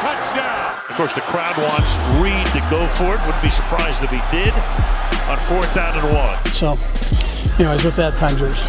touchdown. 0.00 0.80
Of 0.88 0.96
course, 0.96 1.14
the 1.14 1.20
crowd 1.20 1.54
wants 1.58 1.94
Reid 2.22 2.46
to 2.54 2.70
go 2.70 2.86
for 2.94 3.14
it. 3.14 3.20
Wouldn't 3.26 3.42
be 3.42 3.50
surprised 3.50 4.02
if 4.02 4.08
he 4.08 4.20
did 4.34 4.54
on 5.28 5.38
fourth 5.40 5.74
down 5.74 5.98
and 5.98 6.14
one. 6.14 6.42
So, 6.46 6.70
anyways, 7.62 7.84
with 7.84 7.96
that, 7.96 8.14
time 8.16 8.38
yours. 8.38 8.64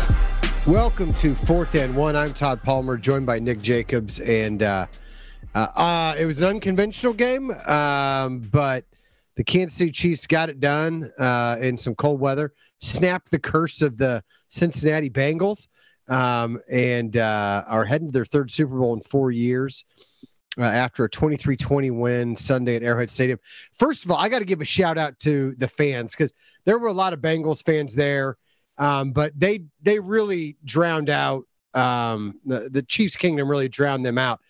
Welcome 0.68 1.14
to 1.16 1.34
Fourth 1.34 1.74
and 1.76 1.96
One. 1.96 2.18
I'm 2.18 2.34
Todd 2.34 2.62
Palmer, 2.62 2.98
joined 2.98 3.26
by 3.26 3.40
Nick 3.40 3.62
Jacobs, 3.62 4.20
and 4.20 4.62
uh, 4.62 4.88
uh, 5.56 5.58
uh, 5.58 6.16
it 6.20 6.26
was 6.26 6.42
an 6.42 6.50
unconventional 6.50 7.14
game, 7.14 7.52
um, 7.66 8.42
but 8.52 8.84
the 9.36 9.44
Kansas 9.46 9.78
City 9.78 9.92
Chiefs 9.92 10.28
got 10.28 10.50
it 10.50 10.60
done 10.60 11.10
uh, 11.18 11.58
in 11.62 11.78
some 11.78 11.96
cold 11.96 12.20
weather, 12.20 12.54
snapped 12.82 13.32
the 13.32 13.40
curse 13.40 13.82
of 13.82 13.98
the 13.98 14.22
Cincinnati 14.50 15.10
Bengals, 15.10 15.70
um, 16.10 16.60
and 16.70 17.16
uh, 17.16 17.64
are 17.68 17.86
heading 17.86 18.10
to 18.10 18.12
their 18.12 18.26
third 18.26 18.52
Super 18.52 18.78
Bowl 18.78 18.94
in 18.94 19.00
four 19.00 19.32
years. 19.32 19.86
Uh, 20.58 20.64
after 20.64 21.06
a 21.06 21.10
23-20 21.10 21.98
win 21.98 22.36
Sunday 22.36 22.76
at 22.76 22.84
Arrowhead 22.84 23.10
Stadium. 23.10 23.40
First 23.72 24.04
of 24.04 24.12
all, 24.12 24.18
I 24.18 24.28
got 24.28 24.40
to 24.40 24.46
give 24.46 24.60
a 24.60 24.66
shout 24.66 24.98
out 24.98 25.18
to 25.20 25.56
the 25.58 25.68
fans 25.68 26.12
because 26.12 26.34
there 26.66 26.78
were 26.78 26.90
a 26.90 26.94
lot 26.94 27.14
of 27.14 27.22
Bengals 27.22 27.64
fans 27.64 27.96
there, 27.96 28.38
um, 28.78 29.14
but 29.14 29.32
they 29.40 29.64
they 29.82 29.98
really 29.98 30.58
drowned 30.66 31.10
out 31.10 31.46
um, 31.74 32.40
the 32.46 32.70
the 32.70 32.82
Chiefs 32.82 33.16
Kingdom 33.16 33.50
really 33.50 33.70
drowned 33.70 34.06
them 34.06 34.18
out. 34.18 34.42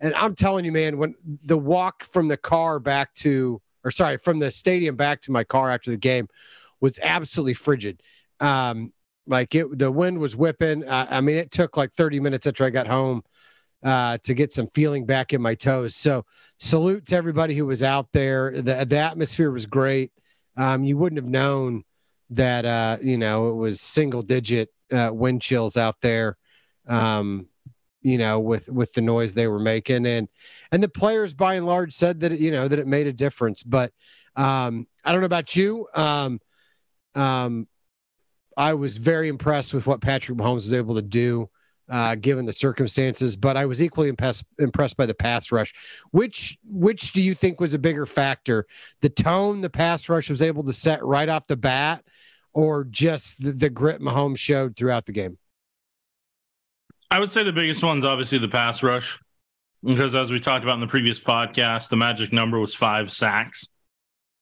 And 0.00 0.14
I'm 0.14 0.34
telling 0.34 0.64
you, 0.64 0.72
man, 0.72 0.98
when 0.98 1.14
the 1.44 1.58
walk 1.58 2.04
from 2.04 2.28
the 2.28 2.36
car 2.36 2.78
back 2.78 3.12
to, 3.16 3.60
or 3.84 3.90
sorry, 3.90 4.18
from 4.18 4.38
the 4.38 4.50
stadium 4.50 4.96
back 4.96 5.20
to 5.22 5.32
my 5.32 5.44
car 5.44 5.70
after 5.70 5.90
the 5.90 5.96
game 5.96 6.28
was 6.80 6.98
absolutely 7.02 7.54
frigid. 7.54 8.02
Um, 8.40 8.92
like 9.26 9.54
it, 9.54 9.78
the 9.78 9.90
wind 9.90 10.18
was 10.18 10.36
whipping. 10.36 10.86
Uh, 10.86 11.06
I 11.10 11.20
mean, 11.20 11.36
it 11.36 11.50
took 11.50 11.76
like 11.76 11.92
30 11.92 12.20
minutes 12.20 12.46
after 12.46 12.64
I 12.64 12.70
got 12.70 12.86
home 12.86 13.22
uh, 13.82 14.18
to 14.24 14.34
get 14.34 14.52
some 14.52 14.68
feeling 14.74 15.06
back 15.06 15.32
in 15.32 15.40
my 15.40 15.54
toes. 15.54 15.96
So 15.96 16.24
salute 16.58 17.06
to 17.06 17.16
everybody 17.16 17.54
who 17.54 17.66
was 17.66 17.82
out 17.82 18.08
there. 18.12 18.52
The, 18.60 18.84
the 18.84 18.98
atmosphere 18.98 19.50
was 19.50 19.66
great. 19.66 20.12
Um, 20.56 20.84
you 20.84 20.96
wouldn't 20.96 21.20
have 21.20 21.30
known 21.30 21.84
that, 22.30 22.64
uh, 22.64 22.98
you 23.02 23.16
know, 23.16 23.48
it 23.50 23.54
was 23.54 23.80
single 23.80 24.22
digit 24.22 24.70
uh, 24.92 25.10
wind 25.12 25.42
chills 25.42 25.76
out 25.76 25.96
there. 26.00 26.36
Um, 26.86 27.46
you 28.02 28.16
know, 28.16 28.40
with 28.40 28.68
with 28.68 28.92
the 28.94 29.02
noise 29.02 29.34
they 29.34 29.46
were 29.46 29.58
making, 29.58 30.06
and 30.06 30.26
and 30.72 30.82
the 30.82 30.88
players 30.88 31.34
by 31.34 31.54
and 31.54 31.66
large 31.66 31.92
said 31.92 32.20
that 32.20 32.40
you 32.40 32.50
know 32.50 32.66
that 32.66 32.78
it 32.78 32.86
made 32.86 33.06
a 33.06 33.12
difference. 33.12 33.62
But 33.62 33.92
um, 34.36 34.86
I 35.04 35.12
don't 35.12 35.20
know 35.20 35.26
about 35.26 35.54
you. 35.54 35.86
Um, 35.94 36.40
um, 37.14 37.68
I 38.56 38.74
was 38.74 38.96
very 38.96 39.28
impressed 39.28 39.74
with 39.74 39.86
what 39.86 40.00
Patrick 40.00 40.38
Mahomes 40.38 40.54
was 40.54 40.72
able 40.72 40.94
to 40.94 41.02
do 41.02 41.50
uh, 41.90 42.14
given 42.14 42.44
the 42.44 42.52
circumstances. 42.52 43.36
But 43.36 43.56
I 43.56 43.66
was 43.66 43.82
equally 43.82 44.08
impressed 44.08 44.44
impressed 44.58 44.96
by 44.96 45.06
the 45.06 45.14
pass 45.14 45.52
rush. 45.52 45.74
Which 46.12 46.58
which 46.64 47.12
do 47.12 47.22
you 47.22 47.34
think 47.34 47.60
was 47.60 47.74
a 47.74 47.78
bigger 47.78 48.06
factor? 48.06 48.66
The 49.00 49.08
tone 49.08 49.60
the 49.60 49.70
pass 49.70 50.08
rush 50.08 50.30
was 50.30 50.42
able 50.42 50.64
to 50.64 50.72
set 50.72 51.04
right 51.04 51.28
off 51.28 51.46
the 51.46 51.56
bat, 51.56 52.04
or 52.52 52.84
just 52.84 53.42
the, 53.42 53.52
the 53.52 53.70
grit 53.70 54.00
Mahomes 54.00 54.38
showed 54.38 54.76
throughout 54.76 55.06
the 55.06 55.12
game? 55.12 55.36
I 57.10 57.18
would 57.18 57.32
say 57.32 57.42
the 57.42 57.52
biggest 57.52 57.82
one's 57.82 58.04
obviously 58.04 58.38
the 58.38 58.48
pass 58.48 58.82
rush, 58.82 59.18
because 59.82 60.14
as 60.14 60.30
we 60.30 60.38
talked 60.38 60.64
about 60.64 60.74
in 60.74 60.80
the 60.80 60.86
previous 60.86 61.18
podcast, 61.18 61.88
the 61.88 61.96
magic 61.96 62.32
number 62.32 62.58
was 62.58 62.74
five 62.74 63.10
sacks 63.10 63.68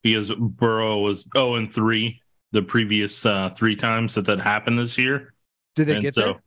because 0.02 0.30
Burrow 0.30 0.98
was 0.98 1.24
0 1.34 1.56
and 1.56 1.74
3 1.74 2.20
the 2.52 2.62
previous 2.62 3.26
uh, 3.26 3.50
three 3.50 3.76
times 3.76 4.14
that 4.14 4.26
that 4.26 4.40
happened 4.40 4.78
this 4.78 4.96
year. 4.96 5.34
Did 5.76 5.86
they 5.86 5.94
and 5.94 6.02
get 6.02 6.14
so 6.14 6.20
there? 6.20 6.42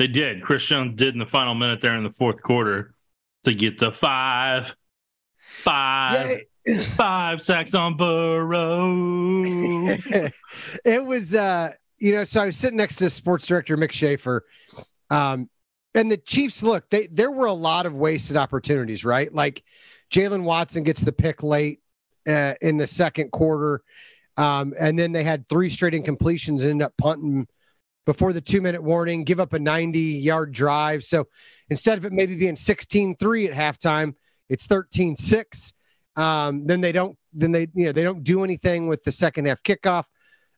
They 0.00 0.06
did. 0.06 0.42
Chris 0.42 0.64
Jones 0.64 0.94
did 0.96 1.12
in 1.12 1.18
the 1.18 1.26
final 1.26 1.54
minute 1.54 1.82
there 1.82 1.94
in 1.94 2.04
the 2.04 2.12
fourth 2.12 2.42
quarter 2.42 2.94
to 3.42 3.52
get 3.52 3.76
to 3.80 3.92
five, 3.92 4.74
five, 5.62 6.40
yeah. 6.66 6.82
five 6.96 7.42
sacks 7.42 7.74
on 7.74 7.98
Burrow. 7.98 8.88
it 10.86 11.04
was, 11.04 11.34
uh, 11.34 11.74
you 11.98 12.14
know, 12.14 12.24
so 12.24 12.40
I 12.40 12.46
was 12.46 12.56
sitting 12.56 12.78
next 12.78 12.96
to 12.96 13.10
sports 13.10 13.44
director 13.44 13.76
Mick 13.76 13.92
Schaefer. 13.92 14.46
Um, 15.10 15.50
and 15.94 16.10
the 16.10 16.16
Chiefs, 16.16 16.62
look, 16.62 16.88
they 16.88 17.08
there 17.08 17.30
were 17.30 17.48
a 17.48 17.52
lot 17.52 17.84
of 17.84 17.92
wasted 17.92 18.38
opportunities, 18.38 19.04
right? 19.04 19.30
Like 19.30 19.62
Jaylen 20.10 20.44
Watson 20.44 20.82
gets 20.82 21.02
the 21.02 21.12
pick 21.12 21.42
late 21.42 21.82
uh, 22.26 22.54
in 22.62 22.78
the 22.78 22.86
second 22.86 23.32
quarter, 23.32 23.82
um, 24.38 24.72
and 24.80 24.98
then 24.98 25.12
they 25.12 25.24
had 25.24 25.46
three 25.50 25.68
straight 25.68 25.92
incompletions 25.92 26.62
and 26.62 26.70
ended 26.70 26.86
up 26.86 26.94
punting 26.96 27.46
before 28.10 28.32
the 28.32 28.40
two 28.40 28.60
minute 28.60 28.82
warning, 28.82 29.22
give 29.22 29.38
up 29.38 29.52
a 29.52 29.58
90 29.60 30.00
yard 30.00 30.50
drive. 30.50 31.04
So 31.04 31.28
instead 31.68 31.96
of 31.96 32.04
it 32.04 32.12
maybe 32.12 32.34
being 32.34 32.56
16 32.56 33.14
3 33.14 33.48
at 33.48 33.54
halftime, 33.54 34.16
it's 34.48 34.66
13 34.66 35.14
6. 35.14 35.72
Um, 36.16 36.66
then 36.66 36.80
they 36.80 36.90
don't, 36.90 37.16
then 37.32 37.52
they, 37.52 37.68
you 37.72 37.86
know, 37.86 37.92
they 37.92 38.02
don't 38.02 38.24
do 38.24 38.42
anything 38.42 38.88
with 38.88 39.04
the 39.04 39.12
second 39.12 39.46
half 39.46 39.62
kickoff. 39.62 40.06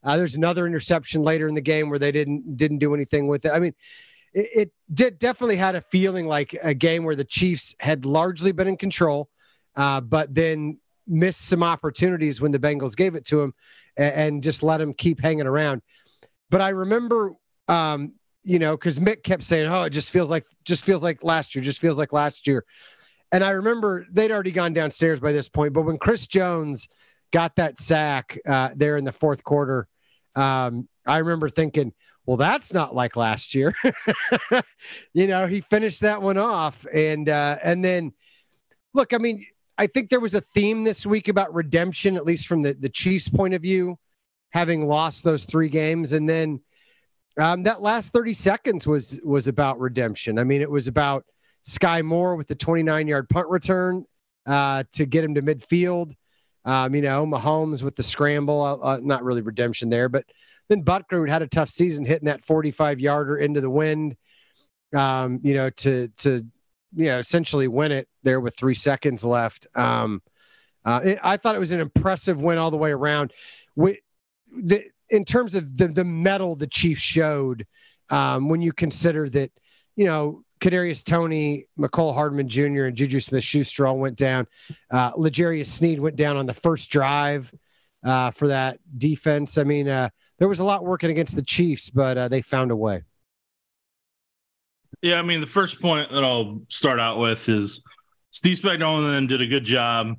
Uh, 0.03 0.17
there's 0.17 0.35
another 0.35 0.67
interception 0.67 1.21
later 1.21 1.47
in 1.47 1.55
the 1.55 1.61
game 1.61 1.91
where 1.91 1.99
they 1.99 2.11
didn't 2.11 2.57
didn't 2.57 2.79
do 2.79 2.95
anything 2.95 3.29
with 3.29 3.45
it. 3.45 3.51
I 3.51 3.59
mean, 3.59 3.75
it, 4.33 4.49
it 4.55 4.73
did 4.95 5.19
definitely 5.19 5.57
had 5.57 5.75
a 5.75 5.83
feeling 5.83 6.27
like 6.27 6.59
a 6.63 6.73
game 6.73 7.05
where 7.05 7.15
the 7.15 7.23
Chiefs 7.23 7.77
had 7.81 8.07
largely 8.07 8.53
been 8.53 8.67
in 8.67 8.79
control, 8.79 9.29
uh, 9.77 10.01
but 10.01 10.35
then 10.35 10.79
missed 11.07 11.43
some 11.43 11.63
opportunities 11.63 12.41
when 12.41 12.51
the 12.51 12.59
Bengals 12.59 12.97
gave 12.97 13.15
it 13.15 13.27
to 13.27 13.37
them 13.37 13.53
and, 13.99 14.15
and 14.15 14.43
just 14.43 14.63
let 14.63 14.79
them 14.79 14.95
keep 14.95 15.21
hanging 15.21 15.47
around. 15.47 15.83
But 16.53 16.61
I 16.61 16.69
remember, 16.69 17.33
um, 17.69 18.13
you 18.45 18.59
know, 18.59 18.77
because 18.77 18.99
Mick 18.99 19.23
kept 19.23 19.45
saying, 19.45 19.69
"Oh, 19.69 19.85
it 19.85 19.91
just 19.91 20.11
feels 20.11 20.31
like 20.31 20.45
just 20.65 20.85
feels 20.85 21.03
like 21.03 21.23
last 21.23 21.55
year, 21.55 21.63
just 21.63 21.81
feels 21.81 21.99
like 21.99 22.13
last 22.13 22.47
year." 22.47 22.65
And 23.31 23.43
I 23.43 23.51
remember 23.51 24.07
they'd 24.11 24.31
already 24.31 24.53
gone 24.53 24.73
downstairs 24.73 25.21
by 25.21 25.33
this 25.33 25.49
point. 25.49 25.73
But 25.73 25.83
when 25.83 25.99
Chris 25.99 26.27
Jones 26.27 26.89
got 27.33 27.57
that 27.57 27.79
sack 27.79 28.39
uh, 28.47 28.71
there 28.77 28.99
in 28.99 29.05
the 29.05 29.13
fourth 29.13 29.43
quarter, 29.43 29.89
um, 30.35 30.89
I 31.07 31.19
remember 31.19 31.49
thinking, 31.49 31.93
well, 32.27 32.37
that's 32.37 32.73
not 32.73 32.95
like 32.95 33.17
last 33.17 33.55
year. 33.55 33.75
you 35.13 35.27
know, 35.27 35.47
he 35.47 35.61
finished 35.61 36.01
that 36.03 36.21
one 36.21 36.39
off, 36.39 36.87
and 36.93 37.29
uh, 37.29 37.59
and 37.63 37.85
then 37.85 38.13
look, 38.95 39.15
I 39.15 39.19
mean, 39.19 39.47
I 39.79 39.87
think 39.87 40.11
there 40.11 40.21
was 40.21 40.35
a 40.35 40.41
theme 40.41 40.85
this 40.85 41.07
week 41.07 41.29
about 41.29 41.55
redemption, 41.55 42.17
at 42.17 42.25
least 42.25 42.47
from 42.47 42.63
the 42.63 42.75
the 42.75 42.89
Chiefs' 42.89 43.29
point 43.29 43.55
of 43.55 43.63
view, 43.63 43.99
having 44.51 44.87
lost 44.87 45.25
those 45.25 45.45
three 45.45 45.69
games, 45.69 46.13
and 46.13 46.29
then 46.29 46.61
um, 47.39 47.63
that 47.63 47.81
last 47.81 48.13
30 48.13 48.33
seconds 48.33 48.87
was 48.87 49.19
was 49.25 49.49
about 49.49 49.81
redemption. 49.81 50.39
I 50.39 50.45
mean, 50.45 50.61
it 50.61 50.71
was 50.71 50.87
about 50.87 51.25
Skyy 51.65 52.05
Moore 52.05 52.37
with 52.37 52.49
the 52.49 52.55
29 52.55 53.09
yard 53.09 53.29
punt 53.29 53.49
return 53.49 54.05
uh, 54.47 54.85
to 54.93 55.07
get 55.07 55.25
him 55.25 55.35
to 55.35 55.43
midfield. 55.43 56.15
Um, 56.65 56.95
you 56.95 57.03
know, 57.03 57.27
Mahomes 57.27 57.83
with 57.83 57.97
the 57.97 58.03
scramble, 58.03 58.63
uh, 58.63 58.77
uh 58.77 59.01
not 59.03 59.25
really 59.25 59.43
redemption 59.43 59.89
there, 59.89 60.09
but 60.09 60.25
then 60.69 60.85
Butker 60.85 61.29
had 61.29 61.43
a 61.43 61.49
tough 61.49 61.71
season 61.71 62.05
hitting 62.05 62.27
that 62.27 62.45
45 62.45 63.01
yarder 63.01 63.39
into 63.39 63.61
the 63.61 63.71
wind, 63.71 64.17
um, 64.95 65.41
you 65.43 65.55
know, 65.55 65.71
to, 65.71 66.09
to, 66.19 66.47
you 66.95 67.07
know, 67.07 67.19
essentially 67.19 67.67
win 67.67 67.91
it 67.91 68.09
there 68.23 68.41
with 68.41 68.57
three 68.57 68.75
seconds 68.75 69.25
left. 69.25 69.67
Um, 69.75 70.23
uh, 70.85 71.01
it, 71.05 71.19
I 71.23 71.37
thought 71.37 71.57
it 71.57 71.61
was 71.61 71.73
an 71.73 71.81
impressive 71.81 72.41
win 72.41 72.59
all 72.59 72.71
the 72.71 72.77
way 72.77 72.93
around. 72.93 73.33
We, 73.75 74.01
the, 74.57 74.85
in 75.13 75.25
terms 75.25 75.55
of 75.55 75.77
the, 75.77 75.89
the 75.89 76.05
medal 76.05 76.57
the 76.57 76.67
Chiefs 76.67 77.03
showed, 77.03 77.67
um, 78.11 78.49
when 78.49 78.61
you 78.61 78.73
consider 78.73 79.29
that, 79.29 79.53
you 79.95 80.07
know, 80.07 80.43
Kadarius 80.59 81.05
Toney, 81.05 81.67
Mecole 81.79 82.15
Hardman 82.15 82.49
Jr., 82.49 82.85
and 82.85 82.97
Juju 82.97 83.21
Smith 83.21 83.45
Schuster 83.45 83.87
all 83.87 83.99
went 83.99 84.17
down. 84.17 84.47
Uh, 84.91 85.13
L'Jarius 85.17 85.67
Sneed 85.67 86.01
went 86.01 86.17
down 86.17 86.37
on 86.37 86.47
the 86.47 86.55
first 86.55 86.91
drive 86.91 87.53
uh, 88.05 88.31
for 88.31 88.49
that 88.49 88.79
defense. 88.99 89.59
I 89.59 89.65
mean, 89.65 89.89
uh, 89.89 90.09
there 90.39 90.49
was 90.49 90.61
a 90.61 90.65
lot 90.65 90.85
working 90.85 91.11
against 91.11 91.37
the 91.37 91.43
Chiefs, 91.43 91.91
but 91.91 92.17
uh, 92.17 92.29
they 92.29 92.41
found 92.41 92.71
a 92.71 92.77
way. 92.77 93.03
Yeah, 95.03 95.19
I 95.19 95.23
mean, 95.23 95.41
the 95.41 95.47
first 95.47 95.81
point 95.81 96.11
that 96.11 96.25
I'll 96.25 96.63
start 96.69 97.01
out 97.01 97.19
with 97.19 97.49
is 97.49 97.83
Steve 98.31 98.59
Spagnuolo 98.59 99.05
and 99.05 99.15
them 99.15 99.27
did 99.27 99.41
a 99.41 99.47
good 99.47 99.65
job 99.65 100.17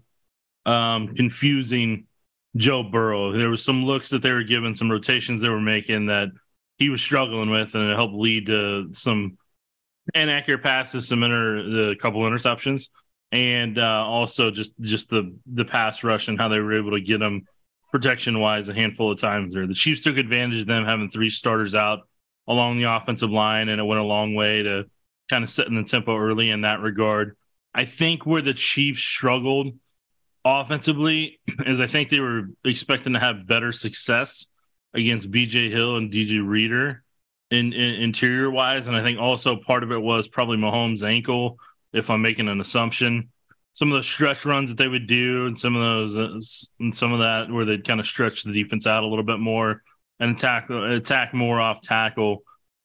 um, 0.66 1.16
confusing 1.16 2.06
Joe 2.56 2.84
Burrow. 2.84 3.32
There 3.32 3.50
was 3.50 3.64
some 3.64 3.84
looks 3.84 4.10
that 4.10 4.22
they 4.22 4.32
were 4.32 4.44
giving, 4.44 4.76
some 4.76 4.92
rotations 4.92 5.42
they 5.42 5.50
were 5.50 5.62
making 5.62 6.08
that 6.08 6.30
he 6.78 6.90
was 6.90 7.02
struggling 7.02 7.50
with, 7.50 7.76
and 7.76 7.90
it 7.90 7.96
helped 7.96 8.14
lead 8.14 8.48
to 8.48 8.94
some 8.94 9.38
inaccurate 10.14 10.64
passes, 10.64 11.08
some 11.08 11.24
inter, 11.24 11.92
a 11.92 11.96
couple 11.96 12.22
interceptions, 12.22 12.90
and 13.32 13.78
uh, 13.78 14.06
also 14.06 14.52
just 14.52 14.74
just 14.80 15.10
the 15.10 15.36
the 15.46 15.66
pass 15.66 16.04
rush 16.04 16.28
and 16.28 16.40
how 16.40 16.48
they 16.48 16.60
were 16.60 16.78
able 16.78 16.92
to 16.92 17.02
get 17.02 17.22
him 17.22 17.44
protection 17.92 18.40
wise 18.40 18.70
a 18.70 18.74
handful 18.74 19.12
of 19.12 19.20
times 19.20 19.54
there. 19.54 19.68
The 19.68 19.74
Chiefs 19.74 20.02
took 20.02 20.18
advantage 20.18 20.62
of 20.62 20.68
them 20.68 20.86
having 20.86 21.10
three 21.10 21.30
starters 21.30 21.76
out 21.76 22.08
along 22.48 22.78
the 22.78 22.86
offensive 22.86 23.32
line, 23.32 23.70
and 23.70 23.80
it 23.80 23.84
went 23.84 24.02
a 24.02 24.06
long 24.06 24.36
way 24.36 24.64
to 24.64 24.86
kind 25.30 25.44
of 25.44 25.50
setting 25.50 25.76
the 25.76 25.84
tempo 25.84 26.18
early 26.18 26.50
in 26.50 26.62
that 26.62 26.82
regard. 26.82 27.38
I 27.74 27.86
think 27.86 28.26
where 28.26 28.42
the 28.42 28.54
Chiefs 28.54 29.02
struggled 29.02 29.74
offensively 30.46 31.40
is 31.66 31.80
I 31.80 31.88
think 31.88 32.10
they 32.10 32.20
were 32.20 32.50
expecting 32.66 33.14
to 33.14 33.20
have 33.20 33.48
better 33.48 33.72
success 33.72 34.48
against 34.94 35.32
BJ 35.32 35.70
Hill 35.72 35.98
and 35.98 36.12
DJ 36.12 36.46
Reader 36.46 37.04
in, 37.52 37.74
in 37.74 38.02
interior 38.02 38.50
wise. 38.50 38.88
And 38.88 38.96
I 38.96 39.02
think 39.02 39.20
also 39.20 39.56
part 39.56 39.84
of 39.84 39.92
it 39.92 40.02
was 40.02 40.28
probably 40.28 40.58
Mahomes' 40.58 41.04
ankle, 41.08 41.58
if 41.94 42.10
I'm 42.10 42.22
making 42.22 42.48
an 42.48 42.60
assumption. 42.62 43.30
some 43.74 43.92
of 43.92 43.98
the 43.98 44.04
stretch 44.04 44.46
runs 44.46 44.70
that 44.70 44.78
they 44.78 44.88
would 44.88 45.08
do, 45.08 45.48
and 45.48 45.58
some 45.58 45.76
of 45.76 45.82
those, 45.82 46.18
uh, 46.18 46.40
and 46.80 46.96
some 46.96 47.12
of 47.12 47.20
that 47.20 47.52
where 47.52 47.66
they'd 47.66 47.86
kind 47.86 48.00
of 48.00 48.08
stretch 48.08 48.44
the 48.44 48.52
defense 48.52 48.86
out 48.86 49.04
a 49.04 49.08
little 49.08 49.24
bit 49.24 49.40
more 49.40 49.82
and 50.20 50.32
attack 50.32 50.70
attack 50.70 51.34
more 51.34 51.60
off 51.60 51.82
tackle. 51.82 52.44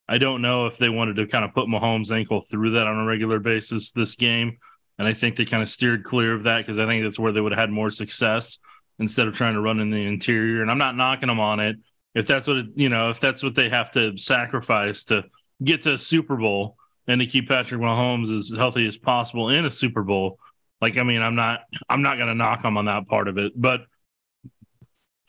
I 0.08 0.16
don't 0.18 0.40
know 0.40 0.66
if 0.66 0.78
they 0.78 0.88
wanted 0.88 1.16
to 1.16 1.26
kind 1.26 1.44
of 1.44 1.52
put 1.52 1.68
Mahomes' 1.68 2.10
ankle 2.10 2.40
through 2.40 2.70
that 2.70 2.86
on 2.86 2.98
a 2.98 3.04
regular 3.04 3.38
basis 3.38 3.92
this 3.92 4.14
game, 4.14 4.58
and 4.98 5.06
I 5.06 5.12
think 5.12 5.36
they 5.36 5.44
kind 5.44 5.62
of 5.62 5.68
steered 5.68 6.04
clear 6.04 6.34
of 6.34 6.44
that 6.44 6.58
because 6.58 6.78
I 6.78 6.86
think 6.86 7.04
that's 7.04 7.18
where 7.18 7.32
they 7.32 7.40
would 7.40 7.52
have 7.52 7.60
had 7.60 7.70
more 7.70 7.90
success 7.90 8.58
instead 8.98 9.28
of 9.28 9.34
trying 9.34 9.54
to 9.54 9.60
run 9.60 9.80
in 9.80 9.90
the 9.90 10.04
interior. 10.04 10.60
And 10.62 10.70
I'm 10.70 10.78
not 10.78 10.96
knocking 10.96 11.28
them 11.28 11.40
on 11.40 11.60
it 11.60 11.76
if 12.14 12.26
that's 12.26 12.46
what 12.46 12.56
it, 12.56 12.66
you 12.74 12.88
know 12.88 13.10
if 13.10 13.20
that's 13.20 13.42
what 13.42 13.54
they 13.54 13.68
have 13.68 13.92
to 13.92 14.16
sacrifice 14.16 15.04
to 15.04 15.24
get 15.62 15.82
to 15.82 15.94
a 15.94 15.98
Super 15.98 16.36
Bowl 16.36 16.76
and 17.06 17.20
to 17.20 17.26
keep 17.26 17.48
Patrick 17.48 17.80
Mahomes 17.80 18.36
as 18.36 18.54
healthy 18.56 18.86
as 18.86 18.96
possible 18.96 19.48
in 19.48 19.64
a 19.64 19.70
Super 19.70 20.02
Bowl. 20.02 20.38
Like, 20.80 20.96
I 20.96 21.02
mean, 21.02 21.22
I'm 21.22 21.34
not, 21.34 21.60
I'm 21.88 22.02
not 22.02 22.18
going 22.18 22.28
to 22.28 22.34
knock 22.34 22.62
them 22.62 22.76
on 22.76 22.84
that 22.84 23.08
part 23.08 23.26
of 23.28 23.38
it, 23.38 23.52
but 23.56 23.86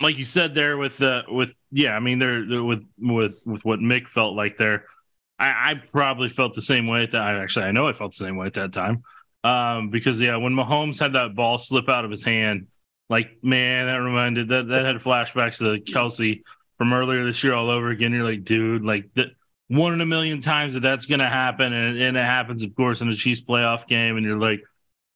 like 0.02 0.18
you 0.18 0.26
said 0.26 0.54
there 0.54 0.78
with 0.78 0.98
the, 0.98 1.24
with, 1.28 1.50
yeah, 1.72 1.96
I 1.96 2.00
mean, 2.00 2.20
they're 2.20 2.64
with, 2.64 2.86
with, 3.00 3.40
with 3.46 3.66
what 3.66 3.80
Mick 3.80 4.08
felt 4.08 4.36
like 4.36 4.58
there. 4.58 4.86
I, 5.40 5.72
I 5.72 5.74
probably 5.92 6.30
felt 6.30 6.54
the 6.54 6.62
same 6.62 6.86
way 6.86 7.04
at 7.04 7.12
that. 7.12 7.22
I 7.22 7.42
actually, 7.42 7.66
I 7.66 7.72
know 7.72 7.88
I 7.88 7.94
felt 7.94 8.12
the 8.12 8.24
same 8.24 8.38
way 8.38 8.48
at 8.48 8.54
that 8.56 8.74
time. 8.74 9.04
Um, 9.44 9.90
because 9.90 10.20
yeah, 10.20 10.36
when 10.36 10.54
Mahomes 10.54 11.00
had 11.00 11.14
that 11.14 11.36
ball 11.36 11.60
slip 11.60 11.90
out 11.90 12.06
of 12.06 12.12
his 12.12 12.24
hand, 12.24 12.68
like, 13.10 13.38
man, 13.42 13.88
that 13.88 13.98
reminded 13.98 14.50
that, 14.50 14.68
that 14.68 14.86
had 14.86 14.98
flashbacks 14.98 15.58
to 15.60 15.82
Kelce 15.92 16.44
from 16.78 16.94
earlier 16.94 17.26
this 17.26 17.44
year 17.44 17.54
all 17.54 17.70
over 17.70 17.90
again. 17.90 18.12
You're 18.12 18.24
like, 18.24 18.44
dude, 18.44 18.86
like 18.86 19.10
one 19.68 19.94
in 19.94 20.02
a 20.02 20.06
million 20.06 20.42
times 20.42 20.74
that 20.74 20.82
that's 20.82 21.06
to 21.20 21.28
happen. 21.28 21.74
And, 21.74 22.00
and 22.00 22.18
it 22.18 22.26
happens, 22.26 22.64
of 22.64 22.76
course, 22.76 23.02
in 23.02 23.10
a 23.10 23.16
Chiefs 23.16 23.42
playoff 23.42 23.88
game. 23.88 24.18
And 24.18 24.26
you're 24.26 24.40
like, 24.40 24.62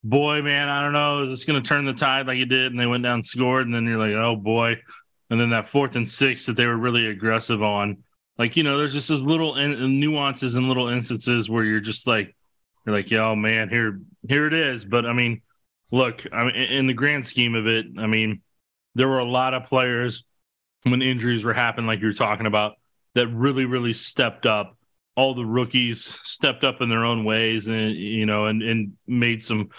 boy, 0.03 0.41
man, 0.41 0.69
I 0.69 0.81
don't 0.83 0.93
know. 0.93 1.23
Is 1.23 1.29
this 1.29 1.45
to 1.61 1.67
turn 1.67 1.85
the 1.85 1.93
tide 1.93 2.27
like 2.27 2.39
it 2.39 2.45
did? 2.45 2.71
And 2.71 2.79
they 2.79 2.85
went 2.85 3.03
down, 3.03 3.23
scored. 3.23 3.65
And 3.65 3.73
then 3.73 3.85
you're 3.85 3.99
like, 3.99 4.13
oh, 4.13 4.35
boy. 4.35 4.81
And 5.29 5.39
then 5.39 5.51
that 5.51 5.69
fourth 5.69 5.95
and 5.95 6.07
six 6.07 6.45
that 6.45 6.55
they 6.55 6.67
were 6.67 6.77
really 6.77 7.07
aggressive 7.07 7.63
on. 7.63 8.03
Like, 8.37 8.57
you 8.57 8.63
know, 8.63 8.77
there's 8.77 8.93
just 8.93 9.09
those 9.09 9.21
little 9.21 9.55
in, 9.55 9.99
nuances 9.99 10.55
and 10.55 10.67
little 10.67 10.89
instances 10.89 11.49
where 11.49 11.63
you're 11.63 11.79
just 11.79 12.07
like, 12.07 12.35
you're 12.85 12.95
like, 12.95 13.11
oh, 13.13 13.35
man, 13.35 13.69
here, 13.69 13.99
here 14.27 14.47
it 14.47 14.53
is. 14.53 14.85
But 14.85 15.05
I 15.05 15.13
mean, 15.13 15.41
look, 15.91 16.25
I 16.31 16.45
mean, 16.45 16.55
in 16.55 16.87
the 16.87 16.93
grand 16.93 17.25
scheme 17.25 17.55
of 17.55 17.67
it, 17.67 17.85
I 17.97 18.07
mean, 18.07 18.41
there 18.95 19.07
were 19.07 19.19
a 19.19 19.25
lot 19.25 19.53
of 19.53 19.65
players 19.65 20.23
when 20.83 21.01
injuries 21.01 21.43
were 21.43 21.53
happening, 21.53 21.87
like 21.87 22.01
you 22.01 22.07
were 22.07 22.13
talking 22.13 22.45
about, 22.45 22.73
that 23.15 23.27
really, 23.27 23.65
really 23.65 23.93
stepped 23.93 24.45
up. 24.45 24.77
All 25.15 25.35
the 25.35 25.45
rookies 25.45 26.19
stepped 26.23 26.63
up 26.63 26.81
in 26.81 26.89
their 26.89 27.05
own 27.05 27.23
ways, 27.23 27.67
and 27.67 27.91
you 27.91 28.25
know, 28.25 28.47
and 28.47 28.63
and 28.63 28.93
made 29.05 29.43
some 29.43 29.69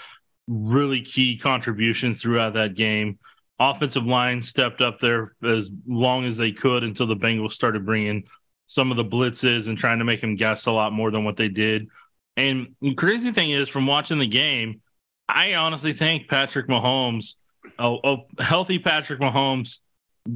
really 0.46 1.00
key 1.00 1.36
contributions 1.36 2.22
throughout 2.22 2.54
that 2.54 2.74
game. 2.74 3.18
Offensive 3.58 4.04
line 4.04 4.40
stepped 4.40 4.80
up 4.80 5.00
there 5.00 5.34
as 5.42 5.70
long 5.86 6.24
as 6.24 6.36
they 6.36 6.52
could 6.52 6.84
until 6.84 7.06
the 7.06 7.16
Bengals 7.16 7.52
started 7.52 7.84
bringing 7.84 8.24
some 8.66 8.90
of 8.90 8.96
the 8.96 9.04
blitzes 9.04 9.68
and 9.68 9.76
trying 9.76 9.98
to 9.98 10.04
make 10.04 10.20
them 10.20 10.36
guess 10.36 10.66
a 10.66 10.72
lot 10.72 10.92
more 10.92 11.10
than 11.10 11.24
what 11.24 11.36
they 11.36 11.48
did. 11.48 11.88
And 12.36 12.74
the 12.80 12.94
crazy 12.94 13.30
thing 13.30 13.50
is, 13.50 13.68
from 13.68 13.86
watching 13.86 14.18
the 14.18 14.26
game, 14.26 14.80
I 15.28 15.54
honestly 15.54 15.92
think 15.92 16.28
Patrick 16.28 16.68
Mahomes, 16.68 17.34
a, 17.78 18.16
healthy 18.40 18.78
Patrick 18.78 19.20
Mahomes, 19.20 19.80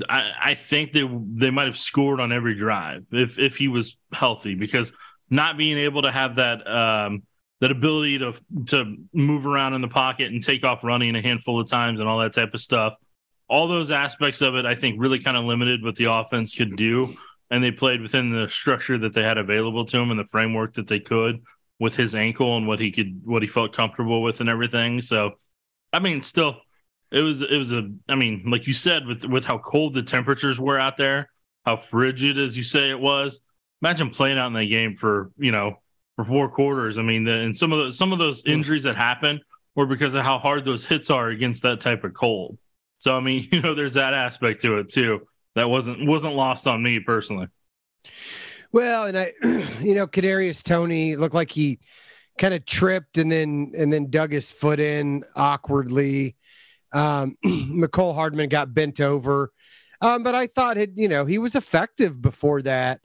I, 0.09 0.33
I 0.41 0.55
think 0.55 0.93
they 0.93 1.09
they 1.35 1.51
might 1.51 1.67
have 1.67 1.79
scored 1.79 2.21
on 2.21 2.31
every 2.31 2.55
drive 2.55 3.07
if 3.11 3.39
if 3.39 3.57
he 3.57 3.69
was 3.69 3.97
healthy 4.13 4.55
because 4.55 4.93
not 5.31 5.57
being 5.57 5.79
able 5.79 6.03
to 6.03 6.13
have 6.13 6.37
that 6.37 6.67
um, 6.67 7.23
that 7.61 7.71
ability 7.71 8.19
to 8.19 8.35
to 8.67 8.97
move 9.13 9.47
around 9.47 9.75
in 9.75 9.81
the 9.81 9.89
pocket 9.89 10.31
and 10.31 10.43
take 10.43 10.65
off 10.65 10.85
running 10.85 11.17
a 11.17 11.23
handful 11.23 11.61
of 11.61 11.69
times 11.69 12.01
and 12.01 12.09
all 12.09 12.19
that 12.19 12.35
type 12.35 12.55
of 12.55 12.61
stuff. 12.61 12.95
All 13.49 13.67
those 13.67 13.91
aspects 13.91 14.43
of 14.43 14.57
it, 14.57 14.67
I 14.67 14.75
think, 14.75 14.97
really 15.01 15.19
kind 15.19 15.37
of 15.37 15.45
limited 15.45 15.83
what 15.83 15.97
the 15.97 16.13
offense 16.13 16.53
could 16.53 16.77
do, 16.77 17.17
and 17.51 17.65
they 17.65 17.71
played 17.71 18.03
within 18.03 18.31
the 18.31 18.47
structure 18.49 18.99
that 18.99 19.15
they 19.15 19.23
had 19.23 19.39
available 19.39 19.87
to 19.87 19.97
them 19.97 20.11
and 20.11 20.21
the 20.21 20.27
framework 20.27 20.75
that 20.75 20.87
they 20.87 21.01
could 21.01 21.43
with 21.79 21.97
his 21.97 22.15
ankle 22.15 22.57
and 22.57 22.67
what 22.67 22.81
he 22.81 22.91
could, 22.91 23.21
what 23.25 23.43
he 23.43 23.49
felt 23.49 23.73
comfortable 23.73 24.23
with, 24.23 24.41
and 24.41 24.49
everything. 24.49 25.01
So, 25.01 25.33
I 25.93 25.99
mean, 25.99 26.21
still, 26.21 26.57
it 27.11 27.23
was 27.23 27.43
it 27.43 27.57
was 27.57 27.73
a 27.73 27.91
I 28.09 28.15
mean, 28.15 28.45
like 28.47 28.67
you 28.67 28.75
said, 28.75 29.07
with 29.07 29.25
with 29.25 29.45
how 29.45 29.59
cold 29.59 29.95
the 29.95 30.03
temperatures 30.03 30.59
were 30.59 30.79
out 30.79 30.97
there, 30.97 31.31
how 31.65 31.77
frigid 31.77 32.39
as 32.39 32.57
you 32.57 32.63
say 32.63 32.91
it 32.91 33.01
was. 33.01 33.41
Imagine 33.83 34.11
playing 34.11 34.39
out 34.39 34.49
in 34.49 34.55
that 34.55 34.67
game 34.67 34.97
for 34.97 35.31
you 35.39 35.53
know 35.53 35.81
for 36.17 36.25
four 36.25 36.49
quarters. 36.49 36.99
I 36.99 37.03
mean, 37.03 37.25
the, 37.25 37.33
and 37.33 37.57
some 37.57 37.73
of 37.73 37.87
the 37.87 37.93
some 37.93 38.13
of 38.13 38.19
those 38.19 38.43
hmm. 38.43 38.51
injuries 38.51 38.83
that 38.83 38.97
happen 38.97 39.41
were 39.75 39.87
because 39.87 40.15
of 40.15 40.25
how 40.25 40.39
hard 40.39 40.65
those 40.65 40.85
hits 40.85 41.11
are 41.11 41.29
against 41.29 41.63
that 41.63 41.81
type 41.81 42.03
of 42.05 42.13
cold. 42.13 42.59
So 42.99 43.17
I 43.17 43.21
mean, 43.21 43.49
you 43.53 43.61
know, 43.61 43.75
there's 43.75 43.95
that 43.95 44.15
aspect 44.15 44.63
to 44.63 44.79
it 44.79 44.89
too 44.89 45.27
that 45.55 45.71
wasn't 45.71 46.07
wasn't 46.07 46.35
lost 46.35 46.67
on 46.67 46.83
me 46.83 47.01
personally. 47.01 47.47
Well, 48.73 49.07
and 49.07 49.19
I, 49.19 49.33
you 49.81 49.95
know, 49.95 50.07
Kadarius 50.07 50.63
Toney 50.63 51.17
looked 51.17 51.35
like 51.35 51.51
he 51.51 51.79
kind 52.39 52.55
of 52.55 52.65
tripped 52.67 53.19
and 53.19 53.31
then 53.31 53.73
and 53.77 53.93
then 53.93 54.11
dug 54.11 54.33
his 54.33 54.51
foot 54.51 54.81
in 54.81 55.25
awkwardly. 55.35 56.37
Um, 56.93 57.37
Mecole 57.45 58.15
Hardman 58.15 58.49
got 58.49 58.75
bent 58.75 59.01
over, 59.01 59.53
um, 60.01 60.23
but 60.23 60.35
I 60.35 60.47
thought 60.47 60.79
it, 60.79 60.93
you 60.95 61.09
know, 61.09 61.27
he 61.27 61.39
was 61.39 61.55
effective 61.55 62.21
before 62.21 62.63
that. 62.63 63.01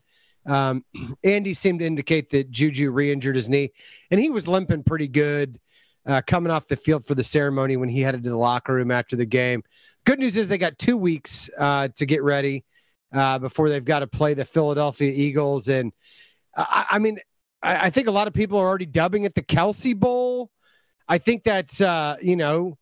Um, 0.46 0.84
Andy 1.24 1.54
seemed 1.54 1.80
to 1.80 1.86
indicate 1.86 2.30
that 2.30 2.50
Juju 2.50 2.90
re-injured 2.90 3.36
his 3.36 3.48
knee, 3.48 3.72
and 4.10 4.20
he 4.20 4.30
was 4.30 4.46
limping 4.46 4.84
pretty 4.84 5.08
good 5.08 5.58
uh, 6.06 6.22
coming 6.26 6.50
off 6.50 6.68
the 6.68 6.76
field 6.76 7.06
for 7.06 7.14
the 7.14 7.24
ceremony 7.24 7.76
when 7.76 7.88
he 7.88 8.00
headed 8.00 8.22
to 8.24 8.30
the 8.30 8.36
locker 8.36 8.74
room 8.74 8.90
after 8.90 9.16
the 9.16 9.26
game. 9.26 9.62
Good 10.04 10.18
news 10.18 10.36
is 10.36 10.48
they 10.48 10.58
got 10.58 10.78
two 10.78 10.98
weeks 10.98 11.48
uh, 11.58 11.88
to 11.96 12.04
get 12.04 12.22
ready 12.22 12.64
uh, 13.14 13.38
before 13.38 13.68
they've 13.68 13.84
got 13.84 14.00
to 14.00 14.06
play 14.06 14.34
the 14.34 14.44
Philadelphia 14.44 15.10
Eagles, 15.10 15.68
and 15.68 15.92
I, 16.56 16.86
I 16.90 16.98
mean, 16.98 17.18
I, 17.62 17.86
I, 17.86 17.90
think 17.90 18.08
a 18.08 18.10
lot 18.10 18.26
of 18.26 18.34
people 18.34 18.58
are 18.58 18.66
already 18.66 18.86
dubbing 18.86 19.24
it 19.24 19.34
the 19.34 19.42
Kelce 19.42 19.98
Bowl. 19.98 20.50
I 21.08 21.18
think 21.18 21.44
that's 21.44 21.80
uh, 21.80 22.16
you 22.20 22.36
know 22.36 22.76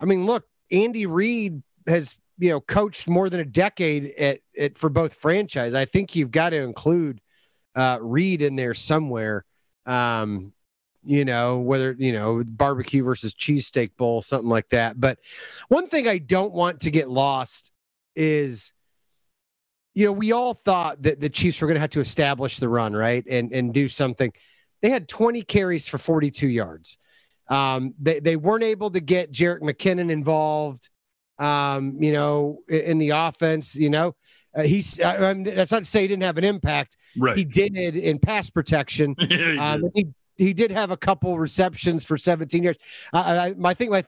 I 0.00 0.04
mean, 0.04 0.26
look, 0.26 0.44
Andy 0.70 1.06
Reid 1.06 1.62
has 1.86 2.16
you 2.38 2.50
know 2.50 2.60
coached 2.60 3.08
more 3.08 3.30
than 3.30 3.40
a 3.40 3.44
decade 3.44 4.12
at, 4.18 4.40
at 4.58 4.78
for 4.78 4.88
both 4.88 5.14
franchise. 5.14 5.74
I 5.74 5.84
think 5.84 6.14
you've 6.14 6.30
got 6.30 6.50
to 6.50 6.56
include 6.56 7.20
uh, 7.74 7.98
Reid 8.00 8.42
in 8.42 8.56
there 8.56 8.74
somewhere. 8.74 9.44
Um, 9.86 10.52
you 11.04 11.24
know, 11.24 11.58
whether 11.58 11.92
you 11.92 12.12
know 12.12 12.42
barbecue 12.44 13.04
versus 13.04 13.34
cheesesteak 13.34 13.96
bowl, 13.96 14.22
something 14.22 14.48
like 14.48 14.68
that. 14.70 15.00
But 15.00 15.18
one 15.68 15.88
thing 15.88 16.08
I 16.08 16.18
don't 16.18 16.52
want 16.52 16.80
to 16.80 16.90
get 16.90 17.08
lost 17.08 17.72
is, 18.14 18.72
you 19.96 20.04
know, 20.04 20.12
we 20.12 20.32
all 20.32 20.52
thought 20.52 21.02
that 21.02 21.20
the 21.20 21.30
Chiefs 21.30 21.62
were 21.62 21.66
going 21.66 21.76
to 21.76 21.80
have 21.80 21.90
to 21.90 22.00
establish 22.00 22.58
the 22.58 22.68
run, 22.68 22.92
right, 22.92 23.24
and 23.26 23.50
and 23.50 23.72
do 23.72 23.88
something. 23.88 24.30
They 24.82 24.90
had 24.90 25.08
20 25.08 25.40
carries 25.42 25.88
for 25.88 25.96
42 25.96 26.48
yards. 26.48 26.98
Um, 27.48 27.94
they, 27.98 28.20
they 28.20 28.36
weren't 28.36 28.62
able 28.62 28.90
to 28.90 29.00
get 29.00 29.32
Jerick 29.32 29.62
McKinnon 29.62 30.10
involved, 30.10 30.90
um, 31.38 31.96
you 31.98 32.12
know, 32.12 32.58
in, 32.68 32.80
in, 32.80 32.98
the 32.98 33.10
offense. 33.10 33.74
You 33.74 33.88
know, 33.88 34.14
uh, 34.54 34.64
he's 34.64 35.00
I 35.00 35.32
mean, 35.32 35.44
that's 35.44 35.72
not 35.72 35.78
to 35.78 35.84
say 35.86 36.02
he 36.02 36.08
didn't 36.08 36.24
have 36.24 36.36
an 36.36 36.44
impact. 36.44 36.98
Right. 37.16 37.34
He 37.34 37.44
did 37.44 37.74
in 37.74 38.18
pass 38.18 38.50
protection. 38.50 39.16
um, 39.58 39.90
he 39.94 40.08
he 40.36 40.52
did 40.52 40.70
have 40.72 40.90
a 40.90 40.96
couple 40.98 41.38
receptions 41.38 42.04
for 42.04 42.18
17 42.18 42.62
years. 42.62 42.76
I, 43.14 43.48
I, 43.48 43.54
I 43.64 43.72
think 43.72 43.92
my 43.92 44.04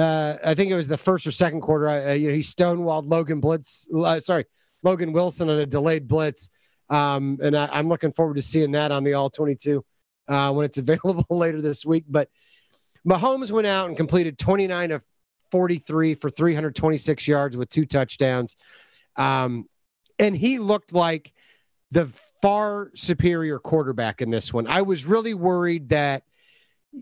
uh, 0.00 0.36
I 0.44 0.54
think 0.54 0.70
it 0.70 0.76
was 0.76 0.86
the 0.86 0.98
first 0.98 1.26
or 1.26 1.32
second 1.32 1.62
quarter. 1.62 1.88
Uh, 1.88 2.12
you 2.12 2.28
know, 2.28 2.34
he 2.34 2.42
stonewalled 2.42 3.10
Logan 3.10 3.40
Blitz. 3.40 3.88
Uh, 3.92 4.20
sorry, 4.20 4.44
Logan 4.82 5.12
Wilson 5.12 5.48
on 5.48 5.58
a 5.58 5.66
delayed 5.66 6.08
blitz. 6.08 6.50
Um, 6.88 7.38
and 7.42 7.56
I, 7.56 7.78
am 7.78 7.88
looking 7.88 8.12
forward 8.12 8.36
to 8.36 8.42
seeing 8.42 8.72
that 8.72 8.92
on 8.92 9.02
the 9.02 9.14
All 9.14 9.30
22 9.30 9.84
uh, 10.28 10.52
when 10.52 10.64
it's 10.64 10.78
available 10.78 11.24
later 11.30 11.60
this 11.60 11.84
week. 11.84 12.04
But 12.08 12.28
Mahomes 13.06 13.50
went 13.50 13.66
out 13.66 13.88
and 13.88 13.96
completed 13.96 14.38
29 14.38 14.92
of 14.92 15.02
43 15.50 16.14
for 16.14 16.30
326 16.30 17.28
yards 17.28 17.56
with 17.56 17.70
two 17.70 17.86
touchdowns. 17.86 18.56
Um, 19.16 19.66
and 20.18 20.36
he 20.36 20.58
looked 20.58 20.92
like 20.92 21.32
the 21.90 22.06
far 22.42 22.90
superior 22.94 23.58
quarterback 23.58 24.22
in 24.22 24.30
this 24.30 24.52
one. 24.52 24.66
I 24.66 24.82
was 24.82 25.06
really 25.06 25.34
worried 25.34 25.90
that, 25.90 26.24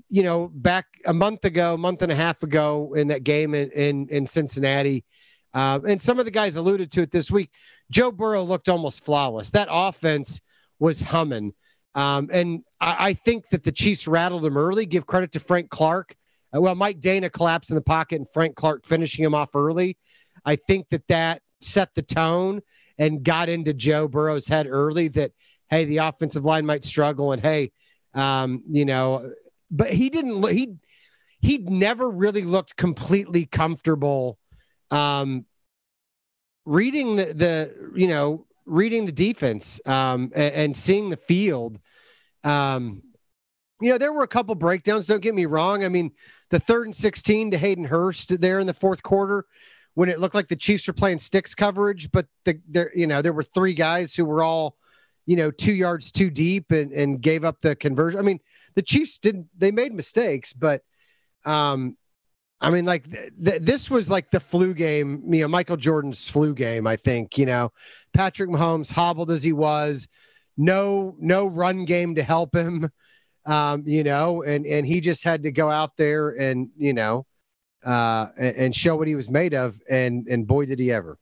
you 0.09 0.23
know, 0.23 0.49
back 0.49 0.87
a 1.07 1.15
month 1.15 1.45
ago, 1.45 1.77
month 1.77 2.03
and 2.03 2.13
a 2.13 2.15
half 2.15 2.43
ago 2.43 2.95
in 2.95 3.09
that 3.09 3.25
game 3.25 3.55
in, 3.55 3.71
in, 3.71 4.09
in 4.09 4.27
Cincinnati, 4.27 5.05
uh, 5.55 5.79
and 5.87 6.03
some 6.03 6.19
of 6.19 6.25
the 6.25 6.31
guys 6.31 6.57
alluded 6.57 6.91
to 6.93 7.03
it 7.03 7.13
this 7.13 7.31
week, 7.31 7.51
Joe 7.91 8.11
Burrow 8.11 8.43
looked 8.43 8.69
almost 8.69 9.05
flawless. 9.05 9.51
That 9.51 9.69
offense 9.71 10.43
was 10.81 11.01
humming. 11.01 11.55
Um, 11.95 12.29
and 12.33 12.65
I, 12.81 13.09
I, 13.09 13.15
think 13.15 13.49
that 13.51 13.63
the 13.63 13.71
Chiefs 13.71 14.09
rattled 14.09 14.45
him 14.45 14.57
early. 14.57 14.85
Give 14.85 15.07
credit 15.07 15.31
to 15.33 15.41
Frank 15.41 15.71
Clark. 15.71 16.17
Uh, 16.55 16.61
well, 16.61 16.75
Mike 16.75 16.99
Danna 16.99 17.31
collapsed 17.33 17.71
in 17.71 17.77
the 17.77 17.83
pocket 17.83 18.17
and 18.17 18.29
Frank 18.33 18.57
Clark 18.57 18.85
finishing 18.85 19.25
him 19.25 19.35
off 19.35 19.55
early. 19.55 19.97
I 20.45 20.57
think 20.57 20.89
that 20.89 21.07
that 21.07 21.41
set 21.61 21.95
the 21.95 22.03
tone 22.03 22.63
and 22.99 23.23
got 23.23 23.49
into 23.49 23.73
Joe 23.73 24.09
Burrow's 24.09 24.49
head 24.49 24.67
early 24.69 25.07
that, 25.09 25.31
hey, 25.71 25.85
the 25.85 25.99
offensive 25.99 26.45
line 26.45 26.67
might 26.67 26.85
struggle 26.85 27.31
and, 27.31 27.41
hey, 27.41 27.71
um, 28.15 28.65
you 28.69 28.85
know, 28.85 29.33
but 29.71 29.93
he 29.93 30.11
didn't, 30.11 30.45
he, 30.49 30.75
he 31.41 31.59
never 31.59 32.11
really 32.11 32.43
looked 32.43 32.77
completely 32.77 33.47
comfortable 33.47 34.39
um, 34.95 35.45
reading 36.65 37.17
the, 37.17 37.35
the 37.35 37.93
you 37.95 38.07
know 38.07 38.47
reading 38.67 39.05
the 39.05 39.13
defense 39.13 39.81
um, 39.87 40.33
and, 40.35 40.55
and, 40.55 40.77
seeing 40.77 41.11
the 41.11 41.17
field. 41.17 41.79
Um, 42.45 43.03
you 43.81 43.91
know, 43.91 43.99
there 43.99 44.13
were 44.13 44.23
a 44.23 44.29
couple 44.29 44.55
breakdowns. 44.55 45.07
Don't 45.07 45.21
get 45.21 45.35
me 45.35 45.45
wrong. 45.45 45.85
I 45.85 45.91
mean, 45.91 46.13
the 46.49 46.61
third 46.61 46.87
and 46.87 46.97
16 46.97 47.51
to 47.51 47.59
Hayden 47.59 47.85
Hurst 47.85 48.41
there 48.41 48.61
in 48.61 48.67
the 48.67 48.73
fourth 48.73 49.03
quarter 49.03 49.45
when 49.95 50.09
it 50.09 50.19
looked 50.19 50.35
like 50.35 50.49
the 50.49 50.57
Chiefs 50.57 50.87
were 50.87 50.95
playing 50.95 51.19
sticks 51.19 51.55
coverage, 51.55 52.11
but 52.11 52.27
the, 52.45 52.59
there, 52.69 52.91
you 52.95 53.07
know, 53.07 53.21
there 53.21 53.33
were 53.33 53.43
three 53.43 53.75
guys 53.75 54.15
who 54.15 54.25
were 54.25 54.43
all, 54.43 54.77
you 55.27 55.37
know, 55.37 55.51
two 55.51 55.75
yards 55.75 56.11
too 56.11 56.31
deep 56.31 56.71
and, 56.71 56.93
and 56.93 57.21
gave 57.21 57.45
up 57.45 57.61
the 57.61 57.77
conversion. 57.77 58.19
I 58.19 58.23
mean, 58.23 58.41
the 58.75 58.83
Chiefs 58.83 59.19
didn't, 59.19 59.47
they 59.57 59.71
made 59.71 59.93
mistakes, 59.93 60.53
but, 60.53 60.83
um, 61.45 61.97
I 62.61 62.71
mean, 62.71 62.85
like 62.85 63.11
th- 63.11 63.33
th- 63.45 63.63
this 63.63 63.91
was 63.91 64.09
like 64.09 64.31
the 64.31 64.41
flu 64.41 64.75
game, 64.75 65.23
you 65.33 65.43
know, 65.43 65.49
Michael 65.49 65.77
Jordan's 65.77 66.29
flu 66.29 66.55
game. 66.55 66.87
I 66.87 66.97
think 66.97 67.37
you 67.37 67.47
know, 67.47 67.73
Patrick 68.13 68.51
Mahomes 68.51 68.91
hobbled 68.91 69.31
as 69.31 69.43
he 69.43 69.53
was, 69.53 70.09
no 70.57 71.15
no 71.19 71.47
run 71.47 71.85
game 71.85 72.15
to 72.15 72.23
help 72.23 72.55
him, 72.55 72.91
um, 73.47 73.83
you 73.87 74.05
know, 74.05 74.43
and 74.43 74.67
and 74.67 74.87
he 74.87 75.01
just 75.01 75.25
had 75.25 75.43
to 75.43 75.51
go 75.51 75.71
out 75.71 75.97
there 75.97 76.31
and 76.31 76.71
you 76.77 76.93
know, 76.93 77.27
uh, 77.85 78.29
and, 78.39 78.57
and 78.57 78.77
show 78.77 78.97
what 78.97 79.09
he 79.09 79.15
was 79.15 79.29
made 79.29 79.55
of, 79.55 79.79
and 79.91 80.27
and 80.29 80.47
boy 80.47 80.65
did 80.65 80.79
he 80.79 80.91
ever. 80.91 81.19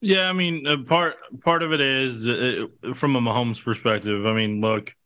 Yeah, 0.00 0.30
I 0.30 0.32
mean, 0.32 0.66
uh, 0.66 0.78
part 0.78 1.16
part 1.44 1.62
of 1.62 1.72
it 1.72 1.80
is 1.80 2.26
uh, 2.26 2.94
from 2.94 3.16
a 3.16 3.20
Mahomes 3.20 3.62
perspective. 3.62 4.26
I 4.26 4.32
mean, 4.32 4.60
look, 4.62 4.96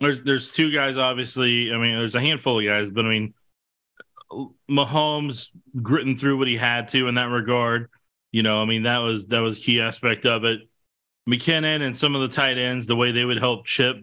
there's 0.00 0.22
there's 0.22 0.50
two 0.50 0.72
guys. 0.72 0.96
Obviously, 0.96 1.72
I 1.72 1.76
mean, 1.76 1.98
there's 1.98 2.14
a 2.14 2.20
handful 2.20 2.58
of 2.58 2.64
guys, 2.64 2.90
but 2.90 3.04
I 3.04 3.08
mean 3.08 3.34
Mahomes 4.70 5.50
gritting 5.80 6.16
through 6.16 6.38
what 6.38 6.48
he 6.48 6.56
had 6.56 6.88
to 6.88 7.08
in 7.08 7.14
that 7.16 7.28
regard. 7.28 7.88
You 8.30 8.42
know, 8.42 8.62
I 8.62 8.64
mean 8.64 8.84
that 8.84 8.98
was 8.98 9.26
that 9.26 9.40
was 9.40 9.58
key 9.58 9.80
aspect 9.80 10.26
of 10.26 10.44
it. 10.44 10.60
McKinnon 11.28 11.82
and 11.82 11.96
some 11.96 12.14
of 12.14 12.22
the 12.22 12.34
tight 12.34 12.58
ends, 12.58 12.86
the 12.86 12.96
way 12.96 13.12
they 13.12 13.24
would 13.24 13.38
help 13.38 13.66
Chip 13.66 13.96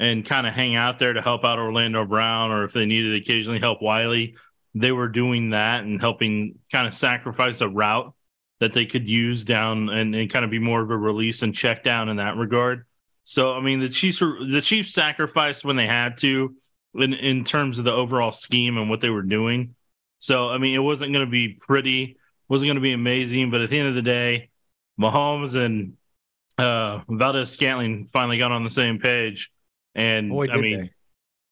and 0.00 0.24
kind 0.24 0.46
of 0.46 0.52
hang 0.52 0.74
out 0.74 0.98
there 0.98 1.12
to 1.12 1.22
help 1.22 1.44
out 1.44 1.58
Orlando 1.58 2.04
Brown, 2.04 2.50
or 2.50 2.64
if 2.64 2.72
they 2.72 2.86
needed 2.86 3.14
occasionally 3.14 3.60
help 3.60 3.80
Wylie, 3.80 4.34
they 4.74 4.90
were 4.90 5.08
doing 5.08 5.50
that 5.50 5.84
and 5.84 6.00
helping 6.00 6.58
kind 6.72 6.88
of 6.88 6.94
sacrifice 6.94 7.60
a 7.60 7.68
route 7.68 8.12
that 8.58 8.72
they 8.72 8.86
could 8.86 9.08
use 9.08 9.44
down 9.44 9.88
and, 9.88 10.14
and 10.14 10.30
kind 10.30 10.44
of 10.44 10.50
be 10.50 10.58
more 10.58 10.82
of 10.82 10.90
a 10.90 10.96
release 10.96 11.42
and 11.42 11.54
check 11.54 11.84
down 11.84 12.08
in 12.08 12.16
that 12.16 12.36
regard. 12.36 12.86
So 13.24 13.54
I 13.54 13.60
mean 13.60 13.80
the 13.80 13.88
Chiefs 13.88 14.20
were 14.20 14.44
the 14.44 14.60
Chiefs 14.60 14.92
sacrificed 14.92 15.64
when 15.64 15.76
they 15.76 15.86
had 15.86 16.18
to 16.18 16.54
in 16.94 17.14
in 17.14 17.44
terms 17.44 17.78
of 17.78 17.84
the 17.84 17.92
overall 17.92 18.32
scheme 18.32 18.78
and 18.78 18.90
what 18.90 19.00
they 19.00 19.10
were 19.10 19.22
doing. 19.22 19.74
So 20.18 20.50
I 20.50 20.58
mean, 20.58 20.74
it 20.74 20.82
wasn't 20.82 21.12
going 21.12 21.24
to 21.24 21.30
be 21.30 21.48
pretty, 21.48 22.16
wasn't 22.48 22.68
going 22.68 22.76
to 22.76 22.82
be 22.82 22.92
amazing, 22.92 23.50
but 23.50 23.60
at 23.60 23.70
the 23.70 23.78
end 23.78 23.88
of 23.88 23.94
the 23.94 24.02
day, 24.02 24.50
Mahomes 25.00 25.54
and 25.54 25.94
uh, 26.58 27.00
Valdes-Scantling 27.08 28.08
finally 28.12 28.38
got 28.38 28.52
on 28.52 28.62
the 28.62 28.70
same 28.70 28.98
page, 28.98 29.50
and 29.94 30.30
Boy, 30.30 30.48
I 30.50 30.56
mean. 30.58 30.90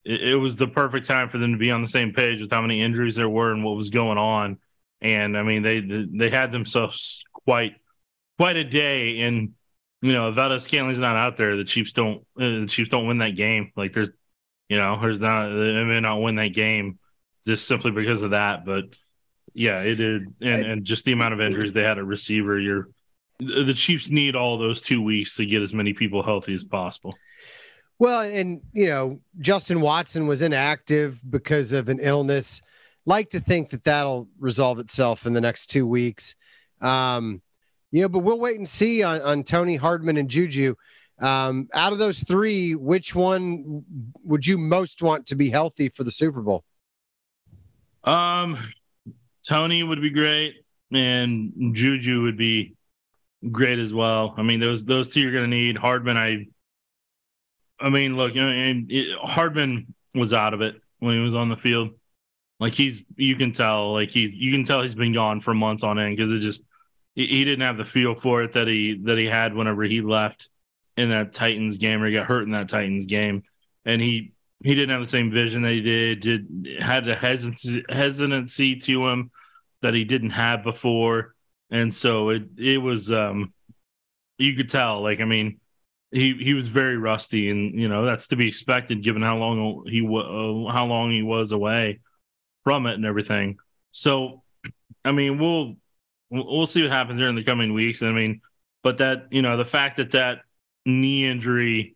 It, 0.03 0.29
it 0.29 0.35
was 0.35 0.55
the 0.55 0.67
perfect 0.67 1.05
time 1.05 1.29
for 1.29 1.37
them 1.37 1.51
to 1.51 1.59
be 1.59 1.69
on 1.69 1.83
the 1.83 1.87
same 1.87 2.11
page 2.11 2.41
with 2.41 2.51
how 2.51 2.61
many 2.61 2.81
injuries 2.81 3.15
there 3.15 3.29
were 3.29 3.51
and 3.51 3.63
what 3.63 3.75
was 3.75 3.91
going 3.91 4.17
on, 4.17 4.57
and 4.99 5.37
I 5.37 5.43
mean 5.43 5.61
they 5.61 5.79
they 5.79 6.31
had 6.31 6.51
themselves 6.51 7.23
quite 7.31 7.75
quite 8.39 8.55
a 8.57 8.63
day. 8.63 9.19
And 9.19 9.53
you 10.01 10.13
know, 10.13 10.31
Valdes-Scantling's 10.31 10.99
not 10.99 11.15
out 11.15 11.37
there. 11.37 11.55
The 11.55 11.63
Chiefs 11.63 11.91
don't 11.91 12.25
uh, 12.35 12.61
the 12.61 12.65
Chiefs 12.67 12.89
don't 12.89 13.05
win 13.05 13.19
that 13.19 13.35
game. 13.35 13.71
Like 13.75 13.93
there's 13.93 14.09
you 14.71 14.77
know, 14.77 14.97
there's 15.01 15.19
not 15.19 15.49
they 15.49 15.83
may 15.83 15.99
not 15.99 16.21
win 16.21 16.35
that 16.35 16.53
game 16.53 16.97
just 17.45 17.67
simply 17.67 17.91
because 17.91 18.23
of 18.23 18.31
that, 18.31 18.63
but 18.65 18.85
yeah, 19.53 19.81
it 19.81 19.95
did, 19.95 20.33
and, 20.39 20.65
and 20.65 20.85
just 20.85 21.03
the 21.03 21.11
amount 21.11 21.33
of 21.33 21.41
injuries 21.41 21.73
they 21.73 21.83
had 21.83 21.97
at 21.97 22.05
receiver. 22.05 22.57
You're 22.57 22.87
the 23.37 23.73
Chiefs 23.73 24.09
need 24.09 24.33
all 24.33 24.57
those 24.57 24.79
two 24.79 25.01
weeks 25.01 25.35
to 25.35 25.45
get 25.45 25.61
as 25.61 25.73
many 25.73 25.91
people 25.91 26.23
healthy 26.23 26.53
as 26.53 26.63
possible. 26.63 27.17
Well, 27.99 28.21
and 28.21 28.61
you 28.71 28.85
know, 28.85 29.19
Justin 29.39 29.81
Watson 29.81 30.25
was 30.25 30.41
inactive 30.41 31.19
because 31.29 31.73
of 31.73 31.89
an 31.89 31.99
illness. 31.99 32.61
Like 33.05 33.31
to 33.31 33.41
think 33.41 33.71
that 33.71 33.83
that'll 33.83 34.29
resolve 34.39 34.79
itself 34.79 35.25
in 35.25 35.33
the 35.33 35.41
next 35.41 35.65
two 35.65 35.85
weeks. 35.85 36.37
Um, 36.79 37.41
you 37.91 38.03
know, 38.03 38.07
but 38.07 38.19
we'll 38.19 38.39
wait 38.39 38.57
and 38.57 38.69
see 38.69 39.03
on, 39.03 39.21
on 39.21 39.43
Toney 39.43 39.75
Hardman 39.75 40.15
and 40.15 40.29
Juju. 40.29 40.75
Um, 41.21 41.69
out 41.73 41.93
of 41.93 41.99
those 41.99 42.23
three, 42.23 42.73
which 42.73 43.13
one 43.13 43.83
would 44.23 44.45
you 44.45 44.57
most 44.57 45.03
want 45.03 45.27
to 45.27 45.35
be 45.35 45.49
healthy 45.49 45.87
for 45.89 46.03
the 46.03 46.11
Super 46.11 46.41
Bowl? 46.41 46.63
Um, 48.03 48.57
Toney 49.47 49.83
would 49.83 50.01
be 50.01 50.09
great, 50.09 50.55
and 50.91 51.75
Juju 51.75 52.23
would 52.23 52.37
be 52.37 52.73
great 53.51 53.77
as 53.77 53.93
well. 53.93 54.33
I 54.35 54.41
mean, 54.41 54.59
those 54.59 54.83
those 54.83 55.09
two 55.09 55.21
you're 55.21 55.31
going 55.31 55.49
to 55.49 55.55
need. 55.55 55.77
Hardman, 55.77 56.17
I, 56.17 56.47
I 57.79 57.89
mean, 57.89 58.15
look, 58.17 58.35
and 58.35 58.91
it, 58.91 59.15
Hardman 59.19 59.93
was 60.15 60.33
out 60.33 60.55
of 60.55 60.61
it 60.61 60.81
when 60.99 61.15
he 61.15 61.21
was 61.21 61.35
on 61.35 61.49
the 61.49 61.55
field. 61.55 61.91
Like 62.59 62.73
he's, 62.73 63.03
you 63.15 63.35
can 63.35 63.53
tell, 63.53 63.93
like 63.93 64.11
he, 64.11 64.27
you 64.27 64.51
can 64.51 64.63
tell 64.63 64.81
he's 64.81 64.95
been 64.95 65.13
gone 65.13 65.39
for 65.39 65.53
months 65.53 65.83
on 65.83 65.99
end 65.99 66.17
because 66.17 66.31
it 66.31 66.39
just 66.39 66.63
he, 67.13 67.27
he 67.27 67.45
didn't 67.45 67.61
have 67.61 67.77
the 67.77 67.85
feel 67.85 68.15
for 68.15 68.43
it 68.43 68.53
that 68.53 68.67
he 68.67 68.99
that 69.03 69.17
he 69.17 69.25
had 69.25 69.53
whenever 69.53 69.83
he 69.83 70.01
left 70.01 70.49
in 70.97 71.09
that 71.09 71.33
Titans 71.33 71.77
game 71.77 72.01
or 72.01 72.07
he 72.07 72.13
got 72.13 72.25
hurt 72.25 72.43
in 72.43 72.51
that 72.51 72.69
Titans 72.69 73.05
game. 73.05 73.43
And 73.85 74.01
he 74.01 74.33
he 74.63 74.75
didn't 74.75 74.91
have 74.91 75.01
the 75.01 75.09
same 75.09 75.31
vision 75.31 75.63
that 75.63 75.71
he 75.71 75.81
did, 75.81 76.19
did 76.19 76.77
had 76.81 77.07
a 77.07 77.15
hesitancy, 77.15 78.75
to 78.75 79.07
him 79.07 79.31
that 79.81 79.93
he 79.93 80.03
didn't 80.03 80.31
have 80.31 80.63
before. 80.63 81.33
And 81.71 81.93
so 81.93 82.29
it 82.29 82.43
it 82.57 82.77
was 82.77 83.11
um 83.11 83.53
you 84.37 84.55
could 84.55 84.69
tell, 84.69 85.01
like 85.01 85.21
I 85.21 85.25
mean, 85.25 85.59
he 86.11 86.33
he 86.35 86.53
was 86.53 86.67
very 86.67 86.97
rusty 86.97 87.49
and 87.49 87.79
you 87.79 87.87
know 87.87 88.05
that's 88.05 88.27
to 88.27 88.35
be 88.35 88.47
expected 88.47 89.03
given 89.03 89.21
how 89.21 89.37
long 89.37 89.85
he 89.87 90.01
uh, 90.01 90.71
how 90.71 90.85
long 90.85 91.11
he 91.11 91.23
was 91.23 91.51
away 91.51 91.99
from 92.63 92.85
it 92.85 92.95
and 92.95 93.05
everything. 93.05 93.57
So 93.91 94.43
I 95.03 95.11
mean, 95.11 95.39
we'll 95.39 95.75
we'll 96.29 96.65
see 96.65 96.83
what 96.83 96.91
happens 96.91 97.19
here 97.19 97.29
in 97.29 97.35
the 97.35 97.43
coming 97.43 97.73
weeks. 97.73 98.03
I 98.03 98.11
mean, 98.11 98.41
but 98.83 98.97
that 98.97 99.27
you 99.31 99.41
know 99.41 99.57
the 99.57 99.65
fact 99.65 99.97
that 99.97 100.11
that 100.11 100.41
knee 100.85 101.29
injury 101.29 101.95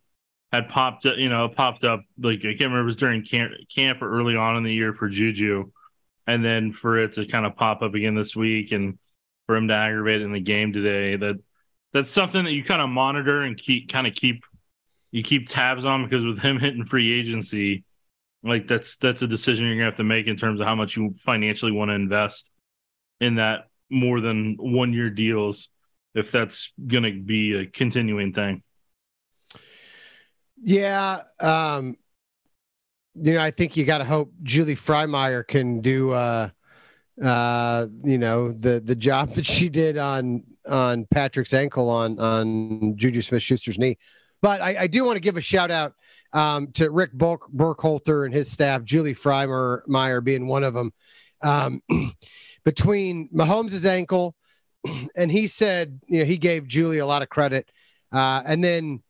had 0.52 0.70
popped 0.70 1.06
up, 1.06 1.18
you 1.18 1.30
know 1.30 1.50
popped 1.50 1.84
up 1.84 2.02
like 2.18 2.40
I 2.40 2.56
can't 2.56 2.62
remember 2.62 2.82
it 2.82 2.86
was 2.86 2.96
during 2.96 3.24
camp, 3.24 3.52
camp 3.74 4.02
or 4.02 4.12
early 4.12 4.36
on 4.36 4.58
in 4.58 4.64
the 4.64 4.74
year 4.74 4.94
for 4.94 5.10
Juju, 5.10 5.72
and 6.28 6.44
then 6.44 6.72
for 6.72 6.98
it 6.98 7.14
to 7.14 7.26
kind 7.26 7.46
of 7.46 7.56
pop 7.56 7.82
up 7.82 7.94
again 7.94 8.16
this 8.16 8.36
week 8.36 8.72
and 8.72 8.98
for 9.46 9.56
him 9.56 9.68
to 9.68 9.74
aggravate 9.74 10.22
in 10.22 10.32
the 10.32 10.40
game 10.40 10.74
today 10.74 11.16
that 11.16 11.36
that's 11.94 12.10
something 12.10 12.44
that 12.44 12.54
you 12.54 12.64
kind 12.64 12.82
of 12.82 12.90
monitor 12.90 13.44
and 13.44 13.58
keep 13.58 13.92
kind 13.92 14.08
of 14.08 14.14
keep 14.14 14.44
you 15.12 15.24
keep 15.24 15.48
tabs 15.48 15.86
on 15.86 16.04
because 16.04 16.26
with 16.26 16.40
him 16.40 16.60
hitting 16.60 16.86
free 16.86 17.18
agency 17.18 17.84
like 18.44 18.68
that's 18.68 18.98
that's 18.98 19.22
a 19.22 19.28
decision 19.28 19.66
you're 19.66 19.76
gonna 19.76 19.86
have 19.86 19.96
to 19.96 20.04
make 20.04 20.28
in 20.28 20.36
terms 20.36 20.60
of 20.60 20.68
how 20.68 20.76
much 20.76 20.98
you 20.98 21.14
financially 21.20 21.72
want 21.72 21.90
to 21.90 21.96
invest 21.96 22.52
in 23.20 23.36
that 23.36 23.68
more 23.90 24.20
than 24.20 24.56
one 24.60 24.94
year 24.94 25.10
deals 25.10 25.70
if 26.16 26.32
that's 26.32 26.74
gonna 26.86 27.12
be 27.12 27.54
a 27.54 27.66
continuing 27.66 28.34
thing 28.34 28.62
yeah. 30.66 31.22
Um, 31.40 31.96
you 33.14 33.36
know, 33.36 33.40
I 33.40 33.52
think 33.52 33.78
you 33.78 33.86
got 33.86 34.00
to 34.00 34.04
hope 34.04 34.34
Julie 34.42 34.76
Frymyer 34.76 35.48
can 35.48 35.80
do, 35.80 36.12
uh, 36.12 36.50
uh, 37.24 37.88
you 38.04 38.18
know, 38.18 38.52
the 38.52 38.82
the 38.84 38.96
job 38.96 39.30
that 39.36 39.46
she 39.46 39.70
did 39.70 39.98
on 39.98 40.44
on 40.68 41.06
Patrick's 41.14 41.54
ankle 41.54 41.90
on 41.90 42.20
on 42.20 42.98
Juju 42.98 43.22
Smith 43.22 43.44
Schuster's 43.44 43.78
knee. 43.78 43.98
But 44.42 44.62
I, 44.62 44.82
I 44.82 44.88
do 44.88 45.06
want 45.06 45.16
to 45.16 45.22
give 45.22 45.38
a 45.38 45.42
shout 45.42 45.70
out 45.70 45.94
um, 46.34 46.72
to 46.74 46.90
Rick 46.90 47.12
Bulk, 47.14 47.48
Burkholder 47.52 48.26
and 48.26 48.34
his 48.34 48.52
staff, 48.52 48.84
Julie 48.84 49.16
Frymyer 49.16 50.24
being 50.24 50.48
one 50.48 50.64
of 50.64 50.74
them. 50.74 50.92
Um, 51.42 51.82
between 52.66 53.30
Mahomes' 53.30 53.86
ankle, 53.86 54.36
and 55.16 55.32
he 55.32 55.48
said, 55.48 56.00
you 56.08 56.20
know, 56.20 56.26
he 56.26 56.38
gave 56.38 56.68
Julie 56.68 56.98
a 56.98 57.06
lot 57.06 57.22
of 57.22 57.30
credit. 57.30 57.72
Uh, 58.12 58.42
and 58.46 58.64
then 58.64 59.02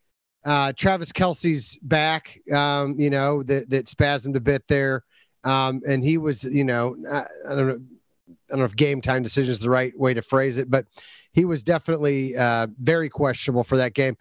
uh, 0.46 0.72
Travis 0.72 1.10
Kelce's 1.10 1.76
back, 1.82 2.40
um, 2.52 2.98
you 2.98 3.10
know, 3.10 3.42
that, 3.42 3.68
that 3.68 3.86
spasmed 3.86 4.36
a 4.36 4.40
bit 4.40 4.62
there. 4.68 5.02
Um, 5.42 5.82
and 5.86 6.04
he 6.04 6.18
was, 6.18 6.44
you 6.44 6.64
know, 6.64 6.96
I, 7.10 7.26
I, 7.48 7.54
don't 7.54 7.66
know, 7.66 7.80
I 8.28 8.32
don't 8.50 8.58
know 8.60 8.64
if 8.64 8.76
game 8.76 9.00
time 9.00 9.24
decision 9.24 9.50
is 9.50 9.58
the 9.58 9.68
right 9.68 9.96
way 9.98 10.14
to 10.14 10.22
phrase 10.22 10.56
it, 10.56 10.70
but 10.70 10.86
he 11.32 11.44
was 11.44 11.64
definitely 11.64 12.36
uh, 12.36 12.68
very 12.80 13.08
questionable 13.08 13.64
for 13.64 13.76
that 13.76 13.94
game. 13.94 14.16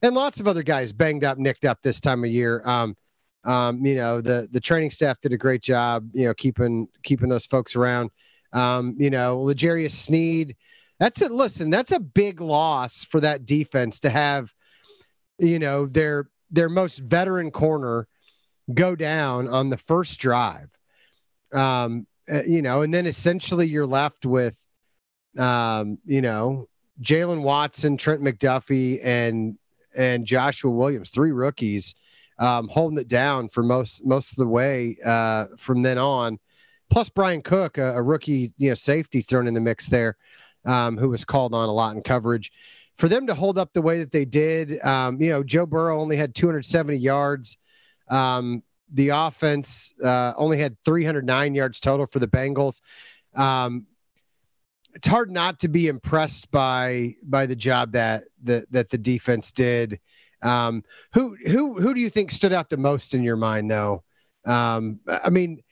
And 0.00 0.14
lots 0.14 0.38
of 0.38 0.46
other 0.46 0.62
guys 0.62 0.92
banged 0.92 1.24
up, 1.24 1.38
nicked 1.38 1.64
up 1.64 1.82
this 1.82 2.00
time 2.00 2.22
of 2.22 2.30
year. 2.30 2.62
Um, 2.64 2.96
um, 3.44 3.84
you 3.84 3.96
know, 3.96 4.20
the 4.20 4.48
the 4.52 4.60
training 4.60 4.90
staff 4.90 5.20
did 5.20 5.32
a 5.32 5.36
great 5.36 5.60
job, 5.60 6.08
you 6.14 6.26
know, 6.26 6.34
keeping 6.34 6.88
keeping 7.02 7.28
those 7.28 7.46
folks 7.46 7.76
around. 7.76 8.10
Um, 8.52 8.96
you 8.98 9.10
know, 9.10 9.40
L'Jarius 9.40 9.90
Sneed, 9.90 10.56
that's 11.00 11.20
a 11.20 11.28
listen, 11.28 11.68
that's 11.68 11.92
a 11.92 12.00
big 12.00 12.40
loss 12.40 13.04
for 13.04 13.20
that 13.20 13.44
defense 13.44 14.00
to 14.00 14.10
have 14.10 14.53
you 15.38 15.58
know, 15.58 15.86
their 15.86 16.28
their 16.50 16.68
most 16.68 16.98
veteran 16.98 17.50
corner 17.50 18.06
go 18.72 18.94
down 18.94 19.48
on 19.48 19.68
the 19.68 19.76
first 19.76 20.18
drive. 20.20 20.70
Um, 21.52 22.06
uh, 22.32 22.42
you 22.44 22.62
know, 22.62 22.82
and 22.82 22.92
then 22.92 23.06
essentially 23.06 23.66
you're 23.66 23.86
left 23.86 24.24
with, 24.24 24.56
um, 25.38 25.98
you 26.06 26.22
know, 26.22 26.68
Jaylen 27.02 27.42
Watson, 27.42 27.96
Trent 27.96 28.22
McDuffie, 28.22 29.00
and 29.04 29.58
and 29.96 30.26
Joshua 30.26 30.70
Williams, 30.70 31.10
three 31.10 31.32
rookies, 31.32 31.94
um, 32.38 32.68
holding 32.68 32.98
it 32.98 33.08
down 33.08 33.48
for 33.48 33.62
most 33.62 34.04
most 34.04 34.32
of 34.32 34.38
the 34.38 34.48
way 34.48 34.96
uh, 35.04 35.46
from 35.58 35.82
then 35.82 35.98
on. 35.98 36.38
Plus 36.90 37.08
Brian 37.08 37.42
Cook, 37.42 37.78
a, 37.78 37.96
a, 37.96 38.02
rookie, 38.02 38.52
you 38.58 38.68
know, 38.68 38.74
safety 38.74 39.22
thrown 39.22 39.48
in 39.48 39.54
the 39.54 39.60
mix 39.60 39.88
there, 39.88 40.16
um, 40.64 40.96
who 40.96 41.08
was 41.08 41.24
called 41.24 41.54
on 41.54 41.68
a 41.68 41.72
lot 41.72 41.96
in 41.96 42.02
coverage. 42.02 42.52
For 42.96 43.08
them 43.08 43.26
to 43.26 43.34
hold 43.34 43.58
up 43.58 43.72
the 43.72 43.82
way 43.82 43.98
that 43.98 44.12
they 44.12 44.24
did, 44.24 44.80
um, 44.84 45.20
you 45.20 45.30
know, 45.30 45.42
Joe 45.42 45.66
Burrow 45.66 46.00
only 46.00 46.16
had 46.16 46.34
270 46.34 46.96
yards. 46.96 47.58
Um, 48.08 48.62
the 48.92 49.08
offense 49.08 49.94
uh, 50.02 50.32
only 50.36 50.58
had 50.58 50.76
309 50.84 51.54
yards 51.54 51.80
total 51.80 52.06
for 52.06 52.20
the 52.20 52.28
Bengals. 52.28 52.80
Um, 53.34 53.86
it's 54.94 55.08
hard 55.08 55.30
not 55.30 55.58
to 55.60 55.68
be 55.68 55.88
impressed 55.88 56.50
by 56.52 57.16
by 57.24 57.46
the 57.46 57.56
job 57.56 57.92
that 57.92 58.24
that 58.44 58.70
that 58.70 58.90
the 58.90 58.98
defense 58.98 59.50
did. 59.50 59.98
Um, 60.42 60.84
who 61.12 61.36
who 61.46 61.80
who 61.80 61.94
do 61.94 62.00
you 62.00 62.10
think 62.10 62.30
stood 62.30 62.52
out 62.52 62.68
the 62.68 62.76
most 62.76 63.14
in 63.14 63.24
your 63.24 63.36
mind, 63.36 63.68
though? 63.68 64.04
Um, 64.46 65.00
I 65.08 65.30
mean, 65.30 65.62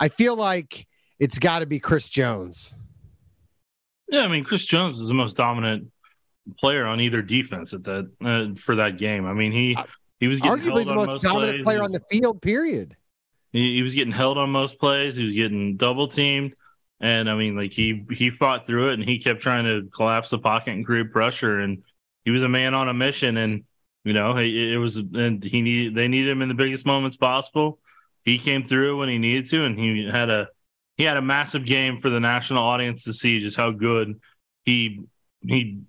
I 0.00 0.08
feel 0.08 0.34
like 0.34 0.86
it's 1.20 1.38
got 1.38 1.60
to 1.60 1.66
be 1.66 1.78
Chris 1.78 2.08
Jones. 2.08 2.72
Yeah, 4.08 4.22
I 4.22 4.28
mean, 4.28 4.42
Chris 4.42 4.66
Jones 4.66 5.00
is 5.00 5.08
the 5.08 5.14
most 5.14 5.36
dominant 5.36 5.91
player 6.58 6.86
on 6.86 7.00
either 7.00 7.22
defense 7.22 7.72
at 7.72 7.84
that 7.84 8.10
uh, 8.24 8.60
for 8.60 8.76
that 8.76 8.98
game. 8.98 9.26
I 9.26 9.32
mean, 9.32 9.52
he 9.52 9.76
he 10.20 10.28
was 10.28 10.40
arguably 10.40 10.84
the 10.84 10.94
most, 10.94 11.08
most 11.08 11.22
dominant 11.22 11.52
plays. 11.56 11.64
player 11.64 11.82
on 11.82 11.92
the 11.92 12.02
field. 12.10 12.42
Period. 12.42 12.96
He, 13.52 13.76
he 13.76 13.82
was 13.82 13.94
getting 13.94 14.12
held 14.12 14.38
on 14.38 14.50
most 14.50 14.78
plays. 14.78 15.16
He 15.16 15.24
was 15.24 15.34
getting 15.34 15.76
double 15.76 16.08
teamed. 16.08 16.54
And 17.00 17.28
I 17.28 17.34
mean, 17.34 17.56
like 17.56 17.72
he 17.72 18.04
he 18.10 18.30
fought 18.30 18.66
through 18.66 18.90
it 18.90 18.94
and 18.94 19.04
he 19.04 19.18
kept 19.18 19.40
trying 19.40 19.64
to 19.64 19.88
collapse 19.90 20.30
the 20.30 20.38
pocket 20.38 20.70
and 20.70 20.86
create 20.86 21.10
pressure. 21.10 21.58
And 21.58 21.82
he 22.24 22.30
was 22.30 22.42
a 22.42 22.48
man 22.48 22.74
on 22.74 22.88
a 22.88 22.94
mission. 22.94 23.36
And 23.36 23.64
you 24.04 24.12
know, 24.12 24.36
it, 24.36 24.46
it 24.46 24.78
was 24.78 24.96
and 24.96 25.42
he 25.42 25.62
needed 25.62 25.94
they 25.94 26.08
needed 26.08 26.30
him 26.30 26.42
in 26.42 26.48
the 26.48 26.54
biggest 26.54 26.86
moments 26.86 27.16
possible. 27.16 27.80
He 28.24 28.38
came 28.38 28.62
through 28.62 28.98
when 28.98 29.08
he 29.08 29.18
needed 29.18 29.46
to, 29.46 29.64
and 29.64 29.76
he 29.76 30.08
had 30.08 30.30
a 30.30 30.48
he 30.96 31.02
had 31.02 31.16
a 31.16 31.22
massive 31.22 31.64
game 31.64 32.00
for 32.00 32.10
the 32.10 32.20
national 32.20 32.62
audience 32.62 33.04
to 33.04 33.12
see 33.12 33.40
just 33.40 33.56
how 33.56 33.72
good 33.72 34.20
he 34.64 35.00
he 35.40 35.80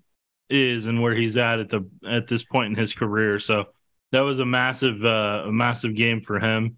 is 0.50 0.88
and 0.88 1.02
where 1.02 1.16
he's 1.16 1.38
at 1.38 1.60
at 1.60 1.70
the 1.70 1.90
at 2.08 2.28
this 2.28 2.44
point 2.44 2.72
in 2.72 2.76
his 2.76 2.94
career. 2.94 3.40
So 3.40 3.66
that 4.12 4.22
was 4.22 4.40
a 4.40 4.46
massive 4.46 5.04
uh, 5.04 5.44
a 5.46 5.52
massive 5.52 5.96
game 5.96 6.22
for 6.22 6.40
him 6.40 6.78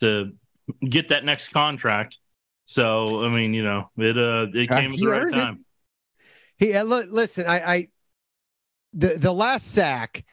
to 0.00 0.32
get 0.88 1.08
that 1.08 1.24
next 1.24 1.48
contract 1.48 2.18
so 2.66 3.24
I 3.24 3.28
mean, 3.28 3.54
you 3.54 3.62
know, 3.62 3.90
it 3.96 4.18
uh 4.18 4.46
it 4.52 4.68
came 4.68 4.90
uh, 4.90 4.94
at 4.94 5.00
the 5.00 5.06
right 5.06 5.30
time. 5.30 5.64
It. 6.58 6.66
He 6.66 6.74
uh, 6.74 6.84
listen, 6.84 7.46
I, 7.46 7.74
I 7.74 7.88
the 8.92 9.14
the 9.16 9.32
last 9.32 9.72
sack, 9.72 10.24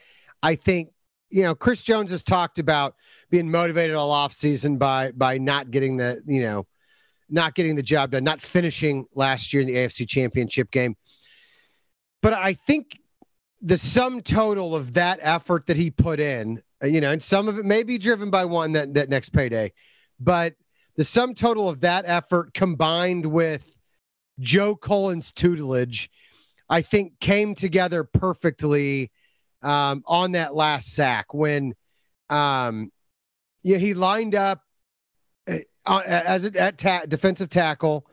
I 0.42 0.56
think 0.56 0.90
you 1.30 1.42
know 1.42 1.54
Chris 1.54 1.82
Jones 1.82 2.10
has 2.10 2.22
talked 2.22 2.58
about 2.58 2.96
being 3.30 3.50
motivated 3.50 3.94
all 3.94 4.10
off 4.10 4.34
season 4.34 4.78
by 4.78 5.12
by 5.12 5.38
not 5.38 5.70
getting 5.70 5.96
the 5.96 6.20
you 6.26 6.42
know 6.42 6.66
not 7.30 7.54
getting 7.54 7.76
the 7.76 7.82
job 7.82 8.10
done, 8.10 8.24
not 8.24 8.42
finishing 8.42 9.06
last 9.14 9.52
year 9.52 9.62
in 9.62 9.68
the 9.68 9.74
AFC 9.74 10.06
Championship 10.08 10.70
game. 10.70 10.96
But 12.24 12.32
I 12.32 12.54
think 12.54 12.98
the 13.60 13.76
sum 13.76 14.22
total 14.22 14.74
of 14.74 14.94
that 14.94 15.18
effort 15.20 15.66
that 15.66 15.76
he 15.76 15.90
put 15.90 16.18
in, 16.18 16.62
uh, 16.82 16.86
you 16.86 17.02
know, 17.02 17.10
and 17.10 17.22
some 17.22 17.48
of 17.48 17.58
it 17.58 17.66
may 17.66 17.82
be 17.82 17.98
driven 17.98 18.30
by 18.30 18.46
one 18.46 18.72
that 18.72 18.94
that 18.94 19.10
next 19.10 19.28
payday, 19.28 19.74
but 20.18 20.54
the 20.96 21.04
sum 21.04 21.34
total 21.34 21.68
of 21.68 21.80
that 21.80 22.06
effort 22.06 22.54
combined 22.54 23.26
with 23.26 23.76
Joe 24.40 24.74
Cullen's 24.74 25.32
tutelage, 25.32 26.10
I 26.66 26.80
think 26.80 27.20
came 27.20 27.54
together 27.54 28.04
perfectly 28.04 29.10
um, 29.60 30.02
on 30.06 30.32
that 30.32 30.54
last 30.54 30.94
sack 30.94 31.34
when 31.34 31.74
um, 32.30 32.90
he 33.62 33.92
lined 33.92 34.34
up 34.34 34.62
uh, 35.46 35.58
uh 35.84 36.00
as 36.06 36.46
a 36.46 36.58
at 36.58 36.78
ta- 36.78 37.04
defensive 37.06 37.50
tackle, 37.50 38.06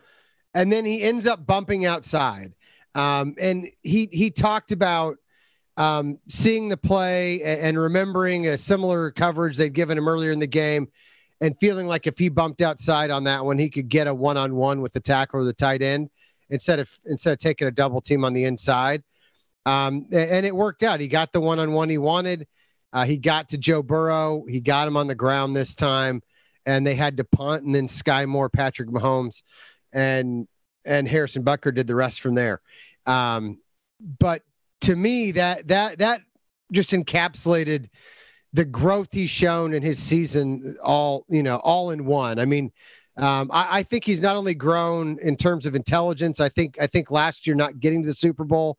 and 0.53 0.69
then 0.69 0.83
he 0.83 1.01
ends 1.01 1.27
up 1.27 1.45
bumping 1.45 1.85
outside. 1.85 2.51
Um, 2.95 3.35
and 3.39 3.69
he 3.83 4.09
he 4.11 4.31
talked 4.31 4.71
about 4.71 5.17
um, 5.77 6.19
seeing 6.27 6.69
the 6.69 6.77
play 6.77 7.41
and, 7.41 7.61
and 7.61 7.79
remembering 7.79 8.47
a 8.47 8.57
similar 8.57 9.11
coverage 9.11 9.57
they'd 9.57 9.73
given 9.73 9.97
him 9.97 10.07
earlier 10.07 10.31
in 10.31 10.39
the 10.39 10.47
game 10.47 10.89
and 11.41 11.57
feeling 11.59 11.87
like 11.87 12.05
if 12.05 12.17
he 12.17 12.29
bumped 12.29 12.61
outside 12.61 13.09
on 13.09 13.23
that 13.23 13.43
one, 13.43 13.57
he 13.57 13.69
could 13.69 13.89
get 13.89 14.07
a 14.07 14.13
one-on-one 14.13 14.81
with 14.81 14.93
the 14.93 14.99
tackle 14.99 15.41
or 15.41 15.43
the 15.43 15.53
tight 15.53 15.81
end 15.81 16.09
instead 16.49 16.79
of 16.79 16.89
instead 17.05 17.33
of 17.33 17.39
taking 17.39 17.67
a 17.67 17.71
double 17.71 17.99
team 17.99 18.23
on 18.23 18.33
the 18.33 18.43
inside. 18.45 19.03
Um, 19.65 20.07
and 20.11 20.45
it 20.45 20.55
worked 20.55 20.83
out. 20.83 20.99
He 20.99 21.07
got 21.07 21.33
the 21.33 21.41
one-on-one 21.41 21.89
he 21.89 21.97
wanted. 21.97 22.47
Uh, 22.93 23.05
he 23.05 23.17
got 23.17 23.49
to 23.49 23.57
Joe 23.57 23.81
Burrow. 23.81 24.43
He 24.47 24.59
got 24.59 24.87
him 24.87 24.97
on 24.97 25.07
the 25.07 25.15
ground 25.15 25.55
this 25.55 25.75
time, 25.75 26.21
and 26.65 26.85
they 26.85 26.95
had 26.95 27.17
to 27.17 27.23
punt. 27.23 27.63
And 27.63 27.73
then 27.73 27.87
Skyy 27.87 28.27
Moore, 28.27 28.49
Patrick 28.49 28.89
Mahomes, 28.89 29.43
and 29.93 30.47
and 30.85 31.07
Harrison 31.07 31.43
Butker 31.43 31.73
did 31.73 31.87
the 31.87 31.95
rest 31.95 32.21
from 32.21 32.35
there. 32.35 32.61
Um, 33.05 33.59
but 34.19 34.43
to 34.81 34.95
me, 34.95 35.31
that 35.31 35.67
that 35.67 35.99
that 35.99 36.21
just 36.71 36.91
encapsulated 36.91 37.89
the 38.53 38.65
growth 38.65 39.09
he's 39.11 39.29
shown 39.29 39.73
in 39.73 39.81
his 39.81 39.99
season 39.99 40.77
all 40.83 41.25
you 41.29 41.43
know 41.43 41.57
all 41.57 41.91
in 41.91 42.05
one. 42.05 42.39
I 42.39 42.45
mean 42.45 42.71
um, 43.17 43.51
I, 43.51 43.79
I, 43.79 43.83
think 43.83 44.05
he's 44.05 44.21
not 44.21 44.37
only 44.37 44.53
grown 44.53 45.19
in 45.21 45.35
terms 45.35 45.65
of 45.65 45.75
intelligence 45.75 46.39
i 46.39 46.47
think 46.47 46.77
i 46.79 46.87
think 46.87 47.11
last 47.11 47.45
year 47.45 47.57
not 47.57 47.81
getting 47.81 48.01
to 48.03 48.07
the 48.07 48.13
super 48.13 48.45
bowl 48.45 48.77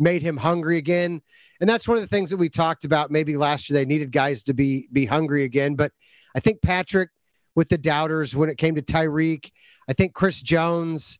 made 0.00 0.20
him 0.20 0.36
hungry 0.36 0.78
again. 0.78 1.22
And 1.60 1.68
that's 1.68 1.86
one 1.88 1.96
of 1.96 2.02
the 2.02 2.08
things 2.08 2.30
that 2.30 2.36
we 2.36 2.48
talked 2.48 2.84
about 2.84 3.10
maybe 3.10 3.36
last 3.36 3.68
year. 3.68 3.78
They 3.78 3.84
needed 3.84 4.12
guys 4.12 4.42
to 4.44 4.54
be 4.54 4.88
be 4.92 5.06
hungry 5.06 5.44
again. 5.44 5.74
But 5.74 5.92
i 6.34 6.40
think 6.40 6.62
patrick 6.62 7.10
with 7.54 7.68
the 7.68 7.78
doubters 7.78 8.36
when 8.36 8.48
it 8.48 8.58
came 8.58 8.74
to 8.74 8.82
tyreek 8.82 9.50
i 9.88 9.92
think 9.92 10.14
chris 10.14 10.40
jones 10.40 11.18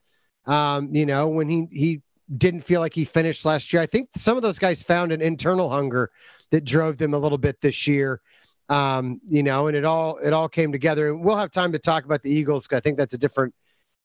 um, 0.48 0.92
you 0.92 1.06
know 1.06 1.28
when 1.28 1.48
he 1.48 1.68
he 1.70 2.02
didn't 2.37 2.62
feel 2.62 2.80
like 2.80 2.92
he 2.92 3.06
finished 3.06 3.46
last 3.46 3.72
year 3.72 3.80
i 3.80 3.87
think 3.87 4.08
some 4.16 4.37
of 4.37 4.42
those 4.42 4.58
guys 4.58 4.82
found 4.82 5.12
an 5.12 5.22
internal 5.22 5.70
hunger 5.70 6.11
that 6.50 6.64
drove 6.64 6.98
them 6.98 7.14
a 7.14 7.18
little 7.18 7.38
bit 7.38 7.61
this 7.61 7.87
year. 7.87 8.20
Um, 8.68 9.20
you 9.26 9.42
know, 9.42 9.66
and 9.66 9.76
it 9.76 9.84
all 9.84 10.18
it 10.18 10.32
all 10.32 10.48
came 10.48 10.72
together. 10.72 11.08
And 11.08 11.24
we'll 11.24 11.37
have 11.37 11.50
time 11.50 11.72
to 11.72 11.78
talk 11.78 12.04
about 12.04 12.22
the 12.22 12.30
Eagles. 12.30 12.68
I 12.70 12.80
think 12.80 12.98
that's 12.98 13.14
a 13.14 13.18
different 13.18 13.54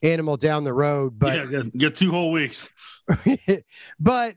animal 0.01 0.37
down 0.37 0.63
the 0.63 0.73
road. 0.73 1.19
But 1.19 1.51
yeah, 1.51 1.63
get 1.75 1.95
two 1.95 2.11
whole 2.11 2.31
weeks. 2.31 2.69
but 3.99 4.35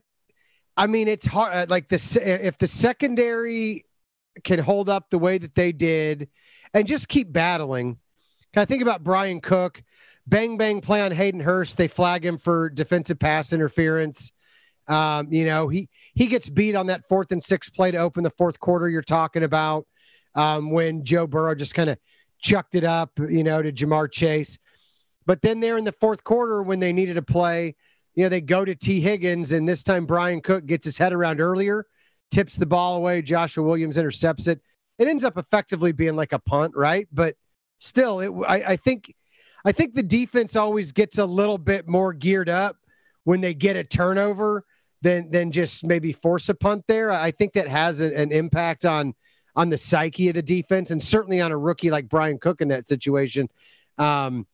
I 0.75 0.87
mean, 0.87 1.07
it's 1.07 1.25
hard. 1.25 1.53
Uh, 1.53 1.65
like 1.69 1.87
the 1.87 2.45
if 2.45 2.57
the 2.57 2.67
secondary 2.67 3.85
can 4.43 4.59
hold 4.59 4.89
up 4.89 5.09
the 5.09 5.17
way 5.17 5.37
that 5.37 5.55
they 5.55 5.71
did, 5.71 6.29
and 6.73 6.85
just 6.85 7.07
keep 7.07 7.31
battling. 7.31 7.97
I 8.55 8.65
think 8.65 8.81
about 8.81 9.03
Brian 9.03 9.39
Cook, 9.39 9.83
bang 10.27 10.57
bang 10.57 10.81
play 10.81 11.01
on 11.01 11.11
Hayden 11.11 11.39
Hurst. 11.39 11.77
They 11.77 11.87
flag 11.87 12.25
him 12.25 12.37
for 12.37 12.69
defensive 12.69 13.19
pass 13.19 13.53
interference. 13.53 14.31
Um, 14.87 15.31
you 15.31 15.45
know, 15.45 15.67
he 15.67 15.89
he 16.13 16.27
gets 16.27 16.49
beat 16.49 16.75
on 16.75 16.87
that 16.87 17.07
fourth 17.07 17.31
and 17.31 17.43
sixth 17.43 17.73
play 17.73 17.91
to 17.91 17.97
open 17.97 18.23
the 18.23 18.29
fourth 18.31 18.59
quarter. 18.59 18.89
You're 18.89 19.01
talking 19.01 19.43
about 19.43 19.85
um, 20.35 20.71
when 20.71 21.03
Joe 21.03 21.27
Burrow 21.27 21.55
just 21.55 21.73
kind 21.73 21.89
of 21.89 21.97
chucked 22.39 22.75
it 22.75 22.83
up, 22.83 23.11
you 23.17 23.43
know, 23.43 23.61
to 23.61 23.71
Ja'Marr 23.71 24.11
Chase. 24.11 24.59
But 25.25 25.41
then 25.41 25.59
there 25.59 25.77
in 25.77 25.83
the 25.83 25.91
fourth 25.91 26.23
quarter, 26.23 26.63
when 26.63 26.79
they 26.79 26.93
needed 26.93 27.17
a 27.17 27.21
play, 27.21 27.75
you 28.15 28.23
know, 28.23 28.29
they 28.29 28.41
go 28.41 28.63
to 28.63 28.75
Tee 28.75 29.01
Higgins, 29.01 29.51
and 29.51 29.67
this 29.67 29.83
time 29.83 30.05
Brian 30.05 30.41
Cook 30.41 30.65
gets 30.65 30.85
his 30.85 30.97
head 30.97 31.11
around 31.11 31.41
earlier, 31.41 31.85
tips 32.31 32.55
the 32.55 32.65
ball 32.65 32.97
away. 32.97 33.21
Joshua 33.21 33.63
Williams 33.63 33.97
intercepts 33.97 34.47
it. 34.47 34.61
It 34.97 35.07
ends 35.07 35.23
up 35.25 35.37
effectively 35.37 35.91
being 35.91 36.15
like 36.15 36.33
a 36.33 36.39
punt, 36.39 36.73
right? 36.75 37.07
But 37.11 37.35
still, 37.77 38.21
it, 38.21 38.31
I, 38.47 38.71
I 38.71 38.75
think, 38.77 39.13
I 39.65 39.71
think 39.71 39.93
the 39.93 40.03
defense 40.03 40.55
always 40.55 40.91
gets 40.91 41.17
a 41.17 41.25
little 41.25 41.57
bit 41.57 41.87
more 41.87 42.13
geared 42.13 42.49
up 42.49 42.77
when 43.23 43.41
they 43.41 43.53
get 43.53 43.75
a 43.75 43.83
turnover 43.83 44.63
than 45.01 45.29
than 45.29 45.51
just 45.51 45.83
maybe 45.83 46.13
force 46.13 46.49
a 46.49 46.55
punt 46.55 46.83
there. 46.87 47.11
I 47.11 47.31
think 47.31 47.53
that 47.53 47.67
has 47.67 48.01
a, 48.01 48.13
an 48.15 48.31
impact 48.31 48.85
on 48.85 49.13
on 49.55 49.69
the 49.69 49.77
psyche 49.77 50.29
of 50.29 50.35
the 50.35 50.41
defense, 50.41 50.91
and 50.91 51.01
certainly 51.01 51.41
on 51.41 51.51
a 51.51 51.57
rookie 51.57 51.89
like 51.89 52.07
Brian 52.07 52.37
Cook 52.37 52.61
in 52.61 52.67
that 52.69 52.87
situation. 52.87 53.49
Um, 53.97 54.45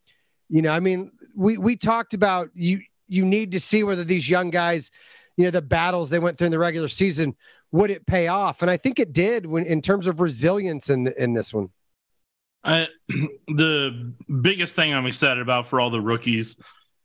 you 0.49 0.61
know, 0.61 0.71
I 0.71 0.79
mean, 0.79 1.11
we 1.35 1.57
we 1.57 1.75
talked 1.75 2.13
about 2.13 2.49
you 2.55 2.81
you 3.07 3.25
need 3.25 3.51
to 3.51 3.59
see 3.59 3.83
whether 3.83 4.03
these 4.03 4.29
young 4.29 4.49
guys, 4.49 4.91
you 5.37 5.45
know, 5.45 5.51
the 5.51 5.61
battles 5.61 6.09
they 6.09 6.19
went 6.19 6.37
through 6.37 6.45
in 6.45 6.51
the 6.51 6.59
regular 6.59 6.87
season 6.87 7.35
would 7.71 7.89
it 7.89 8.05
pay 8.05 8.27
off, 8.27 8.61
and 8.61 8.69
I 8.69 8.77
think 8.77 8.99
it 8.99 9.13
did 9.13 9.45
when 9.45 9.65
in 9.65 9.81
terms 9.81 10.07
of 10.07 10.19
resilience 10.19 10.89
in 10.89 11.07
in 11.17 11.33
this 11.33 11.53
one. 11.53 11.69
I, 12.63 12.87
the 13.47 14.13
biggest 14.41 14.75
thing 14.75 14.93
I'm 14.93 15.05
excited 15.05 15.41
about 15.41 15.67
for 15.67 15.79
all 15.79 15.89
the 15.89 16.01
rookies 16.01 16.57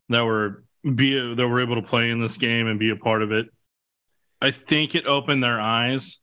that 0.08 0.22
were 0.22 0.64
be 0.94 1.34
that 1.34 1.48
were 1.48 1.60
able 1.60 1.74
to 1.74 1.82
play 1.82 2.10
in 2.10 2.20
this 2.20 2.36
game 2.36 2.66
and 2.66 2.78
be 2.78 2.90
a 2.90 2.96
part 2.96 3.22
of 3.22 3.32
it. 3.32 3.46
I 4.40 4.52
think 4.52 4.94
it 4.94 5.06
opened 5.06 5.42
their 5.42 5.60
eyes 5.60 6.20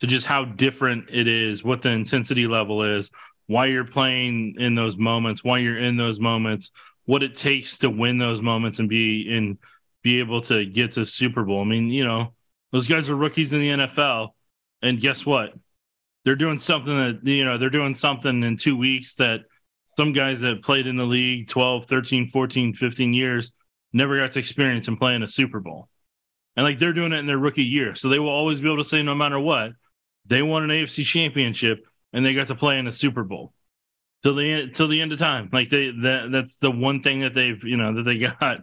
to 0.00 0.06
just 0.06 0.26
how 0.26 0.44
different 0.44 1.08
it 1.12 1.28
is, 1.28 1.62
what 1.62 1.82
the 1.82 1.90
intensity 1.90 2.46
level 2.46 2.82
is, 2.82 3.10
why 3.46 3.66
you're 3.66 3.84
playing 3.84 4.56
in 4.58 4.74
those 4.74 4.96
moments, 4.96 5.44
why 5.44 5.58
you're 5.58 5.78
in 5.78 5.96
those 5.96 6.18
moments, 6.18 6.72
what 7.04 7.22
it 7.22 7.34
takes 7.34 7.78
to 7.78 7.90
win 7.90 8.18
those 8.18 8.40
moments 8.40 8.80
and 8.80 8.88
be 8.88 9.22
in 9.22 9.58
be 10.02 10.18
able 10.18 10.42
to 10.42 10.66
get 10.66 10.92
to 10.92 11.06
Super 11.06 11.44
Bowl. 11.44 11.62
I 11.62 11.64
mean, 11.64 11.88
you 11.88 12.04
know, 12.04 12.34
those 12.72 12.86
guys 12.86 13.08
are 13.08 13.16
rookies 13.16 13.52
in 13.52 13.60
the 13.60 13.70
NFL, 13.70 14.30
and 14.82 15.00
guess 15.00 15.24
what? 15.24 15.54
They're 16.24 16.36
doing 16.36 16.58
something 16.58 16.96
that 16.96 17.26
you 17.26 17.44
know 17.44 17.58
they're 17.58 17.70
doing 17.70 17.94
something 17.94 18.42
in 18.42 18.56
two 18.56 18.76
weeks 18.76 19.14
that 19.16 19.42
some 19.96 20.12
guys 20.12 20.40
that 20.40 20.62
played 20.62 20.86
in 20.86 20.96
the 20.96 21.04
league 21.04 21.48
12 21.48 21.86
13 21.86 22.28
14 22.28 22.74
15 22.74 23.12
years 23.12 23.52
never 23.92 24.18
got 24.18 24.32
to 24.32 24.38
experience 24.38 24.88
in 24.88 25.22
a 25.22 25.28
super 25.28 25.60
bowl. 25.60 25.88
And 26.56 26.64
like 26.64 26.78
they're 26.78 26.92
doing 26.92 27.12
it 27.12 27.18
in 27.18 27.26
their 27.26 27.38
rookie 27.38 27.64
year. 27.64 27.94
So 27.94 28.08
they 28.08 28.18
will 28.18 28.28
always 28.28 28.60
be 28.60 28.66
able 28.66 28.78
to 28.78 28.84
say 28.84 29.02
no 29.02 29.14
matter 29.14 29.38
what 29.38 29.72
they 30.26 30.42
won 30.42 30.62
an 30.62 30.70
afc 30.70 31.04
championship 31.04 31.84
and 32.12 32.24
they 32.24 32.34
got 32.34 32.48
to 32.48 32.54
play 32.54 32.78
in 32.78 32.86
a 32.86 32.92
super 32.92 33.24
bowl. 33.24 33.52
Till 34.22 34.34
the 34.34 34.70
till 34.70 34.88
the 34.88 35.02
end 35.02 35.12
of 35.12 35.18
time. 35.18 35.50
Like 35.52 35.68
they 35.68 35.90
that 35.90 36.32
that's 36.32 36.56
the 36.56 36.70
one 36.70 37.02
thing 37.02 37.20
that 37.20 37.34
they've 37.34 37.62
you 37.62 37.76
know 37.76 37.94
that 37.94 38.02
they 38.04 38.18
got 38.40 38.60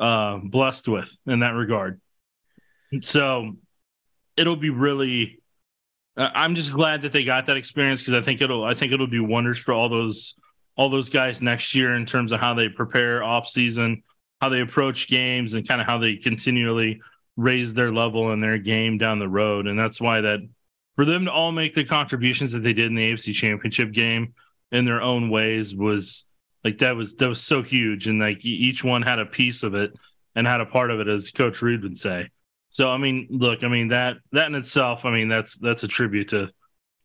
uh 0.00 0.38
blessed 0.42 0.88
with 0.88 1.10
in 1.26 1.40
that 1.40 1.54
regard. 1.54 2.00
So 3.02 3.56
it'll 4.36 4.56
be 4.56 4.70
really 4.70 5.40
Uh, 6.16 6.30
i'm 6.34 6.54
just 6.54 6.72
glad 6.72 7.02
that 7.02 7.12
they 7.12 7.24
got 7.24 7.46
that 7.46 7.56
experience 7.56 8.00
because 8.00 8.14
i 8.14 8.20
think 8.20 8.40
it'll 8.40 8.64
i 8.64 8.74
think 8.74 8.92
it'll 8.92 9.06
do 9.06 9.24
wonders 9.24 9.58
for 9.58 9.72
all 9.72 9.88
those 9.88 10.36
all 10.76 10.88
those 10.88 11.08
guys 11.08 11.40
next 11.40 11.74
year 11.74 11.94
in 11.94 12.06
terms 12.06 12.32
of 12.32 12.40
how 12.40 12.54
they 12.54 12.68
prepare 12.68 13.22
off 13.22 13.48
season, 13.48 14.02
how 14.40 14.48
they 14.48 14.60
approach 14.60 15.08
games, 15.08 15.54
and 15.54 15.66
kind 15.66 15.80
of 15.80 15.86
how 15.86 15.98
they 15.98 16.16
continually 16.16 17.00
raise 17.36 17.74
their 17.74 17.92
level 17.92 18.32
in 18.32 18.40
their 18.40 18.58
game 18.58 18.98
down 18.98 19.18
the 19.18 19.28
road. 19.28 19.66
And 19.66 19.78
that's 19.78 20.00
why 20.00 20.20
that 20.20 20.40
for 20.96 21.04
them 21.04 21.24
to 21.24 21.32
all 21.32 21.52
make 21.52 21.74
the 21.74 21.84
contributions 21.84 22.52
that 22.52 22.60
they 22.60 22.72
did 22.72 22.86
in 22.86 22.94
the 22.94 23.12
AFC 23.12 23.34
Championship 23.34 23.92
game 23.92 24.34
in 24.70 24.84
their 24.84 25.02
own 25.02 25.30
ways 25.30 25.74
was 25.74 26.26
like 26.64 26.78
that 26.78 26.96
was 26.96 27.14
that 27.16 27.28
was 27.28 27.40
so 27.40 27.62
huge, 27.62 28.08
and 28.08 28.18
like 28.18 28.44
each 28.44 28.82
one 28.82 29.02
had 29.02 29.18
a 29.18 29.26
piece 29.26 29.62
of 29.62 29.74
it 29.74 29.92
and 30.34 30.46
had 30.46 30.60
a 30.60 30.66
part 30.66 30.90
of 30.90 31.00
it, 31.00 31.08
as 31.08 31.30
Coach 31.30 31.62
Reid 31.62 31.82
would 31.82 31.98
say. 31.98 32.30
So 32.74 32.90
I 32.90 32.98
mean, 32.98 33.28
look, 33.30 33.62
I 33.62 33.68
mean 33.68 33.88
that 33.88 34.16
that 34.32 34.48
in 34.48 34.56
itself, 34.56 35.04
I 35.04 35.10
mean 35.12 35.28
that's 35.28 35.56
that's 35.58 35.84
a 35.84 35.88
tribute 35.88 36.28
to 36.28 36.50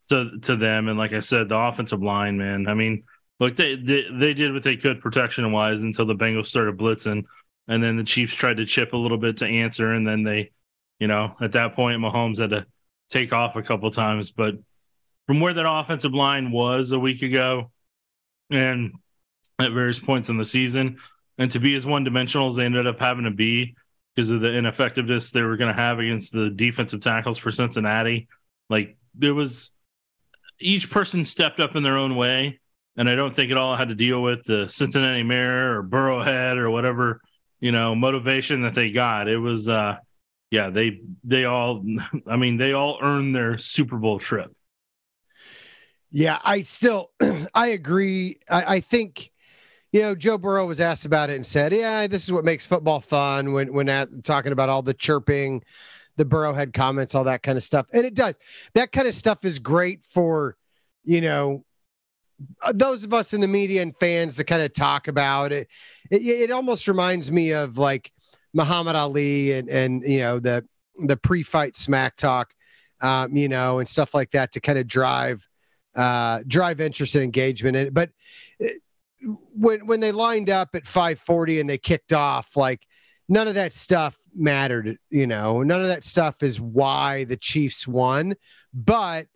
to 0.10 0.40
to 0.42 0.56
them, 0.56 0.88
and 0.88 0.98
like 0.98 1.14
I 1.14 1.20
said, 1.20 1.48
the 1.48 1.58
offensive 1.58 2.02
line, 2.02 2.38
man. 2.38 2.68
I 2.68 2.74
mean 2.74 3.04
look, 3.40 3.56
they, 3.56 3.76
they 3.76 4.06
they 4.12 4.34
did 4.34 4.52
what 4.52 4.64
they 4.64 4.78
could 4.78 5.00
protection 5.00 5.52
wise 5.52 5.84
until 5.84 6.06
the 6.06 6.16
Bengals 6.16 6.48
started 6.48 6.76
blitzing, 6.76 7.24
and 7.68 7.84
then 7.84 7.98
the 7.98 8.04
Chiefs 8.04 8.34
tried 8.34 8.58
to 8.58 8.66
chip 8.66 8.94
a 8.94 8.98
little 8.98 9.20
bit 9.20 9.38
to 9.38 9.46
answer, 9.46 9.94
and 9.94 10.08
then 10.08 10.24
they, 10.24 10.52
you 11.00 11.08
know, 11.08 11.36
at 11.40 11.52
that 11.52 11.76
point 11.76 12.02
Mahomes 12.02 12.40
had 12.40 12.50
to 12.50 12.66
take 13.10 13.32
off 13.32 13.56
a 13.56 13.62
couple 13.62 13.92
times. 13.92 14.32
But 14.32 14.56
from 15.28 15.40
where 15.40 15.54
that 15.54 15.70
offensive 15.70 16.16
line 16.16 16.52
was 16.52 16.92
a 16.92 17.00
week 17.00 17.22
ago, 17.22 17.72
and 18.50 18.94
at 19.60 19.72
various 19.72 20.00
points 20.00 20.30
in 20.30 20.38
the 20.38 20.46
season, 20.46 20.98
and 21.38 21.52
to 21.52 21.60
be 21.60 21.76
as 21.76 21.86
one 21.86 22.04
dimensional 22.04 22.48
as 22.48 22.56
they 22.56 22.66
ended 22.66 22.88
up 22.88 23.00
having 23.00 23.26
to 23.26 23.32
be 23.32 23.76
because 24.16 24.32
of 24.32 24.42
the 24.42 24.54
ineffectiveness 24.54 25.32
they 25.32 25.42
were 25.42 25.58
going 25.58 25.74
to 25.74 25.80
have 25.80 26.00
against 26.00 26.34
the 26.34 26.50
defensive 26.50 27.02
tackles 27.02 27.38
for 27.38 27.52
Cincinnati, 27.52 28.28
like 28.70 28.98
there 29.16 29.34
was 29.34 29.72
each 30.60 30.90
person 30.90 31.24
stepped 31.24 31.60
up 31.60 31.76
in 31.76 31.84
their 31.84 31.98
own 31.98 32.16
way 32.16 32.60
and 32.98 33.10
I 33.10 33.16
don't 33.16 33.34
think 33.34 33.50
it 33.50 33.58
all 33.58 33.78
had 33.78 33.90
to 33.90 33.96
deal 33.96 34.22
with 34.22 34.44
the 34.44 34.68
Cincinnati 34.68 35.24
Mayor 35.24 35.80
or 35.80 35.84
Burrowhead 35.84 36.58
or 36.58 36.70
whatever 36.70 37.22
you 37.60 37.72
know 37.72 37.96
motivation 37.96 38.62
that 38.64 38.74
they 38.74 38.92
got. 38.92 39.28
It 39.28 39.38
was, 39.38 39.70
uh, 39.70 39.98
yeah, 40.52 40.70
they 40.70 41.02
they 41.24 41.46
all, 41.46 41.84
I 42.28 42.36
mean, 42.36 42.58
they 42.58 42.74
all 42.74 43.00
earned 43.02 43.36
their 43.36 43.58
Super 43.58 43.98
Bowl 43.98 44.20
trip. 44.20 44.54
Yeah, 46.12 46.40
I 46.44 46.64
still, 46.64 47.12
I 47.54 47.68
agree. 47.68 48.40
I, 48.50 48.76
I 48.76 48.80
think 48.82 49.32
you 49.92 50.02
know, 50.02 50.16
Joe 50.16 50.38
Burrow 50.38 50.66
was 50.66 50.80
asked 50.80 51.06
about 51.06 51.30
it 51.30 51.36
and 51.36 51.46
said, 51.46 51.74
"Yeah, 51.74 52.08
this 52.08 52.24
is 52.24 52.32
what 52.32 52.46
makes 52.46 52.66
football 52.66 53.02
fun." 53.02 53.54
When 53.54 53.74
when 53.74 53.90
at, 53.90 54.24
talking 54.24 54.52
about 54.52 54.70
all 54.70 54.82
the 54.82 54.94
chirping, 54.94 55.64
the 56.16 56.26
Burrowhead 56.26 56.74
comments, 56.74 57.16
all 57.16 57.24
that 57.24 57.44
kind 57.44 57.58
of 57.58 57.64
stuff, 57.64 57.88
and 57.94 58.06
it 58.06 58.14
does. 58.14 58.38
That 58.76 58.92
kind 58.92 59.08
of 59.08 59.16
stuff 59.16 59.46
is 59.46 59.58
great 59.58 60.04
for, 60.06 60.58
you 61.04 61.22
know, 61.22 61.64
uh, 62.62 62.74
those 62.74 63.04
of 63.04 63.14
us 63.14 63.34
in 63.34 63.42
the 63.42 63.48
media 63.48 63.82
and 63.82 63.96
fans 64.00 64.36
to 64.36 64.44
kind 64.44 64.62
of 64.62 64.74
talk 64.74 65.08
about 65.08 65.52
it, 65.52 65.68
it, 66.12 66.22
it 66.22 66.52
almost 66.52 66.88
reminds 66.88 67.32
me 67.32 67.54
of 67.54 67.78
like 67.78 68.12
Muhammad 68.54 68.96
Ali 68.96 69.54
and 69.54 69.70
and 69.70 70.04
you 70.04 70.20
know 70.20 70.40
the 70.40 70.66
the 71.00 71.18
pre-fight 71.18 71.76
smack 71.76 72.16
talk, 72.16 72.54
um, 73.02 73.36
you 73.36 73.48
know, 73.48 73.80
and 73.80 73.88
stuff 73.88 74.14
like 74.14 74.32
that 74.32 74.52
to 74.52 74.60
kind 74.60 74.78
of 74.78 74.88
drive 74.88 75.48
uh, 75.96 76.42
drive 76.48 76.80
interest 76.80 77.16
and 77.16 77.24
engagement. 77.24 77.76
And 77.76 77.94
but 77.94 78.12
it, 78.60 78.76
uh, 78.76 78.80
when 79.22 79.86
when 79.86 80.00
they 80.00 80.12
lined 80.12 80.50
up 80.50 80.70
at 80.74 80.86
5:40 80.86 81.60
and 81.62 81.70
they 81.70 81.78
kicked 81.78 82.14
off, 82.14 82.56
like 82.56 82.86
none 83.28 83.48
of 83.48 83.56
that 83.56 83.74
stuff 83.74 84.18
mattered. 84.36 84.98
You 85.10 85.28
know, 85.28 85.62
none 85.62 85.82
of 85.82 85.88
that 85.88 86.04
stuff 86.04 86.44
is 86.44 86.60
why 86.60 87.26
the 87.26 87.38
Chiefs 87.38 87.88
won, 87.88 88.36
but 88.74 89.28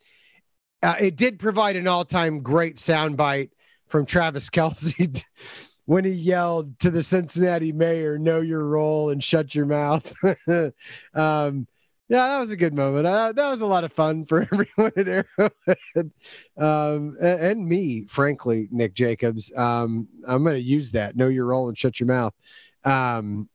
uh, 0.82 0.96
it 1.00 1.16
did 1.16 1.40
provide 1.40 1.76
an 1.76 1.88
all-time 1.88 2.42
great 2.42 2.76
soundbite 2.76 3.52
from 3.88 4.06
Travis 4.06 4.50
Kelce 4.50 5.24
when 5.86 6.04
he 6.04 6.12
yelled 6.12 6.78
to 6.80 6.90
the 6.90 7.04
Cincinnati 7.04 7.72
mayor, 7.72 8.18
"Know 8.18 8.42
your 8.42 8.66
role 8.66 9.10
and 9.10 9.24
shut 9.24 9.54
your 9.54 9.66
mouth." 9.66 10.12
um, 11.14 11.68
yeah, 12.14 12.28
that 12.28 12.40
was 12.40 12.52
a 12.52 12.58
good 12.58 12.76
moment. 12.76 13.08
Uh, 13.08 13.32
that 13.32 13.50
was 13.50 13.62
a 13.62 13.66
lot 13.66 13.84
of 13.84 13.92
fun 13.92 14.24
for 14.24 14.42
everyone 14.54 14.92
at 14.96 15.08
Arrowhead, 15.08 16.12
um, 16.60 17.18
and, 17.20 17.42
and, 17.42 17.68
me, 17.68 18.06
frankly, 18.06 18.68
Nick 18.70 18.94
Jacobs. 18.94 19.52
Um, 19.58 20.08
I'm 20.28 20.44
going 20.44 20.56
to 20.56 20.62
use 20.62 20.92
that. 20.92 21.16
Know 21.16 21.28
your 21.28 21.46
role 21.46 21.70
and 21.70 21.78
shut 21.78 22.00
your 22.00 22.06
mouth. 22.06 22.36
Um, 22.84 23.50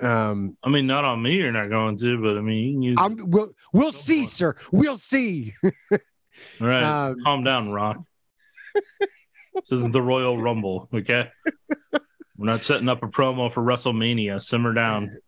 um, 0.00 0.56
I 0.64 0.68
mean, 0.68 0.88
not 0.88 1.04
on 1.04 1.22
me. 1.22 1.36
You're 1.36 1.52
not 1.52 1.68
going 1.68 1.96
to, 1.98 2.20
but 2.20 2.36
I 2.36 2.40
mean, 2.40 2.56
you 2.56 2.72
can 2.72 2.82
use. 2.82 2.98
I'm, 3.00 3.30
we'll 3.30 3.52
we'll 3.72 3.92
see, 3.92 4.24
sir. 4.24 4.56
We'll 4.72 4.98
see. 4.98 5.54
All 5.62 5.70
right, 6.60 6.82
um, 6.82 7.18
calm 7.22 7.44
down, 7.44 7.70
Rock. 7.70 7.98
this 9.54 9.70
isn't 9.70 9.92
the 9.92 10.02
Royal 10.02 10.36
Rumble, 10.36 10.88
okay? 10.92 11.30
We're 12.36 12.46
not 12.46 12.64
setting 12.64 12.88
up 12.88 13.04
a 13.04 13.06
promo 13.06 13.52
for 13.52 13.62
WrestleMania. 13.62 14.42
Simmer 14.42 14.74
down. 14.74 15.18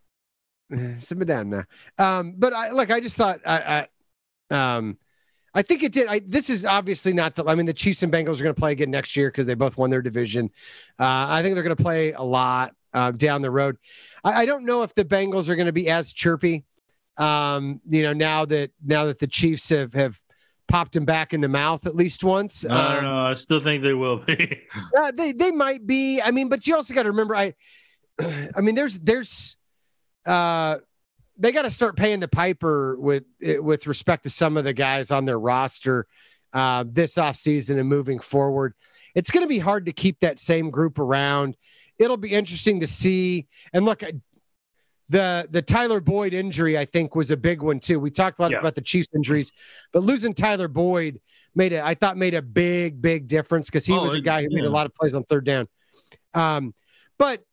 Simmer 0.98 1.24
down 1.24 1.50
now. 1.50 1.64
Um, 1.98 2.34
but 2.36 2.52
I 2.52 2.70
like. 2.70 2.90
I 2.90 3.00
just 3.00 3.16
thought. 3.16 3.40
I, 3.44 3.86
I, 4.50 4.76
um, 4.76 4.98
I 5.54 5.62
think 5.62 5.82
it 5.82 5.92
did. 5.92 6.08
I, 6.08 6.20
this 6.26 6.50
is 6.50 6.64
obviously 6.64 7.12
not 7.12 7.34
the. 7.34 7.44
I 7.44 7.54
mean, 7.54 7.66
the 7.66 7.74
Chiefs 7.74 8.02
and 8.02 8.12
Bengals 8.12 8.40
are 8.40 8.44
going 8.44 8.54
to 8.54 8.60
play 8.60 8.72
again 8.72 8.90
next 8.90 9.16
year 9.16 9.28
because 9.30 9.46
they 9.46 9.54
both 9.54 9.76
won 9.76 9.90
their 9.90 10.02
division. 10.02 10.50
Uh, 10.98 11.26
I 11.28 11.42
think 11.42 11.54
they're 11.54 11.64
going 11.64 11.76
to 11.76 11.82
play 11.82 12.12
a 12.12 12.22
lot 12.22 12.74
uh, 12.92 13.10
down 13.12 13.42
the 13.42 13.50
road. 13.50 13.76
I, 14.22 14.42
I 14.42 14.46
don't 14.46 14.64
know 14.64 14.82
if 14.82 14.94
the 14.94 15.04
Bengals 15.04 15.48
are 15.48 15.56
going 15.56 15.66
to 15.66 15.72
be 15.72 15.88
as 15.88 16.12
chirpy. 16.12 16.64
Um, 17.16 17.80
you 17.88 18.02
know, 18.02 18.12
now 18.12 18.44
that 18.46 18.70
now 18.84 19.04
that 19.04 19.18
the 19.18 19.26
Chiefs 19.26 19.68
have 19.68 19.92
have 19.94 20.20
popped 20.68 20.96
him 20.96 21.04
back 21.04 21.34
in 21.34 21.40
the 21.40 21.48
mouth 21.48 21.86
at 21.86 21.94
least 21.94 22.24
once. 22.24 22.64
I 22.64 22.94
don't 22.94 23.04
um, 23.04 23.04
know. 23.04 23.26
I 23.26 23.34
still 23.34 23.60
think 23.60 23.82
they 23.82 23.94
will 23.94 24.18
be. 24.18 24.62
uh, 25.00 25.12
they 25.12 25.32
they 25.32 25.50
might 25.50 25.86
be. 25.86 26.20
I 26.20 26.30
mean, 26.30 26.48
but 26.48 26.66
you 26.66 26.74
also 26.74 26.94
got 26.94 27.04
to 27.04 27.10
remember. 27.10 27.36
I, 27.36 27.54
I 28.20 28.60
mean, 28.60 28.74
there's 28.74 28.98
there's, 28.98 29.56
uh, 30.26 30.78
they 31.36 31.52
got 31.52 31.62
to 31.62 31.70
start 31.70 31.96
paying 31.96 32.20
the 32.20 32.28
piper 32.28 32.96
with 32.98 33.24
with 33.40 33.86
respect 33.86 34.22
to 34.24 34.30
some 34.30 34.56
of 34.56 34.64
the 34.64 34.72
guys 34.72 35.10
on 35.10 35.24
their 35.24 35.38
roster, 35.38 36.06
uh, 36.52 36.84
this 36.86 37.16
offseason 37.16 37.78
and 37.78 37.88
moving 37.88 38.18
forward. 38.18 38.74
It's 39.14 39.30
going 39.30 39.42
to 39.42 39.48
be 39.48 39.58
hard 39.58 39.86
to 39.86 39.92
keep 39.92 40.20
that 40.20 40.38
same 40.38 40.70
group 40.70 40.98
around. 40.98 41.56
It'll 41.98 42.16
be 42.16 42.32
interesting 42.32 42.80
to 42.80 42.86
see. 42.86 43.46
And 43.72 43.84
look, 43.84 44.02
the 45.08 45.48
the 45.50 45.62
Tyler 45.62 46.00
Boyd 46.00 46.34
injury, 46.34 46.78
I 46.78 46.84
think, 46.84 47.14
was 47.14 47.30
a 47.30 47.36
big 47.36 47.62
one 47.62 47.80
too. 47.80 48.00
We 48.00 48.10
talked 48.10 48.38
a 48.38 48.42
lot 48.42 48.50
yeah. 48.50 48.58
about 48.58 48.74
the 48.74 48.80
Chiefs 48.80 49.08
injuries, 49.14 49.52
but 49.92 50.02
losing 50.02 50.34
Tyler 50.34 50.68
Boyd 50.68 51.20
made 51.54 51.72
it. 51.72 51.82
I 51.82 51.94
thought 51.94 52.16
made 52.16 52.34
a 52.34 52.42
big, 52.42 53.00
big 53.00 53.28
difference 53.28 53.66
because 53.66 53.86
he 53.86 53.92
oh, 53.92 54.02
was 54.02 54.14
a 54.14 54.20
guy 54.20 54.42
who 54.42 54.48
yeah. 54.50 54.62
made 54.62 54.66
a 54.66 54.70
lot 54.70 54.86
of 54.86 54.94
plays 54.94 55.14
on 55.14 55.24
third 55.24 55.44
down. 55.44 55.68
Um, 56.32 56.74
but 57.18 57.44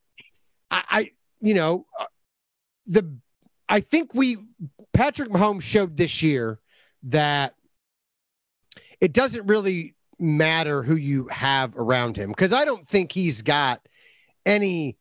I, 0.72 0.84
I, 0.90 1.12
you 1.42 1.54
know, 1.54 1.86
the 2.88 3.18
I 3.70 3.80
think 3.80 4.14
we 4.14 4.38
Patrick 4.94 5.30
Mahomes 5.30 5.62
showed 5.62 5.96
this 5.96 6.22
year 6.22 6.60
that 7.04 7.56
it 9.00 9.14
doesn't 9.14 9.48
really 9.48 9.96
matter 10.20 10.84
who 10.84 10.96
you 10.96 11.28
have 11.28 11.76
around 11.76 12.16
him 12.16 12.30
because 12.30 12.54
I 12.54 12.66
don't 12.66 12.88
think 12.88 13.12
he's 13.12 13.42
got 13.42 13.82
any 14.46 14.98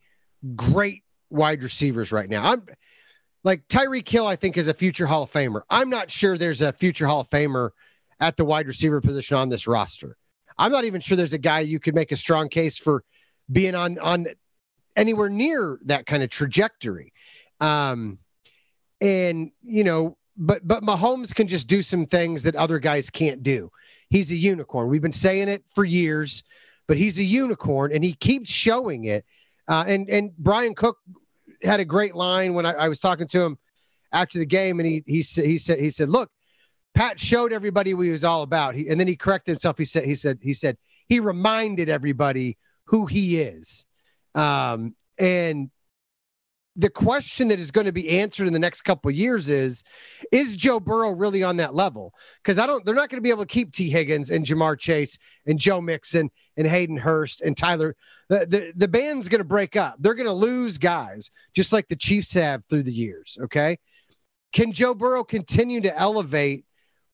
great 0.57 1.03
wide 1.29 1.63
receivers 1.63 2.13
right 2.13 2.29
now. 2.29 2.45
I'm 2.45 2.67
like 3.45 3.67
Tyreek 3.69 4.09
Hill, 4.09 4.27
I 4.27 4.37
think, 4.37 4.57
is 4.57 4.69
a 4.69 4.75
future 4.75 5.07
Hall 5.07 5.25
of 5.25 5.33
Famer. 5.33 5.63
I'm 5.69 5.91
not 5.91 6.11
sure 6.11 6.37
there's 6.37 6.61
a 6.61 6.73
future 6.73 7.07
Hall 7.07 7.21
of 7.21 7.31
Famer 7.31 7.71
at 8.21 8.37
the 8.37 8.45
wide 8.45 8.67
receiver 8.67 9.01
position 9.01 9.37
on 9.37 9.49
this 9.49 9.67
roster. 9.67 10.17
I'm 10.59 10.73
not 10.73 10.85
even 10.85 11.01
sure 11.01 11.17
there's 11.17 11.33
a 11.33 11.39
guy 11.39 11.61
you 11.61 11.81
could 11.81 11.95
make 11.95 12.13
a 12.13 12.17
strong 12.17 12.49
case 12.49 12.77
for 12.77 13.03
being 13.51 13.75
on 13.75 13.99
on 13.99 14.27
anywhere 14.97 15.31
near 15.31 15.79
that 15.87 16.07
kind 16.07 16.23
of 16.23 16.31
trajectory. 16.31 17.13
Um, 17.61 18.19
and 19.01 19.51
you 19.63 19.85
know, 19.85 20.17
but 20.37 20.67
but 20.67 20.83
Mahomes 20.83 21.35
can 21.35 21.49
just 21.49 21.67
do 21.67 21.83
some 21.83 22.07
things 22.07 22.43
that 22.43 22.57
other 22.57 22.79
guys 22.79 23.11
can't 23.11 23.43
do. 23.43 23.71
he's 24.09 24.31
a 24.31 24.37
unicorn. 24.37 24.89
We've 24.89 25.03
been 25.03 25.13
saying 25.13 25.49
it 25.49 25.65
for 25.75 25.85
years, 25.85 26.43
but 26.89 26.97
he's 26.97 27.19
a 27.19 27.25
unicorn, 27.25 27.93
and 27.93 28.03
he 28.03 28.15
keeps 28.15 28.51
showing 28.51 29.05
it. 29.05 29.25
Uh, 29.69 29.85
and 29.87 30.09
and 30.09 30.37
Brian 30.39 30.75
Cook 30.75 30.99
had 31.63 31.81
a 31.81 31.85
great 31.85 32.15
line 32.15 32.55
when 32.55 32.67
I, 32.67 32.73
I 32.73 32.89
was 32.89 32.99
talking 32.99 33.29
to 33.29 33.41
him 33.41 33.59
after 34.13 34.39
the 34.39 34.47
game, 34.47 34.81
and 34.81 34.89
he 34.89 35.05
he 35.07 35.23
said 35.23 35.45
he 35.47 35.59
said 35.59 35.79
he 35.79 35.91
said, 35.91 36.09
"Look, 36.09 36.31
Pat 36.95 37.21
showed 37.21 37.53
everybody 37.53 37.95
what 37.95 38.07
he 38.07 38.13
was 38.13 38.25
all 38.25 38.43
about." 38.43 38.75
He, 38.75 38.89
and 38.89 38.99
then 38.99 39.07
he 39.07 39.17
corrected 39.17 39.53
himself. 39.53 39.79
He 39.79 39.85
said 39.85 40.05
he 40.05 40.15
said 40.15 40.39
he 40.43 40.55
said 40.55 40.77
he 41.09 41.21
reminded 41.21 41.89
everybody 41.89 42.57
who 42.85 43.07
he 43.07 43.41
is. 43.41 43.87
Um, 44.35 44.95
and 45.19 45.71
the 46.77 46.91
question 46.91 47.49
that 47.49 47.59
is 47.59 47.71
going 47.71 47.87
to 47.87 47.93
be 47.93 48.21
answered 48.21 48.47
in 48.47 48.53
the 48.53 48.59
next 48.59 48.83
couple 48.83 49.11
years 49.11 49.51
is 49.51 49.83
is 50.31 50.57
Joe 50.57 50.79
Burrow 50.79 51.11
really 51.11 51.43
on 51.43 51.57
that 51.57 51.75
level? 51.75 52.15
Because 52.43 52.59
I 52.59 52.67
don't 52.67 52.85
they're 52.85 52.95
not 52.95 53.11
going 53.11 53.19
to 53.19 53.23
be 53.23 53.31
able 53.31 53.45
to 53.45 53.53
keep 53.53 53.73
Tee 53.73 53.91
Higgins 53.91 54.31
and 54.31 54.45
Ja'Marr 54.45 54.79
Chase 54.79 55.19
and 55.47 55.59
Joe 55.59 55.81
Mixon 55.81 56.31
and 56.57 56.67
Hayden 56.67 56.97
Hurst 56.97 57.41
and 57.41 57.57
Tyler. 57.57 57.97
The 58.29 58.47
the, 58.47 58.73
the 58.77 58.89
band's 58.89 59.29
going 59.29 59.41
to 59.41 59.45
break 59.45 59.77
up. 59.77 59.97
They're 59.99 60.15
going 60.15 60.27
to 60.27 60.33
lose 60.33 60.79
guys 60.79 61.31
just 61.55 61.73
like 61.73 61.89
the 61.89 61.97
Chiefs 61.97 62.33
have 62.35 62.63
through 62.71 62.85
the 62.85 62.93
years, 62.93 63.37
okay? 63.43 63.79
Can 64.53 64.73
Joe 64.73 64.95
Burrow 64.95 65.25
continue 65.25 65.81
to 65.83 65.99
elevate 65.99 66.65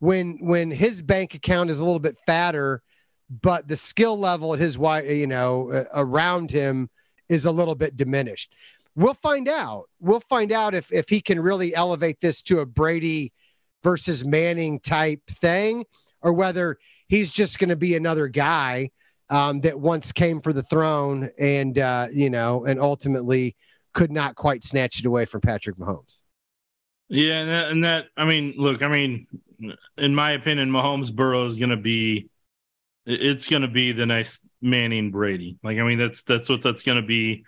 when 0.00 0.38
when 0.40 0.70
his 0.70 1.00
bank 1.00 1.34
account 1.34 1.70
is 1.70 1.78
a 1.78 1.84
little 1.84 1.98
bit 1.98 2.18
fatter 2.26 2.82
but 3.42 3.66
the 3.66 3.76
skill 3.76 4.18
level 4.18 4.54
at 4.54 4.60
his 4.60 4.76
you 4.76 5.26
know 5.26 5.86
around 5.92 6.50
him 6.50 6.88
is 7.28 7.44
a 7.44 7.50
little 7.50 7.74
bit 7.74 7.96
diminished. 7.96 8.54
We'll 8.96 9.14
find 9.14 9.48
out. 9.48 9.84
We'll 10.00 10.20
find 10.20 10.52
out 10.52 10.74
if 10.74 10.90
if 10.92 11.08
he 11.08 11.20
can 11.20 11.38
really 11.38 11.74
elevate 11.74 12.20
this 12.20 12.42
to 12.42 12.60
a 12.60 12.66
Brady 12.66 13.32
versus 13.82 14.24
Manning 14.24 14.80
type 14.80 15.20
thing, 15.30 15.84
or 16.22 16.32
whether 16.32 16.78
he's 17.08 17.30
just 17.30 17.58
going 17.58 17.68
to 17.68 17.76
be 17.76 17.94
another 17.94 18.26
guy 18.26 18.90
um, 19.28 19.60
that 19.60 19.78
once 19.78 20.12
came 20.12 20.40
for 20.40 20.52
the 20.52 20.62
throne 20.62 21.30
and 21.38 21.78
uh, 21.78 22.08
you 22.10 22.30
know 22.30 22.64
and 22.64 22.80
ultimately 22.80 23.54
could 23.92 24.10
not 24.10 24.34
quite 24.34 24.64
snatch 24.64 24.98
it 24.98 25.06
away 25.06 25.24
from 25.24 25.40
Patrick 25.40 25.76
Mahomes. 25.76 26.18
Yeah, 27.08 27.40
and 27.40 27.50
that, 27.50 27.70
and 27.70 27.84
that 27.84 28.06
I 28.16 28.24
mean, 28.24 28.54
look, 28.56 28.82
I 28.82 28.88
mean, 28.88 29.26
in 29.96 30.14
my 30.14 30.32
opinion, 30.32 30.70
Mahomes 30.70 31.14
Burrow 31.14 31.44
is 31.44 31.56
going 31.56 31.70
to 31.70 31.76
be 31.76 32.28
it's 33.04 33.48
going 33.48 33.62
to 33.62 33.68
be 33.68 33.92
the 33.92 34.06
next 34.06 34.42
Manning 34.60 35.10
Brady. 35.10 35.58
Like, 35.62 35.78
I 35.78 35.82
mean, 35.82 35.98
that's 35.98 36.22
that's 36.24 36.48
what 36.48 36.62
that's 36.62 36.82
going 36.82 37.00
to 37.00 37.06
be. 37.06 37.44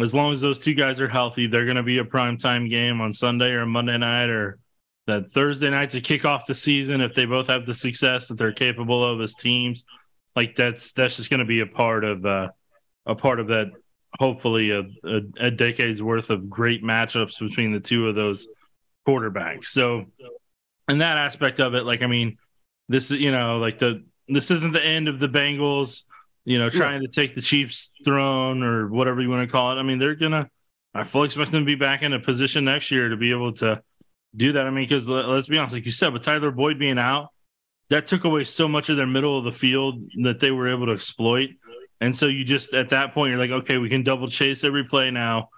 As 0.00 0.14
long 0.14 0.32
as 0.32 0.40
those 0.40 0.58
two 0.58 0.74
guys 0.74 1.00
are 1.00 1.08
healthy, 1.08 1.46
they're 1.46 1.66
going 1.66 1.76
to 1.76 1.82
be 1.82 1.98
a 1.98 2.04
prime 2.04 2.38
time 2.38 2.68
game 2.68 3.00
on 3.00 3.12
Sunday 3.12 3.50
or 3.50 3.66
Monday 3.66 3.98
night 3.98 4.30
or 4.30 4.58
that 5.06 5.30
Thursday 5.30 5.68
night 5.68 5.90
to 5.90 6.00
kick 6.00 6.24
off 6.24 6.46
the 6.46 6.54
season. 6.54 7.00
If 7.00 7.14
they 7.14 7.26
both 7.26 7.48
have 7.48 7.66
the 7.66 7.74
success 7.74 8.28
that 8.28 8.38
they're 8.38 8.52
capable 8.52 9.04
of 9.04 9.20
as 9.20 9.34
teams, 9.34 9.84
like 10.34 10.56
that's 10.56 10.92
that's 10.92 11.16
just 11.16 11.28
going 11.28 11.40
to 11.40 11.46
be 11.46 11.60
a 11.60 11.66
part 11.66 12.04
of 12.04 12.24
uh, 12.24 12.48
a 13.06 13.14
part 13.14 13.40
of 13.40 13.48
that. 13.48 13.70
Hopefully, 14.18 14.70
a, 14.70 14.80
a, 15.04 15.20
a 15.40 15.50
decade's 15.50 16.02
worth 16.02 16.28
of 16.28 16.50
great 16.50 16.84
matchups 16.84 17.38
between 17.38 17.72
the 17.72 17.80
two 17.80 18.08
of 18.08 18.14
those 18.14 18.46
quarterbacks. 19.08 19.66
So, 19.66 20.04
in 20.88 20.98
that 20.98 21.16
aspect 21.16 21.60
of 21.60 21.74
it, 21.74 21.84
like 21.84 22.02
I 22.02 22.06
mean, 22.06 22.36
this 22.88 23.10
is 23.10 23.20
you 23.20 23.32
know 23.32 23.58
like 23.58 23.78
the 23.78 24.04
this 24.28 24.50
isn't 24.50 24.72
the 24.72 24.84
end 24.84 25.08
of 25.08 25.18
the 25.18 25.28
Bengals, 25.28 26.04
you 26.44 26.58
know, 26.58 26.70
trying 26.70 27.02
yeah. 27.02 27.08
to 27.08 27.12
take 27.12 27.34
the 27.34 27.40
Chiefs 27.40 27.90
throne 28.04 28.62
or 28.62 28.88
whatever 28.88 29.20
you 29.20 29.30
want 29.30 29.48
to 29.48 29.52
call 29.52 29.72
it. 29.72 29.76
I 29.76 29.82
mean, 29.82 29.98
they're 29.98 30.14
gonna. 30.14 30.48
I 30.94 31.04
fully 31.04 31.26
expect 31.26 31.52
them 31.52 31.62
to 31.62 31.66
be 31.66 31.74
back 31.74 32.02
in 32.02 32.12
a 32.12 32.20
position 32.20 32.64
next 32.64 32.90
year 32.90 33.08
to 33.08 33.16
be 33.16 33.30
able 33.30 33.52
to 33.54 33.82
do 34.36 34.52
that. 34.52 34.66
I 34.66 34.70
mean, 34.70 34.84
because 34.84 35.08
let's 35.08 35.46
be 35.46 35.58
honest, 35.58 35.74
like 35.74 35.86
you 35.86 35.92
said, 35.92 36.12
with 36.12 36.22
Tyler 36.22 36.50
Boyd 36.50 36.78
being 36.78 36.98
out, 36.98 37.28
that 37.88 38.06
took 38.06 38.24
away 38.24 38.44
so 38.44 38.68
much 38.68 38.88
of 38.88 38.96
their 38.96 39.06
middle 39.06 39.38
of 39.38 39.44
the 39.44 39.52
field 39.52 40.02
that 40.22 40.40
they 40.40 40.50
were 40.50 40.68
able 40.68 40.86
to 40.86 40.92
exploit. 40.92 41.50
And 42.00 42.14
so 42.14 42.26
you 42.26 42.44
just 42.44 42.74
at 42.74 42.90
that 42.90 43.14
point 43.14 43.30
you're 43.30 43.38
like, 43.38 43.50
okay, 43.50 43.78
we 43.78 43.88
can 43.88 44.02
double 44.02 44.28
chase 44.28 44.64
every 44.64 44.84
play 44.84 45.10
now. 45.10 45.50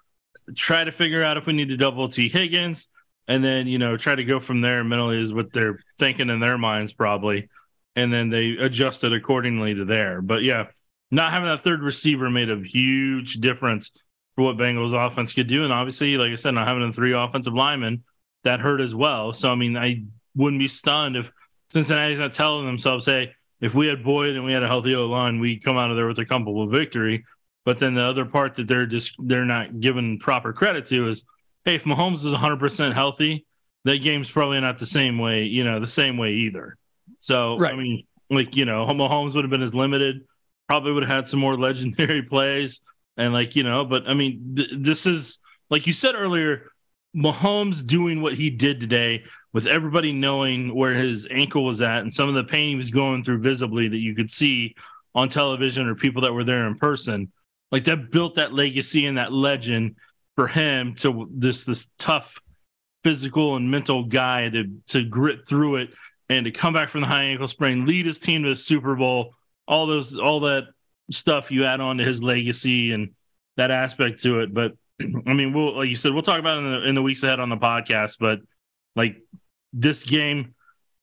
Try 0.55 0.85
to 0.85 0.92
figure 0.92 1.23
out 1.23 1.38
if 1.38 1.47
we 1.47 1.55
need 1.55 1.70
to 1.70 1.77
double 1.77 2.09
Tee 2.09 2.29
Higgins, 2.29 2.88
and 3.27 3.42
then 3.42 3.66
you 3.66 3.79
know 3.79 3.97
try 3.97 4.14
to 4.14 4.25
go 4.25 4.40
from 4.40 4.61
there. 4.61 4.85
Mentally 4.85 5.23
is 5.23 5.33
what 5.33 5.53
they're 5.55 5.79
thinking 5.99 6.29
in 6.29 6.40
their 6.40 6.59
minds 6.59 6.92
probably 6.92 7.49
and 7.96 8.12
then 8.12 8.30
they 8.30 8.50
adjusted 8.50 9.12
accordingly 9.12 9.74
to 9.74 9.85
there. 9.85 10.20
But 10.20 10.42
yeah, 10.42 10.66
not 11.11 11.33
having 11.33 11.48
that 11.48 11.61
third 11.61 11.83
receiver 11.83 12.30
made 12.30 12.50
a 12.50 12.59
huge 12.59 13.35
difference 13.35 13.92
for 14.35 14.44
what 14.44 14.57
Bengals 14.57 14.92
offense 14.92 15.33
could 15.33 15.46
do. 15.46 15.64
And 15.64 15.72
obviously, 15.72 16.16
like 16.16 16.33
I 16.33 16.37
said, 16.37 16.52
not 16.52 16.66
having 16.66 16.87
the 16.87 16.92
three 16.92 17.12
offensive 17.12 17.54
linemen 17.54 18.02
that 18.42 18.61
hurt 18.61 18.80
as 18.80 18.94
well. 18.94 19.33
So 19.33 19.50
I 19.50 19.54
mean, 19.54 19.76
I 19.76 20.04
wouldn't 20.35 20.61
be 20.61 20.68
stunned 20.68 21.16
if 21.16 21.30
Cincinnati's 21.70 22.18
not 22.18 22.33
telling 22.33 22.66
themselves, 22.66 23.07
hey, 23.07 23.35
if 23.61 23.74
we 23.74 23.87
had 23.87 24.04
Boyd 24.04 24.35
and 24.35 24.44
we 24.44 24.52
had 24.52 24.62
a 24.62 24.68
healthy 24.68 24.94
O 24.94 25.07
line, 25.07 25.40
we 25.40 25.59
come 25.59 25.76
out 25.76 25.90
of 25.90 25.96
there 25.96 26.07
with 26.07 26.18
a 26.18 26.26
comfortable 26.26 26.68
victory. 26.68 27.24
But 27.64 27.78
then 27.78 27.94
the 27.94 28.02
other 28.02 28.24
part 28.26 28.57
that 28.57 28.66
they're 28.66 28.87
just 28.87 29.14
they're 29.18 29.44
not 29.44 29.80
given 29.80 30.18
proper 30.18 30.52
credit 30.52 30.87
to 30.87 31.09
is, 31.09 31.24
hey, 31.64 31.76
if 31.76 31.85
Mahomes 31.85 32.18
is 32.18 32.33
100 32.33 32.59
percent 32.59 32.94
healthy, 32.94 33.46
that 33.85 34.02
game's 34.02 34.30
probably 34.30 34.61
not 34.61 34.78
the 34.78 34.87
same 34.87 35.18
way, 35.18 35.44
you 35.44 35.64
know, 35.64 35.80
the 35.80 35.87
same 35.87 36.16
way 36.16 36.33
either. 36.33 36.76
So 37.19 37.59
right. 37.59 37.75
I 37.75 37.77
mean, 37.77 38.05
like 38.31 38.57
you 38.57 38.64
know, 38.64 38.87
Mahomes 38.87 39.35
would 39.35 39.45
have 39.45 39.51
been 39.51 39.62
as 39.62 39.75
limited. 39.75 40.23
Probably 40.69 40.93
would 40.93 41.05
have 41.05 41.17
had 41.17 41.29
some 41.29 41.40
more 41.40 41.59
legendary 41.59 42.23
plays, 42.23 42.81
and 43.17 43.33
like 43.33 43.57
you 43.57 43.62
know, 43.62 43.85
but 43.85 44.09
I 44.09 44.14
mean, 44.14 44.55
th- 44.57 44.71
this 44.77 45.07
is 45.07 45.38
like 45.71 45.87
you 45.87 45.93
said 45.93 46.14
earlier, 46.14 46.71
Mahomes 47.17 47.87
doing 47.87 48.23
what 48.23 48.35
he 48.35 48.51
did 48.51 48.81
today 48.81 49.25
with 49.53 49.67
everybody 49.67 50.12
knowing 50.12 50.75
where 50.75 50.95
his 50.95 51.29
ankle 51.31 51.64
was 51.64 51.81
at 51.81 52.03
and 52.03 52.12
some 52.12 52.29
of 52.29 52.35
the 52.35 52.45
pain 52.45 52.71
he 52.71 52.75
was 52.75 52.90
going 52.90 53.23
through 53.23 53.38
visibly 53.38 53.88
that 53.88 53.99
you 53.99 54.14
could 54.14 54.31
see 54.31 54.75
on 55.14 55.29
television 55.29 55.87
or 55.87 55.95
people 55.95 56.23
that 56.23 56.33
were 56.33 56.45
there 56.45 56.67
in 56.67 56.75
person. 56.75 57.31
Like 57.71 57.85
that 57.85 58.11
built 58.11 58.35
that 58.35 58.53
legacy 58.53 59.07
and 59.07 59.17
that 59.17 59.33
legend 59.33 59.97
for 60.37 60.49
him 60.49 60.95
to 60.97 61.29
this 61.33 61.64
this 61.64 61.88
tough 61.99 62.40
physical 63.05 63.57
and 63.57 63.71
mental 63.71 64.05
guy 64.05 64.49
to 64.49 64.64
to 64.88 65.05
grit 65.05 65.47
through 65.47 65.77
it 65.77 65.90
and 66.37 66.44
to 66.44 66.51
come 66.51 66.73
back 66.73 66.88
from 66.88 67.03
the 67.03 67.07
high 67.07 67.25
ankle 67.25 67.49
sprain, 67.49 67.87
lead 67.87 68.07
his 68.07 68.18
team 68.18 68.42
to 68.42 68.51
the 68.51 68.57
Super 68.57 68.94
Bowl, 68.94 69.35
all 69.66 69.87
those, 69.87 70.18
all 70.18 70.40
that 70.40 70.64
stuff 71.11 71.51
you 71.51 71.64
add 71.64 71.81
on 71.81 71.99
to 71.99 72.05
his 72.05 72.23
legacy 72.23 72.92
and 72.92 73.11
that 73.57 73.70
aspect 73.70 74.23
to 74.23 74.40
it. 74.40 74.53
But 74.53 74.73
I 75.27 75.33
mean, 75.35 75.53
we'll, 75.53 75.77
like 75.77 75.88
you 75.88 75.97
said, 75.97 76.12
we'll 76.12 76.23
talk 76.23 76.40
about 76.40 76.59
it 76.59 76.66
in 76.66 76.73
the, 76.73 76.88
in 76.88 76.94
the 76.94 77.03
weeks 77.03 77.23
ahead 77.23 77.40
on 77.40 77.49
the 77.49 77.57
podcast. 77.57 78.16
But 78.18 78.40
like 78.97 79.16
this 79.73 80.05
game, 80.05 80.55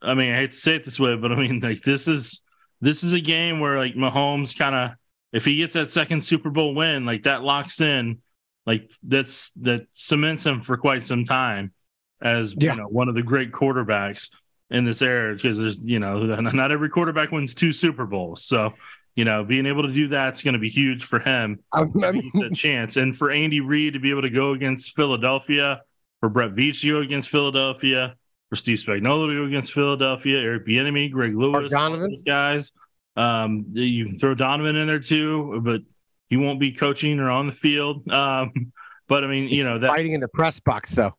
I 0.02 0.14
mean, 0.14 0.34
I 0.34 0.38
hate 0.38 0.52
to 0.52 0.58
say 0.58 0.76
it 0.76 0.84
this 0.84 1.00
way, 1.00 1.16
but 1.16 1.32
I 1.32 1.36
mean, 1.36 1.60
like 1.64 1.82
this 1.82 2.08
is 2.08 2.42
this 2.82 3.04
is 3.04 3.14
a 3.14 3.20
game 3.20 3.60
where 3.60 3.78
like 3.78 3.96
Mahomes 3.96 4.58
kind 4.58 4.76
of, 4.76 4.92
if 5.32 5.46
he 5.46 5.58
gets 5.58 5.76
that 5.76 5.90
second 5.90 6.22
Super 6.22 6.50
Bowl 6.50 6.74
win, 6.74 7.06
like 7.06 7.24
that 7.24 7.44
locks 7.44 7.80
in, 7.80 8.22
like 8.66 8.92
that's 9.04 9.52
that 9.62 9.88
cements 9.92 10.46
him 10.46 10.62
for 10.62 10.78
quite 10.78 11.04
some 11.04 11.26
time 11.26 11.74
as 12.22 12.54
yeah. 12.58 12.74
you 12.74 12.82
know 12.82 12.88
one 12.88 13.10
of 13.10 13.16
the 13.16 13.24
great 13.24 13.52
quarterbacks 13.52 14.30
in 14.72 14.86
this 14.86 15.02
era 15.02 15.36
because 15.36 15.58
there's 15.58 15.86
you 15.86 16.00
know 16.00 16.24
not 16.40 16.72
every 16.72 16.90
quarterback 16.90 17.32
wins 17.32 17.54
two 17.54 17.72
Super 17.72 18.06
Bowls. 18.06 18.44
So 18.44 18.74
you 19.16 19.26
know 19.26 19.44
being 19.44 19.66
able 19.66 19.84
to 19.84 19.94
do 19.94 20.08
that's 20.08 20.42
going 20.42 20.54
to 20.54 20.60
be 20.60 20.70
huge 20.70 21.04
for 21.04 21.20
him. 21.20 21.60
I 21.74 21.86
mean, 21.86 22.32
a 22.44 22.50
chance, 22.50 22.98
and 22.98 23.16
for 23.16 23.30
Andy 23.30 23.60
Reid 23.60 23.94
to 23.94 24.00
be 24.00 24.10
able 24.10 24.24
to 24.24 24.30
go 24.30 24.54
against 24.54 24.96
Philadelphia, 24.96 25.82
for 26.20 26.30
Brett 26.30 26.54
Veach 26.54 27.04
against 27.04 27.30
Philadelphia, 27.30 28.16
for 28.50 28.56
Steve 28.56 28.80
Spagnuolo 28.80 29.28
to 29.28 29.36
go 29.36 29.46
against 29.46 29.74
Philadelphia, 29.74 30.40
Eric 30.40 30.66
Bieniemy, 30.66 31.12
Greg 31.12 31.36
Lewis, 31.36 31.72
these 32.10 32.22
guys. 32.24 32.72
Um, 33.16 33.66
you 33.74 34.06
can 34.06 34.16
throw 34.16 34.34
Donovan 34.34 34.78
in 34.78 34.88
there 34.88 35.00
too, 35.00 35.62
but 35.64 35.82
he 36.30 36.38
won't 36.38 36.62
be 36.62 36.72
coaching 36.72 37.20
or 37.20 37.30
on 37.30 37.48
the 37.48 37.54
field. 37.54 38.10
Um, 38.10 38.72
but 39.08 39.26
I 39.26 39.28
mean, 39.28 39.50
you 39.50 39.66
know, 39.66 39.80
that 39.80 39.90
fighting 39.90 40.14
in 40.14 40.22
the 40.22 40.30
press 40.30 40.60
box 40.62 40.92
though. 40.92 41.14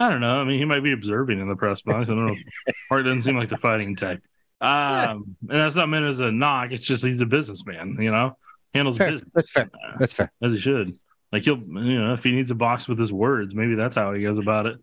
I 0.00 0.08
don't 0.08 0.20
know. 0.20 0.40
I 0.40 0.44
mean, 0.44 0.58
he 0.58 0.64
might 0.64 0.82
be 0.82 0.92
observing 0.92 1.40
in 1.40 1.48
the 1.48 1.56
press 1.56 1.82
box. 1.82 2.08
I 2.08 2.14
don't 2.14 2.26
know. 2.26 2.36
Hart 2.88 3.04
doesn't 3.04 3.22
seem 3.22 3.36
like 3.36 3.48
the 3.48 3.58
fighting 3.58 3.94
type. 3.96 4.22
Um, 4.60 5.36
and 5.48 5.58
that's 5.58 5.76
not 5.76 5.88
meant 5.88 6.06
as 6.06 6.20
a 6.20 6.32
knock. 6.32 6.72
It's 6.72 6.84
just 6.84 7.04
he's 7.04 7.20
a 7.20 7.26
businessman, 7.26 7.96
you 8.00 8.10
know, 8.10 8.36
handles 8.72 8.96
fair. 8.96 9.12
business. 9.12 9.30
That's 9.34 9.50
fair. 9.50 9.70
That's 9.98 10.12
fair. 10.12 10.32
As 10.42 10.52
he 10.52 10.58
should. 10.58 10.98
Like 11.32 11.44
he'll, 11.44 11.58
you 11.58 12.00
know, 12.00 12.12
if 12.12 12.24
he 12.24 12.32
needs 12.32 12.50
a 12.50 12.54
box 12.54 12.88
with 12.88 12.98
his 12.98 13.12
words, 13.12 13.54
maybe 13.54 13.74
that's 13.74 13.96
how 13.96 14.12
he 14.12 14.22
goes 14.22 14.38
about 14.38 14.66
it. 14.66 14.78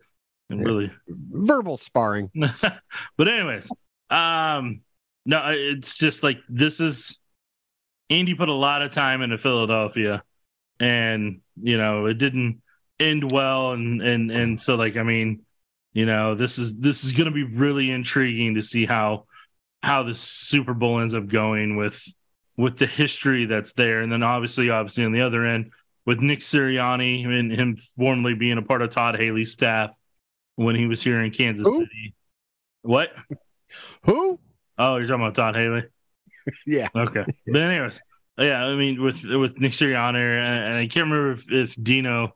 And 0.49 0.65
really 0.65 0.91
verbal 1.07 1.77
sparring. 1.77 2.29
but 3.17 3.27
anyways, 3.27 3.71
um, 4.09 4.81
no, 5.25 5.47
it's 5.49 5.97
just 5.97 6.23
like 6.23 6.39
this 6.49 6.81
is 6.81 7.19
Andy 8.09 8.33
put 8.33 8.49
a 8.49 8.53
lot 8.53 8.81
of 8.81 8.91
time 8.91 9.21
into 9.21 9.37
Philadelphia, 9.37 10.23
and 10.79 11.39
you 11.61 11.77
know 11.77 12.05
it 12.07 12.17
didn't 12.17 12.61
end 13.01 13.31
well 13.31 13.71
and 13.71 14.01
and 14.01 14.31
and 14.31 14.61
so 14.61 14.75
like 14.75 14.97
I 14.97 15.03
mean, 15.03 15.41
you 15.93 16.05
know, 16.05 16.35
this 16.35 16.57
is 16.57 16.75
this 16.75 17.03
is 17.03 17.11
going 17.11 17.25
to 17.25 17.31
be 17.31 17.43
really 17.43 17.91
intriguing 17.91 18.55
to 18.55 18.61
see 18.61 18.85
how 18.85 19.25
how 19.83 20.03
the 20.03 20.13
Super 20.13 20.73
Bowl 20.73 20.99
ends 20.99 21.15
up 21.15 21.27
going 21.27 21.75
with 21.75 22.03
with 22.57 22.77
the 22.77 22.87
history 22.87 23.45
that's 23.45 23.73
there, 23.73 24.01
and 24.01 24.11
then 24.11 24.23
obviously, 24.23 24.69
obviously 24.69 25.05
on 25.05 25.11
the 25.11 25.21
other 25.21 25.45
end 25.45 25.71
with 26.05 26.19
Nick 26.19 26.39
Sirianni 26.39 27.25
and 27.25 27.51
him 27.51 27.77
formerly 27.97 28.33
being 28.33 28.57
a 28.57 28.61
part 28.61 28.81
of 28.81 28.89
Todd 28.89 29.19
Haley's 29.19 29.51
staff 29.51 29.91
when 30.55 30.75
he 30.75 30.85
was 30.85 31.01
here 31.01 31.21
in 31.21 31.31
Kansas 31.31 31.67
Who? 31.67 31.79
City. 31.79 32.15
What? 32.81 33.13
Who? 34.03 34.39
Oh, 34.77 34.97
you're 34.97 35.07
talking 35.07 35.23
about 35.23 35.35
Todd 35.35 35.55
Haley. 35.55 35.83
yeah. 36.67 36.89
Okay. 36.95 37.25
but 37.45 37.61
anyways, 37.61 38.01
yeah, 38.37 38.65
I 38.65 38.75
mean 38.75 39.01
with 39.01 39.23
with 39.23 39.59
Nick 39.59 39.73
Sirianni 39.73 40.15
and, 40.15 40.63
and 40.65 40.75
I 40.75 40.87
can't 40.87 41.11
remember 41.11 41.31
if, 41.33 41.51
if 41.51 41.83
Dino 41.83 42.35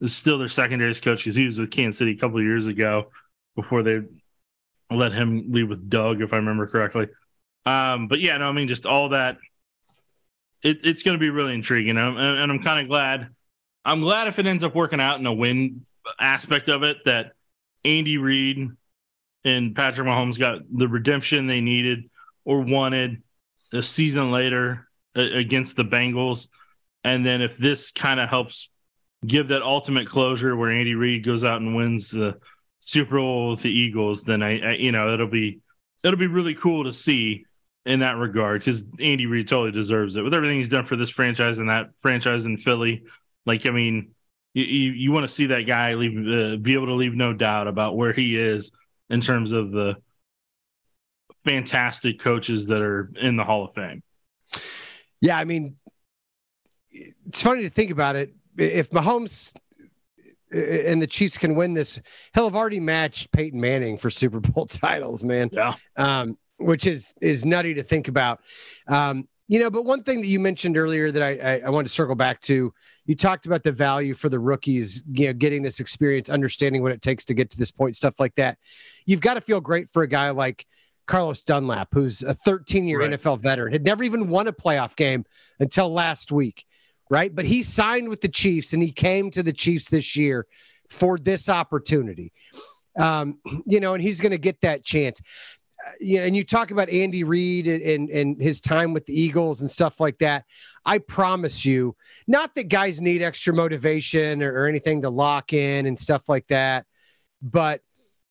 is 0.00 0.14
still 0.14 0.38
their 0.38 0.48
secondaries 0.48 1.00
coach 1.00 1.18
because 1.18 1.34
he 1.34 1.46
was 1.46 1.58
with 1.58 1.70
Kansas 1.70 1.98
City 1.98 2.12
a 2.12 2.16
couple 2.16 2.42
years 2.42 2.66
ago 2.66 3.10
before 3.56 3.82
they 3.82 4.02
let 4.90 5.12
him 5.12 5.46
leave 5.50 5.68
with 5.68 5.88
Doug, 5.88 6.20
if 6.20 6.32
I 6.32 6.36
remember 6.36 6.66
correctly. 6.66 7.08
Um, 7.66 8.08
but 8.08 8.20
yeah, 8.20 8.36
no, 8.36 8.48
I 8.48 8.52
mean 8.52 8.68
just 8.68 8.86
all 8.86 9.10
that. 9.10 9.38
It, 10.62 10.80
it's 10.84 11.02
going 11.02 11.14
to 11.14 11.20
be 11.20 11.30
really 11.30 11.54
intriguing, 11.54 11.96
and, 11.96 12.18
and 12.18 12.50
I'm 12.50 12.62
kind 12.62 12.80
of 12.80 12.88
glad. 12.88 13.28
I'm 13.84 14.00
glad 14.00 14.28
if 14.28 14.38
it 14.38 14.46
ends 14.46 14.64
up 14.64 14.74
working 14.74 15.00
out 15.00 15.20
in 15.20 15.26
a 15.26 15.32
win 15.32 15.82
aspect 16.18 16.68
of 16.68 16.82
it 16.82 16.98
that 17.04 17.32
Andy 17.84 18.16
Reid 18.16 18.70
and 19.44 19.76
Patrick 19.76 20.08
Mahomes 20.08 20.38
got 20.38 20.62
the 20.72 20.88
redemption 20.88 21.46
they 21.46 21.60
needed 21.60 22.08
or 22.46 22.60
wanted 22.60 23.22
a 23.72 23.82
season 23.82 24.30
later 24.30 24.88
against 25.14 25.76
the 25.76 25.84
Bengals. 25.84 26.48
And 27.02 27.26
then 27.26 27.42
if 27.42 27.58
this 27.58 27.90
kind 27.90 28.20
of 28.20 28.30
helps 28.30 28.70
give 29.26 29.48
that 29.48 29.62
ultimate 29.62 30.08
closure 30.08 30.56
where 30.56 30.70
Andy 30.70 30.94
Reid 30.94 31.24
goes 31.24 31.44
out 31.44 31.60
and 31.60 31.76
wins 31.76 32.10
the 32.10 32.38
Super 32.80 33.16
Bowl 33.16 33.50
with 33.50 33.62
the 33.62 33.70
Eagles, 33.70 34.22
then 34.22 34.42
I, 34.42 34.60
I 34.60 34.72
you 34.74 34.92
know 34.92 35.12
it'll 35.12 35.28
be 35.28 35.60
it'll 36.02 36.18
be 36.18 36.26
really 36.26 36.54
cool 36.54 36.84
to 36.84 36.92
see 36.92 37.46
in 37.86 38.00
that 38.00 38.16
regard 38.16 38.60
because 38.60 38.84
Andy 39.00 39.26
Reid 39.26 39.48
totally 39.48 39.72
deserves 39.72 40.16
it 40.16 40.22
with 40.22 40.34
everything 40.34 40.58
he's 40.58 40.68
done 40.68 40.86
for 40.86 40.96
this 40.96 41.10
franchise 41.10 41.58
and 41.58 41.70
that 41.70 41.90
franchise 41.98 42.44
in 42.44 42.58
Philly. 42.58 43.04
Like 43.46 43.66
I 43.66 43.70
mean, 43.70 44.12
you 44.52 44.64
you, 44.64 44.92
you 44.92 45.12
want 45.12 45.28
to 45.28 45.34
see 45.34 45.46
that 45.46 45.62
guy 45.62 45.94
leave 45.94 46.16
uh, 46.16 46.56
be 46.56 46.74
able 46.74 46.86
to 46.86 46.94
leave 46.94 47.14
no 47.14 47.32
doubt 47.32 47.68
about 47.68 47.96
where 47.96 48.12
he 48.12 48.36
is 48.38 48.72
in 49.10 49.20
terms 49.20 49.52
of 49.52 49.70
the 49.70 49.96
fantastic 51.44 52.18
coaches 52.20 52.68
that 52.68 52.80
are 52.80 53.10
in 53.20 53.36
the 53.36 53.44
Hall 53.44 53.66
of 53.66 53.74
Fame. 53.74 54.02
Yeah, 55.20 55.38
I 55.38 55.44
mean, 55.44 55.76
it's 56.90 57.42
funny 57.42 57.62
to 57.62 57.70
think 57.70 57.90
about 57.90 58.16
it. 58.16 58.34
If 58.56 58.90
Mahomes 58.90 59.52
and 60.50 61.02
the 61.02 61.06
Chiefs 61.06 61.36
can 61.36 61.54
win 61.54 61.74
this, 61.74 62.00
he'll 62.34 62.44
have 62.44 62.56
already 62.56 62.80
matched 62.80 63.32
Peyton 63.32 63.60
Manning 63.60 63.98
for 63.98 64.10
Super 64.10 64.40
Bowl 64.40 64.66
titles, 64.70 65.24
man. 65.24 65.50
Yeah. 65.52 65.74
Um, 65.96 66.38
which 66.58 66.86
is 66.86 67.14
is 67.20 67.44
nutty 67.44 67.74
to 67.74 67.82
think 67.82 68.08
about. 68.08 68.40
Um, 68.88 69.28
you 69.48 69.58
know, 69.58 69.70
but 69.70 69.84
one 69.84 70.02
thing 70.02 70.20
that 70.20 70.26
you 70.26 70.40
mentioned 70.40 70.78
earlier 70.78 71.10
that 71.10 71.22
I, 71.22 71.56
I, 71.56 71.62
I 71.66 71.70
want 71.70 71.86
to 71.86 71.92
circle 71.92 72.14
back 72.14 72.40
to, 72.42 72.72
you 73.04 73.14
talked 73.14 73.44
about 73.44 73.62
the 73.62 73.72
value 73.72 74.14
for 74.14 74.30
the 74.30 74.38
rookies, 74.38 75.02
you 75.12 75.26
know, 75.26 75.34
getting 75.34 75.62
this 75.62 75.80
experience, 75.80 76.30
understanding 76.30 76.82
what 76.82 76.92
it 76.92 77.02
takes 77.02 77.26
to 77.26 77.34
get 77.34 77.50
to 77.50 77.58
this 77.58 77.70
point, 77.70 77.94
stuff 77.94 78.18
like 78.18 78.34
that. 78.36 78.56
You've 79.04 79.20
got 79.20 79.34
to 79.34 79.42
feel 79.42 79.60
great 79.60 79.90
for 79.90 80.02
a 80.02 80.08
guy 80.08 80.30
like 80.30 80.66
Carlos 81.06 81.42
Dunlap, 81.42 81.88
who's 81.92 82.22
a 82.22 82.32
13 82.32 82.86
year 82.86 83.00
right. 83.00 83.10
NFL 83.10 83.40
veteran, 83.40 83.72
had 83.72 83.84
never 83.84 84.02
even 84.02 84.30
won 84.30 84.48
a 84.48 84.52
playoff 84.52 84.96
game 84.96 85.26
until 85.60 85.92
last 85.92 86.32
week, 86.32 86.64
right? 87.10 87.34
But 87.34 87.44
he 87.44 87.62
signed 87.62 88.08
with 88.08 88.20
the 88.20 88.28
Chiefs 88.28 88.72
and 88.72 88.82
he 88.82 88.92
came 88.92 89.30
to 89.32 89.42
the 89.42 89.52
Chiefs 89.52 89.88
this 89.88 90.16
year 90.16 90.46
for 90.90 91.18
this 91.18 91.48
opportunity. 91.48 92.32
Um, 92.98 93.38
you 93.66 93.80
know, 93.80 93.94
and 93.94 94.02
he's 94.02 94.20
going 94.20 94.32
to 94.32 94.38
get 94.38 94.60
that 94.62 94.84
chance. 94.84 95.20
Uh, 95.86 95.90
yeah, 96.00 96.24
and 96.24 96.36
you 96.36 96.44
talk 96.44 96.70
about 96.70 96.88
Andy 96.88 97.24
Reid 97.24 97.68
and, 97.68 97.82
and, 97.82 98.10
and 98.10 98.42
his 98.42 98.60
time 98.60 98.92
with 98.92 99.04
the 99.06 99.18
Eagles 99.18 99.60
and 99.60 99.70
stuff 99.70 100.00
like 100.00 100.18
that. 100.18 100.44
I 100.86 100.98
promise 100.98 101.64
you, 101.64 101.96
not 102.26 102.54
that 102.54 102.68
guys 102.68 103.00
need 103.00 103.22
extra 103.22 103.54
motivation 103.54 104.42
or, 104.42 104.52
or 104.52 104.68
anything 104.68 105.02
to 105.02 105.10
lock 105.10 105.52
in 105.52 105.86
and 105.86 105.98
stuff 105.98 106.28
like 106.28 106.46
that, 106.48 106.86
but 107.42 107.80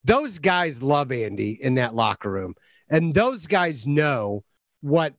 those 0.03 0.37
guys 0.37 0.81
love 0.81 1.11
Andy 1.11 1.59
in 1.61 1.75
that 1.75 1.95
locker 1.95 2.29
room. 2.29 2.55
And 2.89 3.13
those 3.13 3.47
guys 3.47 3.87
know 3.87 4.43
what 4.81 5.13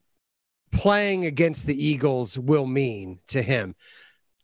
playing 0.75 1.27
against 1.27 1.67
the 1.67 1.87
Eagles 1.87 2.39
will 2.39 2.67
mean 2.67 3.19
to 3.29 3.43
him. 3.43 3.75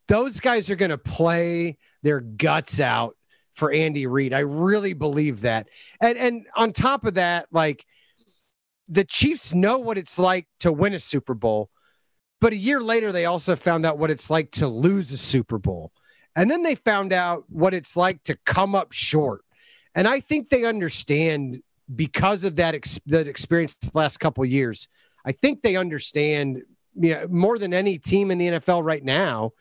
Those 0.08 0.40
guys 0.40 0.70
are 0.70 0.76
going 0.76 0.90
to 0.90 0.98
play 0.98 1.76
their 2.02 2.20
guts 2.20 2.80
out 2.80 3.16
for 3.54 3.72
Andy 3.72 4.06
Reid. 4.06 4.32
I 4.32 4.40
really 4.40 4.94
believe 4.94 5.42
that. 5.42 5.68
And 6.00 6.16
and 6.16 6.46
on 6.56 6.72
top 6.72 7.04
of 7.04 7.14
that, 7.14 7.46
like 7.52 7.84
the 8.88 9.04
Chiefs 9.04 9.54
know 9.54 9.78
what 9.78 9.98
it's 9.98 10.18
like 10.18 10.46
to 10.60 10.72
win 10.72 10.94
a 10.94 10.98
Super 10.98 11.34
Bowl, 11.34 11.70
but 12.40 12.52
a 12.52 12.56
year 12.56 12.80
later 12.80 13.12
they 13.12 13.26
also 13.26 13.54
found 13.54 13.84
out 13.84 13.98
what 13.98 14.10
it's 14.10 14.30
like 14.30 14.50
to 14.52 14.66
lose 14.66 15.12
a 15.12 15.18
Super 15.18 15.58
Bowl. 15.58 15.92
And 16.36 16.50
then 16.50 16.62
they 16.62 16.74
found 16.74 17.12
out 17.12 17.44
what 17.48 17.74
it's 17.74 17.96
like 17.96 18.22
to 18.24 18.36
come 18.46 18.74
up 18.74 18.92
short. 18.92 19.42
And 19.94 20.06
I 20.08 20.20
think 20.20 20.48
they 20.48 20.64
understand 20.64 21.60
because 21.94 22.44
of 22.44 22.56
that 22.56 22.74
ex- 22.74 23.00
that 23.06 23.26
experience 23.26 23.74
the 23.74 23.90
last 23.94 24.18
couple 24.18 24.44
years. 24.44 24.88
I 25.24 25.32
think 25.32 25.62
they 25.62 25.76
understand 25.76 26.62
you 26.94 27.14
know, 27.14 27.26
more 27.28 27.58
than 27.58 27.72
any 27.72 27.98
team 27.98 28.30
in 28.30 28.38
the 28.38 28.48
NFL 28.48 28.84
right 28.84 29.04
now. 29.04 29.52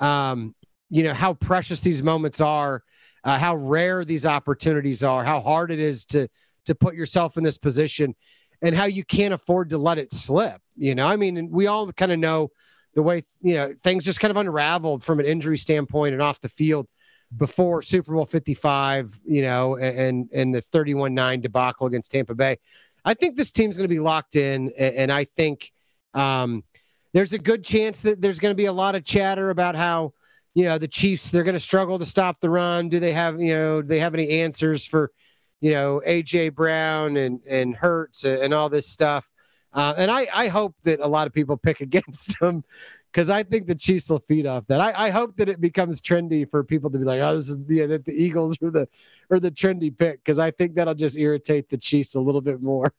Um, 0.00 0.54
you 0.90 1.02
know 1.02 1.12
how 1.12 1.34
precious 1.34 1.80
these 1.80 2.02
moments 2.02 2.40
are, 2.40 2.82
uh, 3.24 3.38
how 3.38 3.56
rare 3.56 4.04
these 4.04 4.24
opportunities 4.24 5.04
are, 5.04 5.22
how 5.22 5.40
hard 5.40 5.70
it 5.70 5.78
is 5.78 6.04
to 6.06 6.28
to 6.64 6.74
put 6.74 6.94
yourself 6.94 7.36
in 7.36 7.44
this 7.44 7.58
position, 7.58 8.14
and 8.62 8.74
how 8.74 8.84
you 8.84 9.04
can't 9.04 9.34
afford 9.34 9.70
to 9.70 9.78
let 9.78 9.98
it 9.98 10.12
slip. 10.12 10.60
You 10.76 10.94
know, 10.94 11.06
I 11.06 11.16
mean, 11.16 11.50
we 11.50 11.66
all 11.66 11.90
kind 11.92 12.12
of 12.12 12.18
know 12.18 12.50
the 12.94 13.02
way 13.02 13.24
you 13.40 13.54
know 13.54 13.74
things 13.82 14.04
just 14.04 14.20
kind 14.20 14.30
of 14.30 14.36
unraveled 14.36 15.04
from 15.04 15.20
an 15.20 15.26
injury 15.26 15.58
standpoint 15.58 16.14
and 16.14 16.22
off 16.22 16.40
the 16.40 16.48
field 16.48 16.88
before 17.36 17.82
Super 17.82 18.14
Bowl 18.14 18.24
55, 18.24 19.18
you 19.24 19.42
know, 19.42 19.76
and 19.76 20.30
and 20.32 20.54
the 20.54 20.62
31-9 20.62 21.42
debacle 21.42 21.86
against 21.86 22.10
Tampa 22.10 22.34
Bay. 22.34 22.58
I 23.04 23.14
think 23.14 23.36
this 23.36 23.50
team's 23.50 23.76
going 23.76 23.88
to 23.88 23.94
be 23.94 24.00
locked 24.00 24.36
in, 24.36 24.72
and 24.78 25.12
I 25.12 25.24
think 25.24 25.72
um, 26.14 26.64
there's 27.12 27.32
a 27.32 27.38
good 27.38 27.64
chance 27.64 28.02
that 28.02 28.20
there's 28.20 28.38
going 28.38 28.50
to 28.50 28.56
be 28.56 28.66
a 28.66 28.72
lot 28.72 28.94
of 28.94 29.04
chatter 29.04 29.50
about 29.50 29.74
how 29.74 30.12
you 30.54 30.64
know 30.64 30.78
the 30.78 30.88
Chiefs 30.88 31.30
they're 31.30 31.44
going 31.44 31.54
to 31.54 31.60
struggle 31.60 31.98
to 31.98 32.04
stop 32.04 32.40
the 32.40 32.50
run. 32.50 32.88
Do 32.88 33.00
they 33.00 33.12
have 33.12 33.40
you 33.40 33.54
know 33.54 33.82
do 33.82 33.88
they 33.88 34.00
have 34.00 34.14
any 34.14 34.40
answers 34.40 34.84
for 34.84 35.12
you 35.60 35.72
know 35.72 36.02
AJ 36.06 36.54
Brown 36.54 37.16
and 37.16 37.40
and 37.48 37.74
Hurts 37.74 38.24
and 38.24 38.52
all 38.52 38.68
this 38.68 38.88
stuff? 38.88 39.30
Uh, 39.72 39.94
and 39.96 40.10
I 40.10 40.28
I 40.32 40.48
hope 40.48 40.74
that 40.82 41.00
a 41.00 41.08
lot 41.08 41.26
of 41.26 41.32
people 41.32 41.56
pick 41.56 41.80
against 41.82 42.38
them 42.40 42.64
because 43.12 43.30
I 43.30 43.42
think 43.42 43.66
the 43.66 43.74
Chiefs 43.74 44.10
will 44.10 44.18
feed 44.18 44.46
off 44.46 44.66
that. 44.68 44.80
I, 44.80 45.06
I 45.06 45.10
hope 45.10 45.36
that 45.36 45.48
it 45.48 45.60
becomes 45.60 46.00
trendy 46.00 46.48
for 46.48 46.62
people 46.62 46.90
to 46.90 46.98
be 46.98 47.04
like, 47.04 47.20
oh, 47.20 47.36
this 47.36 47.48
is 47.48 47.56
the 47.66 47.86
that 47.86 48.04
the 48.04 48.12
Eagles 48.12 48.56
are 48.62 48.70
the 48.70 48.88
or 49.30 49.40
the 49.40 49.50
trendy 49.50 49.96
pick 49.96 50.22
because 50.22 50.38
I 50.38 50.50
think 50.50 50.74
that'll 50.74 50.94
just 50.94 51.16
irritate 51.16 51.68
the 51.68 51.78
Chiefs 51.78 52.14
a 52.14 52.20
little 52.20 52.40
bit 52.40 52.62
more. 52.62 52.92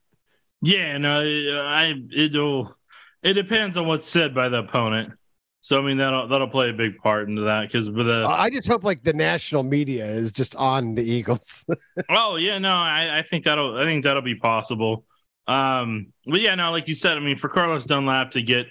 yeah, 0.62 0.98
no, 0.98 1.20
I 1.20 1.94
it'll 2.14 2.76
it 3.22 3.34
depends 3.34 3.76
on 3.76 3.86
what's 3.86 4.06
said 4.06 4.34
by 4.34 4.48
the 4.48 4.58
opponent. 4.58 5.12
So 5.60 5.80
I 5.80 5.84
mean 5.84 5.96
that'll 5.96 6.28
that'll 6.28 6.48
play 6.48 6.70
a 6.70 6.74
big 6.74 6.98
part 6.98 7.28
into 7.28 7.42
that 7.42 7.62
because 7.62 7.90
with 7.90 8.06
the 8.06 8.26
I 8.28 8.50
just 8.50 8.68
hope 8.68 8.84
like 8.84 9.02
the 9.02 9.12
national 9.12 9.64
media 9.64 10.06
is 10.06 10.30
just 10.30 10.54
on 10.54 10.94
the 10.94 11.02
Eagles. 11.02 11.64
oh 12.10 12.36
yeah, 12.36 12.58
no, 12.58 12.70
I, 12.70 13.18
I 13.18 13.22
think 13.22 13.44
that'll 13.44 13.76
I 13.76 13.84
think 13.84 14.04
that'll 14.04 14.22
be 14.22 14.36
possible. 14.36 15.04
Um, 15.48 16.12
but 16.26 16.40
yeah, 16.40 16.54
no, 16.54 16.70
like 16.70 16.88
you 16.88 16.94
said, 16.94 17.16
I 17.16 17.20
mean 17.20 17.36
for 17.36 17.48
Carlos 17.48 17.84
Dunlap 17.84 18.32
to 18.32 18.42
get 18.42 18.66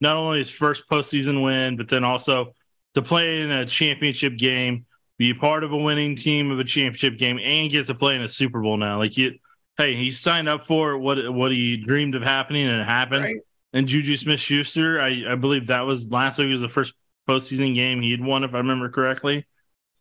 not 0.00 0.16
only 0.16 0.38
his 0.38 0.50
first 0.50 0.88
postseason 0.88 1.42
win, 1.42 1.76
but 1.76 1.88
then 1.88 2.04
also 2.04 2.54
to 2.94 3.02
play 3.02 3.40
in 3.40 3.50
a 3.50 3.66
championship 3.66 4.36
game, 4.36 4.86
be 5.18 5.34
part 5.34 5.64
of 5.64 5.72
a 5.72 5.76
winning 5.76 6.16
team 6.16 6.50
of 6.50 6.58
a 6.60 6.64
championship 6.64 7.18
game, 7.18 7.38
and 7.42 7.70
get 7.70 7.86
to 7.86 7.94
play 7.94 8.14
in 8.14 8.22
a 8.22 8.28
Super 8.28 8.60
Bowl 8.60 8.76
now. 8.76 8.98
Like 8.98 9.16
you, 9.16 9.38
hey, 9.76 9.94
he 9.94 10.10
signed 10.10 10.48
up 10.48 10.66
for 10.66 10.98
what 10.98 11.32
what 11.32 11.52
he 11.52 11.76
dreamed 11.76 12.14
of 12.14 12.22
happening, 12.22 12.66
and 12.66 12.80
it 12.80 12.84
happened. 12.84 13.24
Right. 13.24 13.36
And 13.72 13.86
Juju 13.86 14.16
Smith 14.16 14.40
Schuster, 14.40 15.00
I, 15.00 15.24
I 15.32 15.34
believe 15.34 15.66
that 15.66 15.82
was 15.82 16.10
last 16.10 16.38
week 16.38 16.50
was 16.50 16.60
the 16.60 16.68
first 16.68 16.94
postseason 17.28 17.74
game 17.74 18.00
he 18.00 18.10
had 18.10 18.24
won, 18.24 18.42
if 18.44 18.54
I 18.54 18.58
remember 18.58 18.88
correctly. 18.88 19.46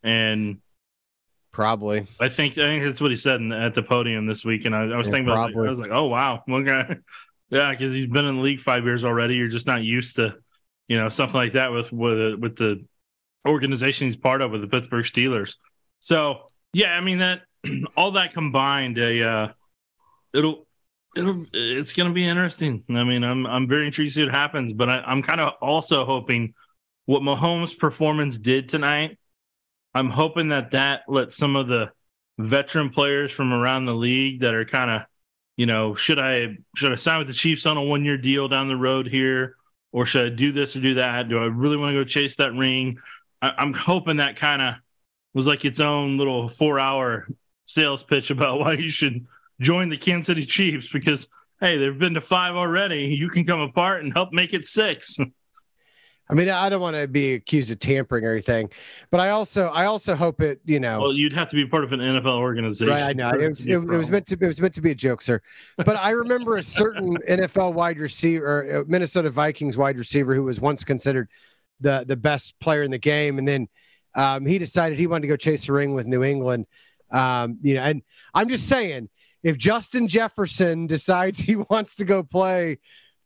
And 0.03 0.59
probably, 1.51 2.07
I 2.19 2.29
think 2.29 2.53
I 2.53 2.67
think 2.67 2.85
that's 2.85 3.01
what 3.01 3.11
he 3.11 3.17
said 3.17 3.41
in, 3.41 3.51
at 3.51 3.73
the 3.73 3.83
podium 3.83 4.25
this 4.25 4.45
week. 4.45 4.65
And 4.65 4.75
I, 4.75 4.83
I 4.83 4.97
was 4.97 5.07
yeah, 5.07 5.11
thinking 5.11 5.31
about, 5.31 5.51
it 5.51 5.57
I 5.57 5.69
was 5.69 5.79
like, 5.79 5.91
oh 5.91 6.05
wow, 6.05 6.43
one 6.47 6.63
guy. 6.63 6.97
Yeah, 7.49 7.71
because 7.71 7.93
he's 7.93 8.07
been 8.07 8.25
in 8.25 8.37
the 8.37 8.41
league 8.41 8.61
five 8.61 8.83
years 8.83 9.05
already. 9.05 9.35
You're 9.35 9.47
just 9.47 9.67
not 9.67 9.83
used 9.83 10.17
to, 10.17 10.35
you 10.87 10.97
know, 10.97 11.09
something 11.09 11.37
like 11.37 11.53
that 11.53 11.71
with 11.71 11.91
with 11.91 12.39
with 12.39 12.55
the 12.57 12.85
organization 13.47 14.07
he's 14.07 14.15
part 14.15 14.41
of 14.41 14.51
with 14.51 14.61
the 14.61 14.67
Pittsburgh 14.67 15.05
Steelers. 15.05 15.55
So 15.99 16.49
yeah, 16.73 16.91
I 16.91 17.01
mean 17.01 17.19
that 17.19 17.41
all 17.97 18.11
that 18.11 18.33
combined, 18.33 18.97
a 18.97 19.23
uh, 19.23 19.47
it'll 20.33 20.67
it'll 21.15 21.45
it's 21.53 21.93
gonna 21.93 22.13
be 22.13 22.27
interesting. 22.27 22.83
I 22.89 23.03
mean, 23.03 23.23
I'm 23.23 23.45
I'm 23.45 23.67
very 23.67 23.85
intrigued 23.85 24.11
to 24.11 24.15
see 24.15 24.25
what 24.25 24.33
happens, 24.33 24.73
but 24.73 24.89
I, 24.89 24.99
I'm 24.99 25.21
kind 25.21 25.41
of 25.41 25.53
also 25.61 26.05
hoping 26.05 26.53
what 27.05 27.21
Mahomes' 27.21 27.77
performance 27.77 28.37
did 28.37 28.67
tonight. 28.67 29.17
I'm 29.93 30.09
hoping 30.09 30.49
that 30.49 30.71
that 30.71 31.01
lets 31.07 31.37
some 31.37 31.55
of 31.55 31.67
the 31.67 31.91
veteran 32.37 32.89
players 32.89 33.31
from 33.31 33.53
around 33.53 33.85
the 33.85 33.95
league 33.95 34.41
that 34.41 34.53
are 34.53 34.65
kind 34.65 34.91
of 34.91 35.01
you 35.57 35.65
know, 35.65 35.95
should 35.95 36.19
I 36.19 36.57
should 36.75 36.91
I 36.91 36.95
sign 36.95 37.17
with 37.17 37.27
the 37.27 37.33
Chiefs 37.33 37.65
on 37.65 37.77
a 37.77 37.83
one 37.83 38.05
year 38.05 38.17
deal 38.17 38.47
down 38.47 38.67
the 38.67 38.75
road 38.75 39.07
here, 39.07 39.55
or 39.91 40.05
should 40.05 40.31
I 40.31 40.35
do 40.35 40.51
this 40.51 40.75
or 40.75 40.79
do 40.79 40.93
that? 40.95 41.27
Do 41.27 41.39
I 41.39 41.45
really 41.45 41.77
want 41.77 41.93
to 41.93 41.99
go 41.99 42.03
chase 42.03 42.35
that 42.37 42.53
ring? 42.53 42.99
I, 43.41 43.53
am 43.57 43.73
hoping 43.73 44.17
that 44.17 44.35
kind 44.35 44.61
of 44.61 44.75
was 45.33 45.47
like 45.47 45.65
its 45.65 45.79
own 45.79 46.17
little 46.17 46.49
four 46.49 46.79
hour 46.79 47.27
sales 47.65 48.03
pitch 48.03 48.29
about 48.29 48.59
why 48.59 48.73
you 48.73 48.89
should 48.89 49.25
join 49.59 49.89
the 49.89 49.97
Kansas 49.97 50.27
City 50.27 50.45
Chiefs 50.45 50.91
because 50.91 51.27
hey, 51.59 51.77
they've 51.77 51.97
been 51.97 52.13
to 52.13 52.21
five 52.21 52.55
already. 52.55 53.05
You 53.05 53.29
can 53.29 53.43
come 53.43 53.59
apart 53.59 54.03
and 54.03 54.13
help 54.13 54.31
make 54.31 54.53
it 54.53 54.65
six. 54.65 55.17
I 56.29 56.33
mean, 56.33 56.49
I 56.49 56.67
don't 56.67 56.81
want 56.81 56.95
to 56.97 57.07
be 57.07 57.35
accused 57.35 57.71
of 57.71 57.79
tampering 57.79 58.25
or 58.25 58.33
anything, 58.33 58.69
but 59.11 59.21
I 59.21 59.29
also, 59.29 59.67
I 59.69 59.85
also 59.85 60.13
hope 60.13 60.41
it, 60.41 60.59
you 60.65 60.79
know. 60.79 60.99
Well, 60.99 61.13
you'd 61.13 61.31
have 61.31 61.49
to 61.51 61.55
be 61.55 61.65
part 61.65 61.85
of 61.85 61.93
an 61.93 62.01
NFL 62.01 62.37
organization. 62.37 62.93
Right, 62.93 63.03
I 63.03 63.13
know. 63.13 63.29
It 63.29 63.47
was, 63.47 63.65
it, 63.65 63.75
it 63.75 63.79
was 63.79 64.09
meant 64.09 64.27
to, 64.27 64.37
it 64.39 64.45
was 64.45 64.59
meant 64.59 64.73
to 64.73 64.81
be 64.81 64.91
a 64.91 64.95
joke, 64.95 65.21
sir. 65.21 65.41
But 65.77 65.95
I 65.95 66.11
remember 66.11 66.57
a 66.57 66.63
certain 66.63 67.17
NFL 67.29 67.73
wide 67.73 67.97
receiver, 67.97 68.79
uh, 68.79 68.83
Minnesota 68.87 69.29
Vikings 69.29 69.77
wide 69.77 69.97
receiver, 69.97 70.35
who 70.35 70.43
was 70.43 70.59
once 70.59 70.83
considered 70.83 71.29
the 71.79 72.03
the 72.05 72.17
best 72.17 72.59
player 72.59 72.83
in 72.83 72.91
the 72.91 72.97
game, 72.97 73.37
and 73.37 73.47
then 73.47 73.69
um, 74.15 74.45
he 74.45 74.57
decided 74.57 74.97
he 74.97 75.07
wanted 75.07 75.21
to 75.21 75.27
go 75.29 75.37
chase 75.37 75.69
a 75.69 75.73
ring 75.73 75.93
with 75.93 76.07
New 76.07 76.23
England. 76.23 76.65
Um, 77.09 77.57
you 77.61 77.75
know, 77.75 77.83
and 77.83 78.01
I'm 78.33 78.49
just 78.49 78.67
saying, 78.67 79.07
if 79.43 79.57
Justin 79.57 80.09
Jefferson 80.09 80.87
decides 80.87 81.39
he 81.39 81.55
wants 81.55 81.95
to 81.95 82.05
go 82.05 82.21
play 82.21 82.79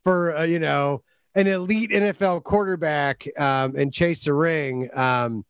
for, 0.04 0.38
uh, 0.38 0.44
you 0.44 0.60
know 0.60 1.02
an 1.36 1.48
elite 1.48 1.92
NFL 1.92 2.44
quarterback 2.44 3.28
um, 3.38 3.76
and 3.76 3.94
chase 3.94 4.28
a 4.28 4.34
ring, 4.34 4.90
um, 4.94 5.46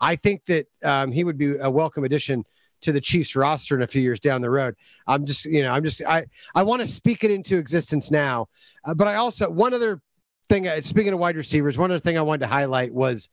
I 0.00 0.16
think 0.16 0.44
that 0.46 0.66
um, 0.82 1.12
he 1.12 1.24
would 1.24 1.38
be 1.38 1.56
a 1.56 1.70
welcome 1.70 2.04
addition 2.04 2.44
to 2.82 2.92
the 2.92 3.00
Chiefs 3.00 3.34
roster 3.34 3.74
in 3.74 3.82
a 3.82 3.86
few 3.86 4.02
years 4.02 4.20
down 4.20 4.42
the 4.42 4.50
road. 4.50 4.74
I'm 5.06 5.24
just, 5.24 5.46
you 5.46 5.62
know, 5.62 5.70
I'm 5.70 5.82
just, 5.82 6.02
I, 6.02 6.26
I 6.54 6.62
want 6.62 6.82
to 6.82 6.86
speak 6.86 7.24
it 7.24 7.30
into 7.30 7.56
existence 7.56 8.10
now. 8.10 8.48
Uh, 8.84 8.94
but 8.94 9.08
I 9.08 9.14
also, 9.16 9.48
one 9.48 9.72
other 9.72 10.02
thing, 10.48 10.68
uh, 10.68 10.80
speaking 10.82 11.12
of 11.12 11.18
wide 11.18 11.36
receivers, 11.36 11.78
one 11.78 11.90
other 11.90 12.00
thing 12.00 12.18
I 12.18 12.22
wanted 12.22 12.40
to 12.40 12.48
highlight 12.48 12.92
was 12.92 13.30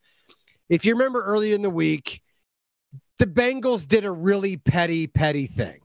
if 0.70 0.86
you 0.86 0.94
remember 0.94 1.22
earlier 1.22 1.54
in 1.54 1.62
the 1.62 1.70
week, 1.70 2.22
the 3.20 3.28
Bengals 3.28 3.86
did 3.86 4.06
a 4.06 4.12
really 4.12 4.58
petty, 4.58 5.06
petty 5.06 5.48
thing. 5.48 5.82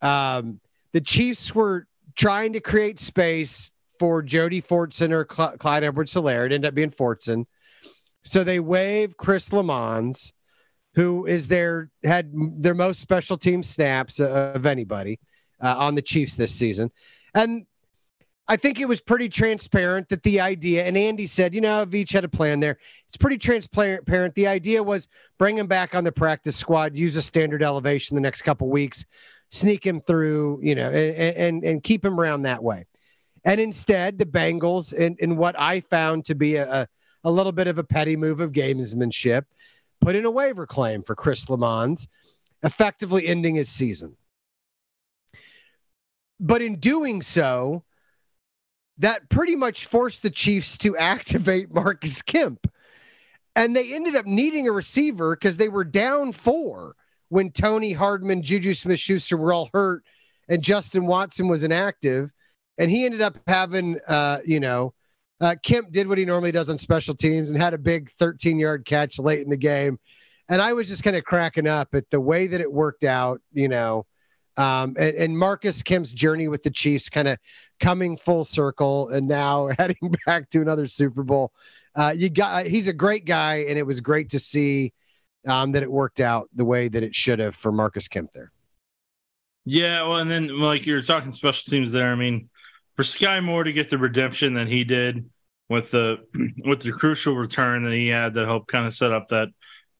Um, 0.00 0.60
the 0.92 1.00
Chiefs 1.02 1.54
were 1.54 1.86
trying 2.16 2.54
to 2.54 2.60
create 2.60 2.98
space 2.98 3.72
for 3.98 4.22
Jody 4.22 4.62
Fortson 4.62 5.10
or 5.10 5.26
Cl- 5.30 5.56
Clyde 5.58 5.84
Edwards 5.84 6.14
Helaire. 6.14 6.46
It 6.46 6.52
ended 6.52 6.66
up 6.66 6.74
being 6.74 6.90
Fortson. 6.90 7.46
So 8.22 8.44
they 8.44 8.60
waive 8.60 9.16
Chris 9.16 9.48
Lammons, 9.50 10.32
who 10.94 11.26
is 11.26 11.48
their 11.48 11.90
had 12.04 12.32
their 12.34 12.74
most 12.74 13.00
special 13.00 13.38
team 13.38 13.62
snaps 13.62 14.20
of 14.20 14.66
anybody 14.66 15.18
uh, 15.62 15.76
on 15.78 15.94
the 15.94 16.02
Chiefs 16.02 16.34
this 16.34 16.54
season. 16.54 16.90
And 17.34 17.66
I 18.50 18.56
think 18.56 18.80
it 18.80 18.88
was 18.88 19.00
pretty 19.00 19.28
transparent 19.28 20.08
that 20.08 20.22
the 20.22 20.40
idea, 20.40 20.84
and 20.84 20.96
Andy 20.96 21.26
said, 21.26 21.54
you 21.54 21.60
know, 21.60 21.84
Veach 21.84 22.12
had 22.12 22.24
a 22.24 22.28
plan 22.28 22.60
there. 22.60 22.78
It's 23.06 23.16
pretty 23.18 23.36
transparent. 23.36 24.34
The 24.34 24.46
idea 24.46 24.82
was 24.82 25.06
bring 25.38 25.58
him 25.58 25.66
back 25.66 25.94
on 25.94 26.02
the 26.02 26.12
practice 26.12 26.56
squad, 26.56 26.96
use 26.96 27.16
a 27.16 27.22
standard 27.22 27.62
elevation 27.62 28.14
the 28.14 28.22
next 28.22 28.42
couple 28.42 28.70
weeks, 28.70 29.04
sneak 29.50 29.86
him 29.86 30.00
through, 30.00 30.60
you 30.62 30.74
know, 30.74 30.88
and, 30.90 31.36
and, 31.36 31.64
and 31.64 31.82
keep 31.82 32.02
him 32.02 32.18
around 32.18 32.42
that 32.42 32.62
way. 32.62 32.86
And 33.44 33.60
instead, 33.60 34.18
the 34.18 34.26
Bengals, 34.26 34.92
in, 34.92 35.16
in 35.18 35.36
what 35.36 35.58
I 35.58 35.80
found 35.80 36.24
to 36.26 36.34
be 36.34 36.56
a, 36.56 36.88
a 37.24 37.30
little 37.30 37.52
bit 37.52 37.66
of 37.66 37.78
a 37.78 37.84
petty 37.84 38.16
move 38.16 38.40
of 38.40 38.52
gamesmanship, 38.52 39.44
put 40.00 40.16
in 40.16 40.24
a 40.24 40.30
waiver 40.30 40.66
claim 40.66 41.02
for 41.02 41.14
Chris 41.14 41.44
Lammons, 41.46 42.08
effectively 42.62 43.26
ending 43.26 43.54
his 43.54 43.68
season. 43.68 44.16
But 46.40 46.62
in 46.62 46.78
doing 46.78 47.22
so, 47.22 47.84
that 48.98 49.28
pretty 49.28 49.56
much 49.56 49.86
forced 49.86 50.22
the 50.22 50.30
Chiefs 50.30 50.78
to 50.78 50.96
activate 50.98 51.72
Marcus 51.72 52.22
Kemp. 52.22 52.66
And 53.56 53.74
they 53.74 53.92
ended 53.92 54.14
up 54.14 54.26
needing 54.26 54.68
a 54.68 54.72
receiver 54.72 55.34
because 55.34 55.56
they 55.56 55.68
were 55.68 55.84
down 55.84 56.32
four 56.32 56.94
when 57.28 57.50
Toney 57.50 57.92
Hardman, 57.92 58.42
Juju 58.42 58.72
Smith 58.72 59.00
Schuster 59.00 59.36
were 59.36 59.52
all 59.52 59.68
hurt 59.72 60.04
and 60.48 60.62
Justin 60.62 61.06
Watson 61.06 61.48
was 61.48 61.64
inactive 61.64 62.30
and 62.78 62.90
he 62.90 63.04
ended 63.04 63.20
up 63.20 63.38
having, 63.46 63.98
uh, 64.06 64.38
you 64.44 64.60
know, 64.60 64.94
uh, 65.40 65.56
Kemp 65.62 65.92
did 65.92 66.08
what 66.08 66.18
he 66.18 66.24
normally 66.24 66.52
does 66.52 66.70
on 66.70 66.78
special 66.78 67.14
teams 67.14 67.50
and 67.50 67.60
had 67.60 67.74
a 67.74 67.78
big 67.78 68.10
13 68.12 68.58
yard 68.58 68.84
catch 68.84 69.18
late 69.18 69.40
in 69.40 69.50
the 69.50 69.56
game. 69.56 69.98
And 70.48 70.62
I 70.62 70.72
was 70.72 70.88
just 70.88 71.04
kind 71.04 71.16
of 71.16 71.24
cracking 71.24 71.66
up 71.66 71.94
at 71.94 72.08
the 72.10 72.20
way 72.20 72.46
that 72.46 72.60
it 72.60 72.72
worked 72.72 73.04
out, 73.04 73.40
you 73.52 73.68
know, 73.68 74.06
um, 74.56 74.96
and, 74.98 75.14
and, 75.14 75.38
Marcus 75.38 75.84
Kemp's 75.84 76.10
journey 76.10 76.48
with 76.48 76.64
the 76.64 76.70
Chiefs 76.70 77.08
kind 77.08 77.28
of 77.28 77.38
coming 77.78 78.16
full 78.16 78.44
circle 78.44 79.08
and 79.10 79.28
now 79.28 79.68
heading 79.78 80.12
back 80.26 80.50
to 80.50 80.60
another 80.60 80.88
Super 80.88 81.22
Bowl. 81.22 81.52
Uh, 81.94 82.12
you 82.16 82.28
got, 82.28 82.66
he's 82.66 82.88
a 82.88 82.92
great 82.92 83.24
guy, 83.24 83.66
and 83.68 83.78
it 83.78 83.84
was 83.86 84.00
great 84.00 84.30
to 84.30 84.40
see 84.40 84.92
um, 85.46 85.70
that 85.72 85.84
it 85.84 85.90
worked 85.90 86.20
out 86.20 86.48
the 86.56 86.64
way 86.64 86.88
that 86.88 87.04
it 87.04 87.14
should 87.14 87.38
have 87.38 87.54
for 87.54 87.70
Marcus 87.70 88.08
Kemp 88.08 88.32
there. 88.32 88.50
Yeah, 89.64 90.02
well, 90.02 90.16
and 90.16 90.30
then 90.30 90.58
like 90.58 90.86
you're 90.86 91.02
talking 91.02 91.30
special 91.30 91.70
teams 91.70 91.92
there. 91.92 92.10
I 92.10 92.16
mean, 92.16 92.48
for 92.98 93.04
Skyy 93.04 93.44
Moore 93.44 93.62
to 93.62 93.72
get 93.72 93.90
the 93.90 93.96
redemption 93.96 94.54
that 94.54 94.66
he 94.66 94.82
did 94.82 95.30
with 95.68 95.92
the 95.92 96.16
with 96.64 96.80
the 96.80 96.90
crucial 96.90 97.36
return 97.36 97.84
that 97.84 97.92
he 97.92 98.08
had 98.08 98.34
that 98.34 98.46
helped 98.46 98.66
kind 98.66 98.86
of 98.86 98.92
set 98.92 99.12
up 99.12 99.28
that 99.28 99.50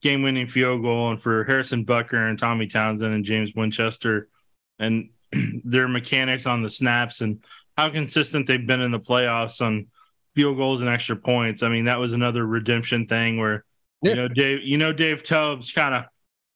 game 0.02 0.22
winning 0.22 0.48
field 0.48 0.82
goal, 0.82 1.12
and 1.12 1.22
for 1.22 1.44
Harrison 1.44 1.86
Butker 1.86 2.28
and 2.28 2.36
Tommy 2.36 2.66
Townsend 2.66 3.14
and 3.14 3.24
James 3.24 3.54
Winchester 3.54 4.28
and 4.80 5.10
their 5.64 5.86
mechanics 5.86 6.44
on 6.44 6.60
the 6.60 6.68
snaps 6.68 7.20
and 7.20 7.44
how 7.76 7.88
consistent 7.88 8.48
they've 8.48 8.66
been 8.66 8.80
in 8.80 8.90
the 8.90 8.98
playoffs 8.98 9.64
on 9.64 9.86
field 10.34 10.56
goals 10.56 10.80
and 10.80 10.90
extra 10.90 11.14
points. 11.14 11.62
I 11.62 11.68
mean, 11.68 11.84
that 11.84 12.00
was 12.00 12.14
another 12.14 12.44
redemption 12.44 13.06
thing 13.06 13.38
where 13.38 13.64
yeah. 14.02 14.10
you 14.10 14.16
know 14.16 14.26
Dave, 14.26 14.62
you 14.64 14.76
know 14.76 14.92
Dave 14.92 15.22
Toub's 15.22 15.70
kind 15.70 15.94
of 15.94 16.06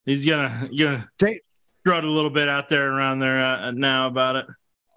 he's 0.06 0.26
gonna 0.26 0.68
gonna 0.76 1.08
Dave, 1.18 1.38
strut 1.78 2.02
a 2.02 2.10
little 2.10 2.30
bit 2.30 2.48
out 2.48 2.68
there 2.68 2.90
around 2.92 3.20
there 3.20 3.38
uh, 3.38 3.70
now 3.70 4.08
about 4.08 4.34
it. 4.34 4.46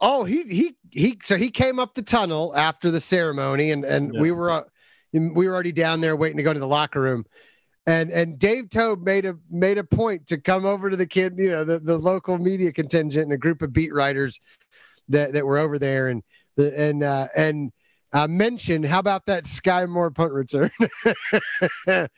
Oh, 0.01 0.23
he 0.23 0.43
he 0.43 0.75
he. 0.91 1.17
So 1.23 1.37
he 1.37 1.49
came 1.49 1.79
up 1.79 1.95
the 1.95 2.01
tunnel 2.01 2.53
after 2.55 2.91
the 2.91 3.01
ceremony, 3.01 3.71
and 3.71 3.85
and 3.85 4.13
yeah. 4.13 4.21
we 4.21 4.31
were 4.31 4.51
uh, 4.51 4.63
we 5.13 5.47
were 5.47 5.53
already 5.53 5.71
down 5.71 6.01
there 6.01 6.15
waiting 6.15 6.37
to 6.37 6.43
go 6.43 6.53
to 6.53 6.59
the 6.59 6.67
locker 6.67 7.01
room, 7.01 7.25
and 7.85 8.11
and 8.11 8.37
Dave 8.37 8.69
Toub 8.69 9.03
made 9.03 9.25
a 9.25 9.37
made 9.49 9.77
a 9.77 9.83
point 9.83 10.27
to 10.27 10.37
come 10.37 10.65
over 10.65 10.89
to 10.89 10.97
the 10.97 11.07
kid, 11.07 11.35
you 11.37 11.49
know, 11.49 11.63
the 11.63 11.79
the 11.79 11.97
local 11.97 12.37
media 12.37 12.71
contingent 12.71 13.23
and 13.23 13.33
a 13.33 13.37
group 13.37 13.61
of 13.61 13.71
beat 13.71 13.93
writers 13.93 14.39
that 15.09 15.33
that 15.33 15.45
were 15.45 15.57
over 15.57 15.79
there, 15.79 16.09
and 16.09 16.23
and 16.57 17.03
uh, 17.03 17.27
and 17.35 17.71
uh, 18.13 18.27
mention 18.27 18.83
how 18.83 18.99
about 18.99 19.25
that 19.27 19.45
Skyy 19.45 19.87
Moore 19.87 20.11
punt 20.11 20.33
return. 20.33 20.71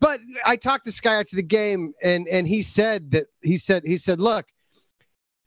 but 0.00 0.20
I 0.46 0.56
talked 0.56 0.84
to 0.86 0.90
Skyy 0.90 1.20
after 1.20 1.36
the 1.36 1.42
game, 1.42 1.92
and 2.02 2.28
and 2.28 2.46
he 2.46 2.62
said 2.62 3.10
that 3.10 3.26
he 3.42 3.58
said 3.58 3.82
he 3.84 3.98
said, 3.98 4.20
look 4.20 4.46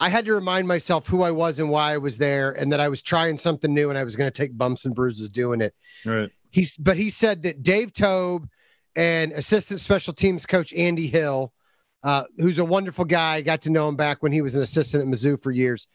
I 0.04 0.10
had 0.10 0.26
to 0.26 0.34
remind 0.34 0.68
myself 0.68 1.08
who 1.08 1.22
I 1.22 1.32
was 1.32 1.60
and 1.60 1.70
why 1.70 1.93
I 1.93 1.97
was 1.97 2.18
there, 2.18 2.51
and 2.51 2.70
that 2.74 2.82
I 2.82 2.89
was 2.89 3.01
trying 3.01 3.38
something 3.38 3.74
new, 3.74 3.88
and 3.89 3.97
I 3.97 4.04
was 4.04 4.18
going 4.18 4.30
to 4.30 4.38
take 4.38 4.58
bumps 4.58 4.84
and 4.84 4.93
bruises 4.93 5.30
doing 5.30 5.62
it. 5.62 5.74
Right. 6.04 6.30
He's, 6.51 6.76
but 6.76 6.97
he 6.97 7.10
said 7.10 7.41
that 7.43 7.64
Dave 7.64 7.93
Toub 7.93 8.45
and 8.97 9.32
assistant 9.32 9.80
special 9.80 10.14
teams 10.14 10.45
coach 10.45 10.74
Andy 10.74 11.08
Hill, 11.08 11.54
uh, 12.04 12.26
who's 12.38 12.60
a 12.60 12.66
wonderful 12.66 13.06
guy, 13.06 13.39
got 13.39 13.62
to 13.62 13.70
know 13.70 13.88
him 13.88 13.95
back 13.95 14.22
when 14.22 14.34
he 14.34 14.41
was 14.41 14.56
an 14.56 14.62
assistant 14.62 15.04
at 15.04 15.08
Mizzou 15.08 15.41
for 15.41 15.51
years. 15.51 15.88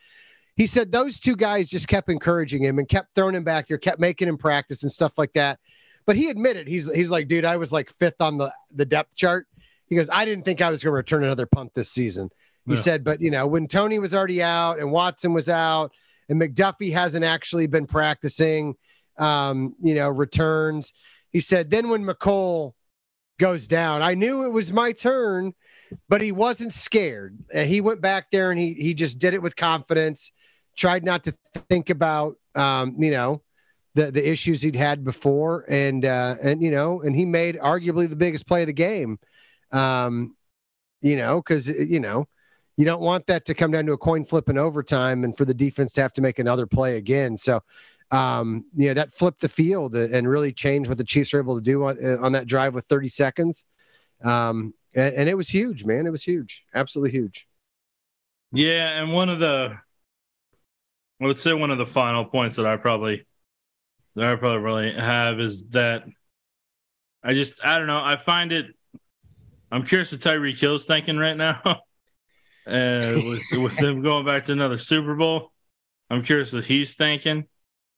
He 0.56 0.66
said 0.66 0.90
those 0.90 1.20
two 1.20 1.36
guys 1.36 1.68
just 1.68 1.86
kept 1.86 2.08
encouraging 2.08 2.64
him 2.64 2.78
and 2.78 2.88
kept 2.88 3.14
throwing 3.14 3.34
him 3.34 3.44
back 3.44 3.68
there, 3.68 3.76
kept 3.76 4.00
making 4.00 4.26
him 4.26 4.38
practice 4.38 4.84
and 4.84 4.90
stuff 4.90 5.18
like 5.18 5.34
that. 5.34 5.60
But 6.06 6.16
he 6.16 6.30
admitted 6.30 6.66
he's 6.66 6.90
he's 6.94 7.10
like, 7.10 7.28
dude, 7.28 7.44
I 7.44 7.58
was 7.58 7.72
like 7.72 7.90
fifth 7.90 8.22
on 8.22 8.38
the 8.38 8.50
the 8.74 8.86
depth 8.86 9.16
chart. 9.16 9.46
He 9.86 9.96
goes, 9.96 10.08
I 10.10 10.24
didn't 10.24 10.46
think 10.46 10.62
I 10.62 10.70
was 10.70 10.82
going 10.82 10.92
to 10.92 10.96
return 10.96 11.24
another 11.24 11.46
punt 11.46 11.72
this 11.74 11.90
season. 11.90 12.30
He 12.68 12.74
yeah. 12.74 12.80
said, 12.80 13.04
but 13.04 13.20
you 13.20 13.30
know, 13.30 13.46
when 13.46 13.66
Toney 13.66 13.98
was 13.98 14.14
already 14.14 14.42
out 14.42 14.78
and 14.78 14.92
Watson 14.92 15.32
was 15.32 15.48
out 15.48 15.92
and 16.28 16.40
McDuffie 16.40 16.92
hasn't 16.92 17.24
actually 17.24 17.66
been 17.66 17.86
practicing, 17.86 18.74
um, 19.18 19.74
you 19.82 19.94
know, 19.94 20.10
returns. 20.10 20.92
He 21.30 21.40
said, 21.40 21.70
then 21.70 21.88
when 21.88 22.04
Mecole 22.04 22.74
goes 23.38 23.66
down, 23.66 24.02
I 24.02 24.14
knew 24.14 24.44
it 24.44 24.52
was 24.52 24.70
my 24.70 24.92
turn, 24.92 25.54
but 26.08 26.20
he 26.20 26.32
wasn't 26.32 26.72
scared. 26.72 27.38
Uh, 27.54 27.64
he 27.64 27.80
went 27.80 28.02
back 28.02 28.30
there 28.30 28.50
and 28.50 28.60
he 28.60 28.74
he 28.74 28.92
just 28.92 29.18
did 29.18 29.32
it 29.32 29.42
with 29.42 29.56
confidence. 29.56 30.30
Tried 30.76 31.04
not 31.04 31.24
to 31.24 31.34
think 31.68 31.90
about, 31.90 32.36
um, 32.54 32.96
you 32.98 33.10
know, 33.10 33.42
the 33.94 34.10
the 34.10 34.28
issues 34.28 34.60
he'd 34.62 34.76
had 34.76 35.04
before, 35.04 35.64
and 35.68 36.04
uh, 36.04 36.36
and 36.42 36.62
you 36.62 36.70
know, 36.70 37.00
and 37.00 37.16
he 37.16 37.24
made 37.24 37.56
arguably 37.56 38.08
the 38.08 38.16
biggest 38.16 38.46
play 38.46 38.62
of 38.62 38.66
the 38.66 38.72
game. 38.72 39.18
Um, 39.72 40.36
you 41.00 41.16
know, 41.16 41.40
because 41.40 41.68
you 41.68 42.00
know 42.00 42.28
you 42.78 42.84
don't 42.84 43.02
want 43.02 43.26
that 43.26 43.44
to 43.44 43.54
come 43.54 43.72
down 43.72 43.86
to 43.86 43.92
a 43.92 43.98
coin 43.98 44.24
flip 44.24 44.48
in 44.48 44.56
overtime 44.56 45.24
and 45.24 45.36
for 45.36 45.44
the 45.44 45.52
defense 45.52 45.92
to 45.92 46.00
have 46.00 46.12
to 46.12 46.22
make 46.22 46.38
another 46.38 46.64
play 46.64 46.96
again. 46.96 47.36
So, 47.36 47.60
um, 48.12 48.64
you 48.72 48.86
know, 48.86 48.94
that 48.94 49.12
flipped 49.12 49.40
the 49.40 49.48
field 49.48 49.96
and 49.96 50.28
really 50.28 50.52
changed 50.52 50.88
what 50.88 50.96
the 50.96 51.04
Chiefs 51.04 51.32
were 51.32 51.40
able 51.40 51.56
to 51.56 51.60
do 51.60 51.82
on, 51.82 51.98
on 52.22 52.30
that 52.32 52.46
drive 52.46 52.74
with 52.74 52.86
30 52.86 53.08
seconds. 53.08 53.66
Um, 54.22 54.72
and, 54.94 55.12
and, 55.12 55.28
it 55.28 55.36
was 55.36 55.48
huge, 55.48 55.84
man. 55.84 56.06
It 56.06 56.10
was 56.10 56.22
huge. 56.22 56.64
Absolutely 56.72 57.10
huge. 57.10 57.48
Yeah. 58.52 59.02
And 59.02 59.12
one 59.12 59.28
of 59.28 59.40
the, 59.40 59.76
I 61.20 61.26
would 61.26 61.38
say 61.38 61.52
one 61.54 61.72
of 61.72 61.78
the 61.78 61.86
final 61.86 62.24
points 62.24 62.56
that 62.56 62.66
I 62.66 62.76
probably, 62.76 63.26
that 64.14 64.24
I 64.24 64.36
probably 64.36 64.62
really 64.62 64.94
have 64.94 65.40
is 65.40 65.64
that 65.70 66.04
I 67.24 67.34
just, 67.34 67.64
I 67.64 67.76
don't 67.78 67.88
know. 67.88 68.02
I 68.02 68.16
find 68.16 68.52
it, 68.52 68.66
I'm 69.72 69.84
curious 69.84 70.12
what 70.12 70.20
Tyreek 70.20 70.60
Hill's 70.60 70.86
thinking 70.86 71.16
right 71.16 71.36
now. 71.36 71.60
uh, 72.68 73.20
with 73.24 73.42
with 73.52 73.76
them 73.78 74.02
going 74.02 74.26
back 74.26 74.44
to 74.44 74.52
another 74.52 74.78
Super 74.78 75.14
Bowl. 75.14 75.52
I'm 76.10 76.22
curious 76.22 76.52
what 76.52 76.64
he's 76.64 76.94
thinking, 76.94 77.46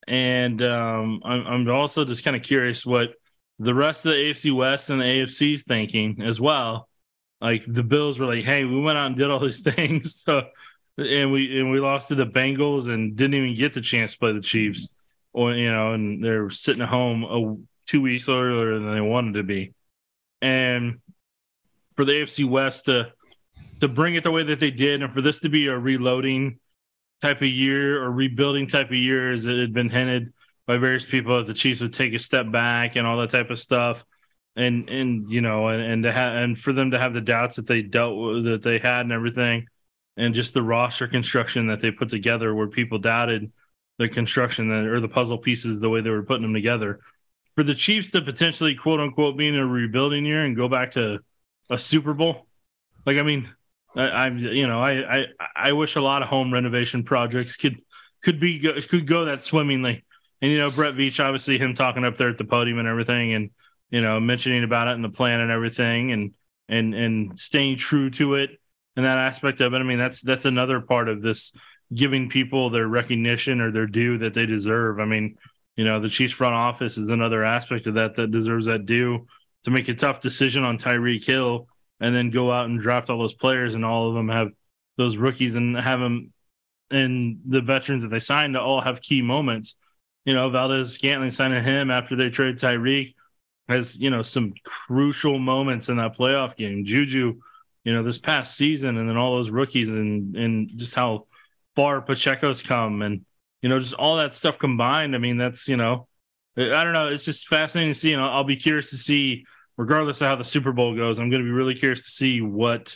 and 0.07 0.63
um, 0.63 1.21
I'm 1.25 1.47
I'm 1.47 1.71
also 1.71 2.05
just 2.05 2.25
kind 2.25 2.37
of 2.37 2.43
curious 2.43 2.87
what 2.87 3.15
the 3.59 3.75
rest 3.75 4.07
of 4.07 4.13
the 4.13 4.19
AFC 4.19 4.55
West 4.55 4.91
and 4.91 5.01
the 5.01 5.05
AFC 5.05 5.55
is 5.55 5.65
thinking 5.65 6.23
as 6.23 6.41
well. 6.41 6.89
Like 7.41 7.65
the 7.67 7.83
Bills 7.83 8.19
were 8.19 8.27
like, 8.27 8.45
"Hey, 8.45 8.65
we 8.65 8.81
went 8.81 8.99
out 8.99 9.09
and 9.09 9.17
did 9.17 9.31
all 9.31 9.41
these 9.41 9.63
things, 9.75 10.23
so 10.23 10.45
and 10.99 11.33
we 11.33 11.59
and 11.59 11.71
we 11.71 11.81
lost 11.81 12.09
to 12.09 12.15
the 12.15 12.27
Bengals 12.27 12.89
and 12.93 13.17
didn't 13.17 13.35
even 13.35 13.55
get 13.55 13.73
the 13.73 13.81
chance 13.81 14.13
to 14.13 14.19
play 14.19 14.33
the 14.33 14.41
Chiefs, 14.41 14.89
or 15.33 15.55
you 15.55 15.71
know, 15.71 15.95
and 15.95 16.23
they're 16.23 16.51
sitting 16.51 16.83
at 16.83 16.89
home 16.89 17.25
a, 17.25 17.57
two 17.87 18.03
weeks 18.03 18.29
earlier 18.29 18.79
than 18.79 18.95
they 18.95 19.01
wanted 19.01 19.35
to 19.35 19.43
be, 19.43 19.75
and 20.41 20.99
for 21.97 22.05
the 22.05 22.13
AFC 22.13 22.49
West 22.49 22.85
to 22.85 23.13
to 23.81 23.89
bring 23.89 24.15
it 24.15 24.23
the 24.23 24.31
way 24.31 24.43
that 24.43 24.61
they 24.61 24.71
did, 24.71 25.03
and 25.03 25.13
for 25.13 25.21
this 25.21 25.39
to 25.41 25.49
be 25.49 25.67
a 25.67 25.79
reloading 25.79 26.59
type 27.21 27.43
of 27.43 27.49
year 27.49 28.03
or 28.03 28.11
rebuilding 28.11 28.67
type 28.67 28.89
of 28.89 28.97
year, 28.97 29.33
as 29.33 29.47
it 29.47 29.59
had 29.59 29.73
been 29.73 29.91
hinted 29.91 30.33
by 30.67 30.77
various 30.77 31.05
people 31.05 31.37
that 31.39 31.47
the 31.47 31.55
Chiefs 31.55 31.81
would 31.81 31.93
take 31.93 32.15
a 32.15 32.19
step 32.19 32.51
back 32.51 32.97
and 32.97 33.07
all 33.07 33.19
that 33.19 33.31
type 33.31 33.51
of 33.51 33.59
stuff. 33.59 34.05
And 34.57 34.89
and 34.91 35.31
you 35.31 35.41
know 35.41 35.69
and 35.69 35.81
and 35.81 36.03
to 36.03 36.13
and 36.13 36.59
for 36.59 36.73
them 36.73 36.91
to 36.91 36.99
have 36.99 37.15
the 37.15 37.21
doubts 37.21 37.57
that 37.57 37.67
they 37.67 37.83
dealt 37.83 38.17
with 38.19 38.45
that 38.45 38.63
they 38.63 38.79
had 38.79 39.03
and 39.03 39.13
everything, 39.13 39.67
and 40.17 40.35
just 40.35 40.55
the 40.55 40.63
roster 40.63 41.07
construction 41.07 41.69
that 41.69 41.81
they 41.81 41.91
put 41.91 42.09
together 42.09 42.55
where 42.55 42.67
people 42.67 42.99
doubted 42.99 43.53
the 43.99 44.09
construction 44.09 44.69
that, 44.69 44.87
or 44.87 45.01
the 45.01 45.09
puzzle 45.09 45.39
pieces 45.39 45.79
the 45.79 45.89
way 45.89 46.01
they 46.01 46.11
were 46.11 46.23
putting 46.23 46.43
them 46.43 46.55
together. 46.55 47.01
For 47.55 47.63
the 47.63 47.75
Chiefs 47.75 48.11
to 48.11 48.23
potentially 48.23 48.75
quote 48.75 49.01
unquote 49.01 49.37
be 49.37 49.47
in 49.49 49.57
a 49.57 49.67
rebuilding 49.67 50.25
year 50.25 50.45
and 50.45 50.57
go 50.57 50.69
back 50.69 50.93
to 50.93 51.21
a 51.69 51.79
Super 51.79 52.15
Bowl, 52.15 52.47
like 53.07 53.19
I 53.19 53.23
mean, 53.23 53.49
I, 53.97 54.27
am 54.27 54.39
you 54.39 54.67
know 54.67 54.81
I, 54.81 55.19
I 55.19 55.27
I 55.57 55.73
wish 55.73 55.97
a 55.97 56.01
lot 56.01 56.23
of 56.23 56.29
home 56.29 56.53
renovation 56.53 57.03
projects 57.03 57.57
could 57.57 57.81
could 58.23 58.41
be 58.41 58.61
could 58.61 59.07
go 59.07 59.27
that 59.27 59.45
swimmingly. 59.45 60.05
And 60.43 60.53
you 60.53 60.59
know 60.59 60.71
Brett 60.71 60.95
Veach, 60.95 61.23
obviously 61.23 61.59
him 61.59 61.75
talking 61.75 62.05
up 62.05 62.17
there 62.17 62.29
at 62.29 62.39
the 62.39 62.45
podium 62.45 62.79
and 62.79 62.89
everything, 62.89 63.35
and 63.35 63.51
you 63.91 64.01
know 64.01 64.21
mentioning 64.21 64.65
about 64.65 64.89
it 64.89 64.95
and 64.95 65.05
the 65.05 65.11
plan 65.11 65.41
and 65.41 65.51
everything, 65.51 66.13
and 66.13 66.35
and 66.69 66.95
and 66.95 67.39
staying 67.39 67.77
true 67.77 68.11
to 68.11 68.35
it 68.35 68.51
and 68.97 69.05
that 69.05 69.19
aspect 69.19 69.61
of 69.61 69.75
it. 69.75 69.79
I 69.79 69.83
mean 69.83 69.99
that's 69.99 70.23
that's 70.23 70.45
another 70.45 70.81
part 70.81 71.09
of 71.09 71.23
this 71.23 71.53
giving 71.93 72.29
people 72.29 72.71
their 72.71 72.87
recognition 72.87 73.61
or 73.61 73.73
their 73.73 73.87
due 73.87 74.19
that 74.19 74.35
they 74.35 74.47
deserve. 74.47 75.01
I 75.01 75.05
mean, 75.05 75.37
you 75.77 75.85
know 75.85 76.01
the 76.01 76.09
Chiefs 76.09 76.33
front 76.33 76.55
office 76.55 76.97
is 76.97 77.11
another 77.11 77.45
aspect 77.45 77.87
of 77.87 77.95
that 77.95 78.17
that 78.17 78.31
deserves 78.31 78.67
that 78.67 78.87
due 78.87 79.27
to 79.65 79.71
make 79.71 79.89
a 79.89 79.95
tough 79.95 80.21
decision 80.21 80.65
on 80.65 80.79
Tyreek 80.79 81.25
Hill 81.25 81.67
and 82.01 82.15
then 82.15 82.31
go 82.31 82.51
out 82.51 82.67
and 82.67 82.81
draft 82.81 83.11
all 83.11 83.19
those 83.19 83.35
players 83.35 83.75
and 83.75 83.85
all 83.85 84.09
of 84.09 84.15
them 84.15 84.29
have 84.29 84.49
those 84.97 85.17
rookies 85.17 85.55
and 85.55 85.77
have 85.77 86.01
them 86.01 86.33
and 86.91 87.41
the 87.47 87.61
veterans 87.61 88.03
that 88.03 88.09
they 88.09 88.19
signed 88.19 88.55
to 88.55 88.61
all 88.61 88.81
have 88.81 89.01
key 89.01 89.23
moments. 89.23 89.77
You 90.25 90.35
know, 90.35 90.51
Valdes-Scantling 90.51 91.31
signing 91.31 91.63
him 91.63 91.91
after 91.91 92.17
they 92.17 92.31
trade 92.31 92.57
Tyreek 92.59 93.15
has, 93.69 93.99
you 93.99 94.11
know, 94.11 94.23
some 94.23 94.53
crucial 94.65 95.39
moments 95.39 95.89
in 95.89 95.97
that 95.99 96.17
playoff 96.17 96.57
game. 96.57 96.85
Juju, 96.85 97.41
you 97.85 97.93
know, 97.93 98.03
this 98.03 98.19
past 98.19 98.57
season 98.57 98.97
and 98.97 99.09
then 99.09 99.17
all 99.17 99.37
those 99.37 99.51
rookies 99.51 99.89
and 99.89 100.37
and 100.37 100.71
just 100.77 100.95
how 100.95 101.27
far 101.77 102.03
Pacheco's 102.03 102.61
come 102.61 103.03
and 103.03 103.25
you 103.63 103.69
know, 103.69 103.79
just 103.79 103.95
all 103.95 104.17
that 104.17 104.35
stuff 104.35 104.59
combined. 104.59 105.15
I 105.15 105.19
mean, 105.19 105.37
that's, 105.37 105.69
you 105.69 105.77
know, 105.77 106.09
I 106.57 106.83
don't 106.83 106.93
know. 106.93 107.09
It's 107.09 107.25
just 107.25 107.49
fascinating 107.49 107.93
to 107.93 107.99
see. 107.99 108.13
And 108.13 108.23
I'll 108.23 108.45
be 108.45 108.57
curious 108.57 108.91
to 108.91 108.97
see 108.97 109.45
regardless 109.81 110.21
of 110.21 110.27
how 110.27 110.37
the 110.37 110.45
Super 110.45 110.73
Bowl 110.73 110.95
goes, 110.95 111.19
I'm 111.19 111.31
going 111.31 111.43
to 111.43 111.47
be 111.47 111.53
really 111.53 111.75
curious 111.75 112.05
to 112.05 112.11
see 112.11 112.43
what 112.43 112.95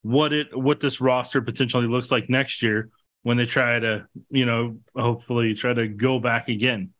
what 0.00 0.32
it 0.32 0.56
what 0.56 0.80
this 0.80 0.98
roster 1.00 1.42
potentially 1.42 1.86
looks 1.86 2.10
like 2.10 2.30
next 2.30 2.62
year 2.62 2.88
when 3.24 3.36
they 3.36 3.44
try 3.44 3.78
to, 3.78 4.06
you 4.30 4.46
know, 4.46 4.78
hopefully 4.96 5.54
try 5.54 5.74
to 5.74 5.86
go 5.86 6.18
back 6.18 6.48
again. 6.48 6.94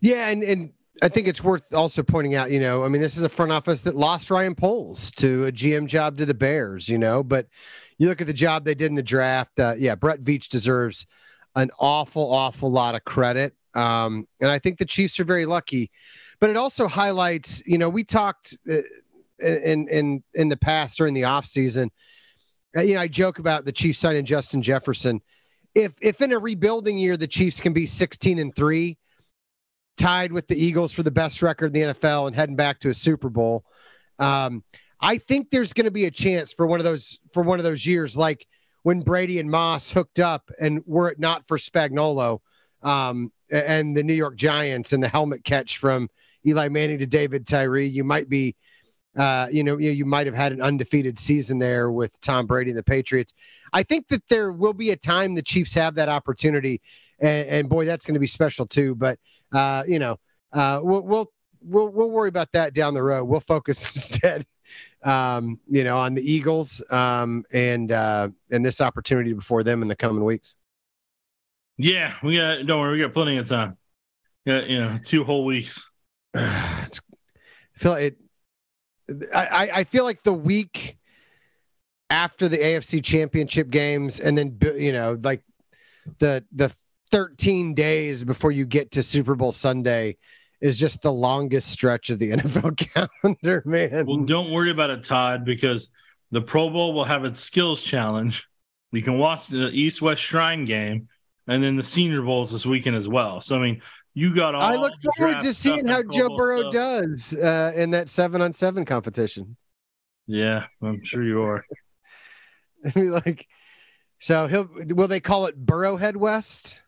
Yeah, 0.00 0.28
and 0.28 0.42
and 0.42 0.72
I 1.02 1.08
think 1.08 1.28
it's 1.28 1.44
worth 1.44 1.72
also 1.72 2.02
pointing 2.02 2.34
out, 2.34 2.50
you 2.50 2.58
know, 2.58 2.84
I 2.84 2.88
mean, 2.88 3.00
this 3.00 3.16
is 3.16 3.22
a 3.22 3.28
front 3.28 3.52
office 3.52 3.80
that 3.82 3.94
lost 3.94 4.28
Ryan 4.28 4.56
Poles 4.56 5.12
to 5.12 5.46
a 5.46 5.52
GM 5.52 5.86
job 5.86 6.16
to 6.16 6.26
the 6.26 6.34
Bears, 6.34 6.88
you 6.88 6.98
know, 6.98 7.22
but 7.22 7.46
you 7.98 8.08
look 8.08 8.20
at 8.20 8.26
the 8.26 8.32
job 8.32 8.64
they 8.64 8.74
did 8.74 8.90
in 8.90 8.96
the 8.96 9.04
draft. 9.04 9.58
Uh, 9.60 9.76
yeah, 9.78 9.94
Brett 9.94 10.20
Veach 10.20 10.48
deserves 10.48 11.06
an 11.54 11.70
awful, 11.78 12.32
awful 12.32 12.72
lot 12.72 12.96
of 12.96 13.04
credit. 13.04 13.54
Um, 13.74 14.26
and 14.40 14.50
I 14.50 14.58
think 14.58 14.78
the 14.78 14.84
Chiefs 14.84 15.20
are 15.20 15.24
very 15.24 15.46
lucky 15.46 15.92
but 16.40 16.50
it 16.50 16.56
also 16.56 16.88
highlights, 16.88 17.62
you 17.66 17.78
know, 17.78 17.88
we 17.88 18.02
talked 18.02 18.56
uh, 18.68 18.78
in 19.40 19.88
in 19.88 20.22
in 20.34 20.48
the 20.48 20.56
past 20.56 20.98
during 20.98 21.14
the 21.14 21.24
off 21.24 21.46
season. 21.46 21.90
Uh, 22.76 22.82
you 22.82 22.94
know, 22.94 23.00
I 23.00 23.08
joke 23.08 23.38
about 23.38 23.64
the 23.64 23.72
Chiefs 23.72 23.98
signing 23.98 24.24
Justin 24.24 24.62
Jefferson. 24.62 25.20
If 25.74 25.92
if 26.00 26.20
in 26.20 26.32
a 26.32 26.38
rebuilding 26.38 26.98
year 26.98 27.16
the 27.16 27.28
Chiefs 27.28 27.60
can 27.60 27.72
be 27.72 27.86
16 27.86 28.38
and 28.38 28.54
three, 28.54 28.96
tied 29.96 30.32
with 30.32 30.48
the 30.48 30.56
Eagles 30.56 30.92
for 30.92 31.02
the 31.02 31.10
best 31.10 31.42
record 31.42 31.66
in 31.66 31.72
the 31.72 31.94
NFL 31.94 32.26
and 32.26 32.34
heading 32.34 32.56
back 32.56 32.80
to 32.80 32.88
a 32.88 32.94
Super 32.94 33.28
Bowl, 33.28 33.64
um, 34.18 34.64
I 35.00 35.18
think 35.18 35.50
there's 35.50 35.72
going 35.72 35.84
to 35.84 35.90
be 35.90 36.06
a 36.06 36.10
chance 36.10 36.52
for 36.52 36.66
one 36.66 36.80
of 36.80 36.84
those 36.84 37.18
for 37.32 37.42
one 37.42 37.58
of 37.58 37.64
those 37.64 37.84
years, 37.84 38.16
like 38.16 38.46
when 38.82 39.00
Brady 39.02 39.40
and 39.40 39.50
Moss 39.50 39.90
hooked 39.90 40.20
up, 40.20 40.50
and 40.58 40.82
were 40.86 41.10
it 41.10 41.18
not 41.18 41.46
for 41.46 41.58
Spagnuolo 41.58 42.40
um, 42.82 43.30
and 43.50 43.96
the 43.96 44.02
New 44.02 44.14
York 44.14 44.36
Giants 44.36 44.92
and 44.92 45.02
the 45.02 45.08
helmet 45.08 45.44
catch 45.44 45.78
from 45.78 46.08
Eli 46.46 46.68
Manning 46.68 46.98
to 46.98 47.06
David 47.06 47.46
Tyree, 47.46 47.86
you 47.86 48.04
might 48.04 48.28
be, 48.28 48.54
uh, 49.16 49.48
you 49.50 49.64
know, 49.64 49.78
you, 49.78 49.90
you 49.90 50.04
might 50.04 50.26
have 50.26 50.34
had 50.34 50.52
an 50.52 50.60
undefeated 50.60 51.18
season 51.18 51.58
there 51.58 51.90
with 51.90 52.20
Tom 52.20 52.46
Brady 52.46 52.70
and 52.70 52.78
the 52.78 52.82
Patriots. 52.82 53.34
I 53.72 53.82
think 53.82 54.08
that 54.08 54.22
there 54.28 54.52
will 54.52 54.72
be 54.72 54.90
a 54.90 54.96
time 54.96 55.34
the 55.34 55.42
Chiefs 55.42 55.74
have 55.74 55.94
that 55.96 56.08
opportunity, 56.08 56.80
and, 57.18 57.48
and 57.48 57.68
boy, 57.68 57.84
that's 57.84 58.06
going 58.06 58.14
to 58.14 58.20
be 58.20 58.26
special 58.26 58.66
too. 58.66 58.94
But 58.94 59.18
uh, 59.52 59.84
you 59.86 59.98
know, 59.98 60.18
uh, 60.52 60.80
we'll, 60.82 61.02
we'll 61.02 61.32
we'll 61.62 61.88
we'll 61.88 62.10
worry 62.10 62.28
about 62.28 62.52
that 62.52 62.74
down 62.74 62.94
the 62.94 63.02
road. 63.02 63.24
We'll 63.24 63.40
focus 63.40 63.82
instead, 63.96 64.46
um, 65.04 65.60
you 65.68 65.84
know, 65.84 65.98
on 65.98 66.14
the 66.14 66.22
Eagles 66.22 66.82
um, 66.90 67.44
and 67.52 67.92
uh, 67.92 68.28
and 68.50 68.64
this 68.64 68.80
opportunity 68.80 69.32
before 69.32 69.62
them 69.62 69.82
in 69.82 69.88
the 69.88 69.96
coming 69.96 70.24
weeks. 70.24 70.56
Yeah, 71.76 72.14
we 72.22 72.36
got. 72.36 72.66
Don't 72.66 72.80
worry, 72.80 72.92
we 72.92 73.02
got 73.02 73.12
plenty 73.12 73.38
of 73.38 73.48
time. 73.48 73.76
Yeah, 74.44 74.62
you 74.64 74.80
know, 74.80 74.98
two 75.02 75.24
whole 75.24 75.44
weeks. 75.44 75.84
I 76.34 76.86
feel 77.74 77.92
like 77.92 78.02
it. 78.02 78.16
I, 79.34 79.70
I 79.74 79.84
feel 79.84 80.04
like 80.04 80.22
the 80.22 80.32
week 80.32 80.96
after 82.10 82.48
the 82.48 82.58
AFC 82.58 83.02
Championship 83.02 83.70
games, 83.70 84.20
and 84.20 84.36
then 84.36 84.56
you 84.76 84.92
know, 84.92 85.18
like 85.22 85.42
the 86.18 86.44
the 86.52 86.72
13 87.10 87.74
days 87.74 88.22
before 88.22 88.52
you 88.52 88.64
get 88.64 88.92
to 88.92 89.02
Super 89.02 89.34
Bowl 89.34 89.52
Sunday 89.52 90.16
is 90.60 90.76
just 90.76 91.02
the 91.02 91.12
longest 91.12 91.70
stretch 91.70 92.10
of 92.10 92.18
the 92.18 92.30
NFL 92.32 92.76
calendar, 92.76 93.62
man. 93.64 94.06
Well, 94.06 94.18
don't 94.18 94.50
worry 94.50 94.70
about 94.70 94.90
it, 94.90 95.04
Todd, 95.04 95.44
because 95.44 95.88
the 96.30 96.42
Pro 96.42 96.70
Bowl 96.70 96.92
will 96.92 97.04
have 97.04 97.24
its 97.24 97.40
skills 97.40 97.82
challenge. 97.82 98.46
You 98.92 99.02
can 99.02 99.18
watch 99.18 99.48
the 99.48 99.70
East 99.70 100.02
West 100.02 100.22
Shrine 100.22 100.64
game, 100.64 101.08
and 101.46 101.62
then 101.62 101.76
the 101.76 101.82
Senior 101.82 102.22
Bowls 102.22 102.52
this 102.52 102.66
weekend 102.66 102.96
as 102.96 103.08
well. 103.08 103.40
So, 103.40 103.56
I 103.56 103.62
mean, 103.62 103.82
you 104.14 104.34
got 104.34 104.54
all. 104.54 104.62
I 104.62 104.74
look 104.74 104.92
forward 105.16 105.40
to 105.40 105.54
seeing 105.54 105.86
how 105.86 106.02
Joe 106.02 106.36
Burrow 106.36 106.70
stuff. 106.70 106.72
does 106.72 107.34
uh, 107.34 107.72
in 107.76 107.90
that 107.92 108.08
seven 108.08 108.40
on 108.40 108.52
seven 108.52 108.84
competition. 108.84 109.56
Yeah, 110.26 110.66
I'm 110.82 111.04
sure 111.04 111.22
you 111.22 111.42
are. 111.42 111.64
I 112.84 112.98
mean, 112.98 113.10
like, 113.10 113.46
so 114.18 114.46
he'll 114.46 114.68
will 114.94 115.08
they 115.08 115.20
call 115.20 115.46
it 115.46 115.64
Burrowhead 115.64 116.16
West? 116.16 116.80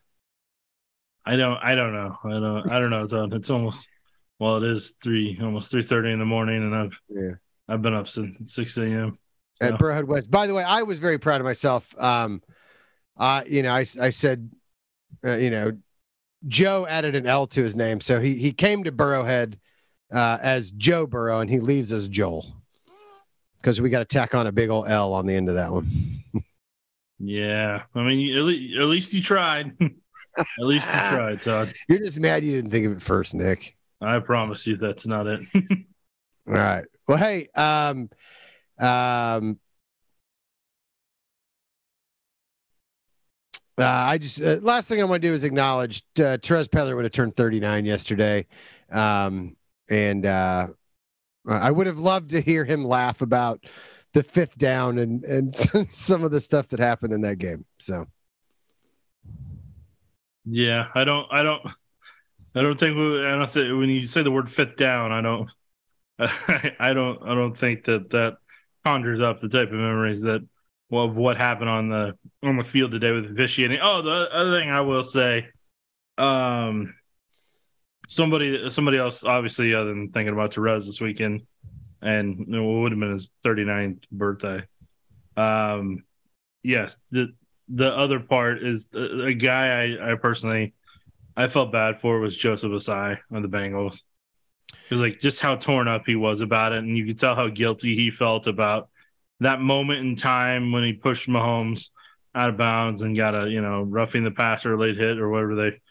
I 1.25 1.35
don't. 1.35 1.57
I 1.57 1.75
don't 1.75 1.93
know. 1.93 2.17
I 2.25 2.29
don't. 2.29 2.71
I 2.71 2.79
don't 2.79 2.89
know. 2.89 3.03
It's, 3.03 3.13
it's 3.35 3.49
almost. 3.49 3.89
Well, 4.39 4.57
it 4.57 4.63
is 4.63 4.97
three, 5.01 5.39
almost 5.41 5.71
three 5.71 5.83
thirty 5.83 6.11
in 6.11 6.19
the 6.19 6.25
morning, 6.25 6.57
and 6.57 6.75
I've 6.75 6.99
yeah, 7.07 7.31
I've 7.67 7.81
been 7.81 7.93
up 7.93 8.07
since 8.07 8.53
six 8.53 8.77
a.m. 8.77 9.17
So. 9.61 9.67
At 9.67 9.79
Burrowhead 9.79 10.05
West. 10.05 10.29
By 10.29 10.47
the 10.47 10.53
way, 10.53 10.63
I 10.63 10.83
was 10.83 10.99
very 10.99 11.17
proud 11.17 11.39
of 11.39 11.45
myself. 11.45 11.93
Um, 11.97 12.41
uh, 13.15 13.43
you 13.47 13.63
know, 13.63 13.71
I 13.71 13.85
I 14.01 14.09
said, 14.09 14.49
uh, 15.23 15.35
you 15.37 15.49
know, 15.49 15.71
Joe 16.47 16.85
added 16.87 17.15
an 17.15 17.25
L 17.25 17.47
to 17.47 17.63
his 17.63 17.75
name, 17.75 18.01
so 18.01 18.19
he 18.19 18.35
he 18.35 18.51
came 18.51 18.83
to 18.83 18.91
Burrowhead 18.91 19.55
uh, 20.11 20.37
as 20.41 20.71
Joe 20.71 21.07
Burrow, 21.07 21.39
and 21.39 21.49
he 21.49 21.59
leaves 21.59 21.91
as 21.93 22.07
Joel 22.07 22.53
because 23.57 23.79
we 23.79 23.89
got 23.89 23.99
to 23.99 24.05
tack 24.05 24.35
on 24.35 24.47
a 24.47 24.51
big 24.51 24.69
old 24.69 24.87
L 24.89 25.13
on 25.13 25.25
the 25.25 25.33
end 25.33 25.49
of 25.49 25.55
that 25.55 25.71
one. 25.71 25.89
yeah, 27.19 27.83
I 27.95 28.03
mean, 28.03 28.37
at 28.37 28.43
least, 28.43 28.77
at 28.77 28.85
least 28.85 29.13
you 29.13 29.21
tried. 29.21 29.75
at 30.37 30.45
least 30.59 30.85
you 30.87 30.99
tried, 30.99 31.41
Todd. 31.41 31.73
You're 31.87 31.99
just 31.99 32.19
mad 32.19 32.43
you 32.43 32.55
didn't 32.55 32.71
think 32.71 32.85
of 32.85 32.91
it 32.91 33.01
first, 33.01 33.33
Nick. 33.33 33.75
I 34.01 34.19
promise 34.19 34.67
you 34.67 34.75
that's 34.75 35.07
not 35.07 35.27
it. 35.27 35.41
All 36.45 36.53
right. 36.53 36.85
Well, 37.07 37.17
hey, 37.17 37.47
um, 37.55 38.09
um, 38.79 39.59
Uh, 43.77 43.85
I 43.85 44.17
just 44.17 44.41
uh, 44.41 44.57
last 44.61 44.87
thing 44.87 45.01
I 45.01 45.03
want 45.03 45.21
to 45.21 45.27
do 45.27 45.33
is 45.33 45.43
acknowledge 45.43 46.03
uh, 46.19 46.37
Paylor 46.37 46.95
would 46.95 47.05
have 47.05 47.11
turned 47.11 47.35
39 47.35 47.85
yesterday, 47.85 48.45
um, 48.91 49.55
and 49.89 50.25
uh, 50.25 50.67
I 51.47 51.71
would 51.71 51.87
have 51.87 51.97
loved 51.97 52.31
to 52.31 52.41
hear 52.41 52.65
him 52.65 52.85
laugh 52.85 53.21
about 53.21 53.63
the 54.13 54.23
fifth 54.23 54.57
down 54.57 54.99
and 54.99 55.23
and 55.23 55.55
some 55.91 56.23
of 56.23 56.31
the 56.31 56.39
stuff 56.39 56.67
that 56.69 56.79
happened 56.79 57.13
in 57.13 57.21
that 57.21 57.39
game. 57.39 57.65
So 57.79 58.05
yeah, 60.45 60.87
I 60.93 61.03
don't, 61.03 61.27
I 61.31 61.43
don't, 61.43 61.65
I 62.55 62.61
don't 62.61 62.79
think 62.79 62.97
we, 62.97 63.25
I 63.25 63.31
don't 63.31 63.49
think 63.49 63.79
when 63.79 63.89
you 63.89 64.05
say 64.05 64.23
the 64.23 64.31
word 64.31 64.51
fifth 64.51 64.75
down," 64.75 65.11
I 65.11 65.21
don't, 65.21 65.49
I, 66.19 66.93
don't, 66.93 67.23
I 67.23 67.33
don't 67.33 67.57
think 67.57 67.85
that 67.85 68.09
that 68.11 68.37
conjures 68.85 69.21
up 69.21 69.39
the 69.39 69.49
type 69.49 69.69
of 69.69 69.75
memories 69.75 70.21
that 70.21 70.45
of 70.91 71.17
what 71.17 71.37
happened 71.37 71.69
on 71.69 71.89
the 71.89 72.17
on 72.43 72.57
the 72.57 72.63
field 72.63 72.91
today 72.91 73.11
with 73.11 73.31
officiating. 73.31 73.79
Oh, 73.81 74.01
the 74.01 74.29
other 74.31 74.59
thing 74.59 74.69
I 74.69 74.81
will 74.81 75.03
say, 75.03 75.47
um, 76.17 76.93
somebody 78.07 78.69
somebody 78.69 78.97
else 78.97 79.23
obviously 79.23 79.73
other 79.73 79.89
than 79.89 80.11
thinking 80.11 80.33
about 80.33 80.53
Terez 80.53 80.85
this 80.85 81.01
weekend, 81.01 81.43
and 82.01 82.53
it 82.53 82.61
would 82.61 82.91
have 82.91 82.99
been 82.99 83.11
his 83.11 83.29
39th 83.45 84.03
birthday. 84.11 84.63
Um, 85.35 86.03
yes, 86.63 86.97
the 87.11 87.33
the 87.69 87.95
other 87.95 88.19
part 88.19 88.61
is 88.61 88.89
a, 88.93 89.27
a 89.27 89.33
guy 89.33 89.97
I, 89.97 90.11
I 90.11 90.15
personally 90.15 90.73
I 91.35 91.47
felt 91.47 91.71
bad 91.71 92.01
for 92.01 92.19
was 92.19 92.37
Joseph 92.37 92.71
Ossai 92.71 93.17
on 93.31 93.41
the 93.41 93.47
Bengals. 93.47 94.01
It 94.71 94.91
was 94.91 95.01
like 95.01 95.19
just 95.19 95.39
how 95.39 95.55
torn 95.55 95.87
up 95.87 96.03
he 96.05 96.15
was 96.15 96.41
about 96.41 96.73
it, 96.73 96.79
and 96.79 96.97
you 96.97 97.05
could 97.05 97.19
tell 97.19 97.35
how 97.35 97.47
guilty 97.47 97.95
he 97.95 98.11
felt 98.11 98.47
about 98.47 98.89
that 99.43 99.61
moment 99.61 99.99
in 99.99 100.15
time 100.15 100.71
when 100.71 100.83
he 100.83 100.93
pushed 100.93 101.29
Mahomes 101.29 101.89
out 102.35 102.49
of 102.49 102.57
bounds 102.57 103.01
and 103.01 103.15
got 103.15 103.35
a 103.35 103.49
you 103.49 103.61
know 103.61 103.83
roughing 103.83 104.23
the 104.23 104.31
passer 104.31 104.77
late 104.77 104.97
hit 104.97 105.19
or 105.19 105.29
whatever 105.29 105.55
they 105.55 105.81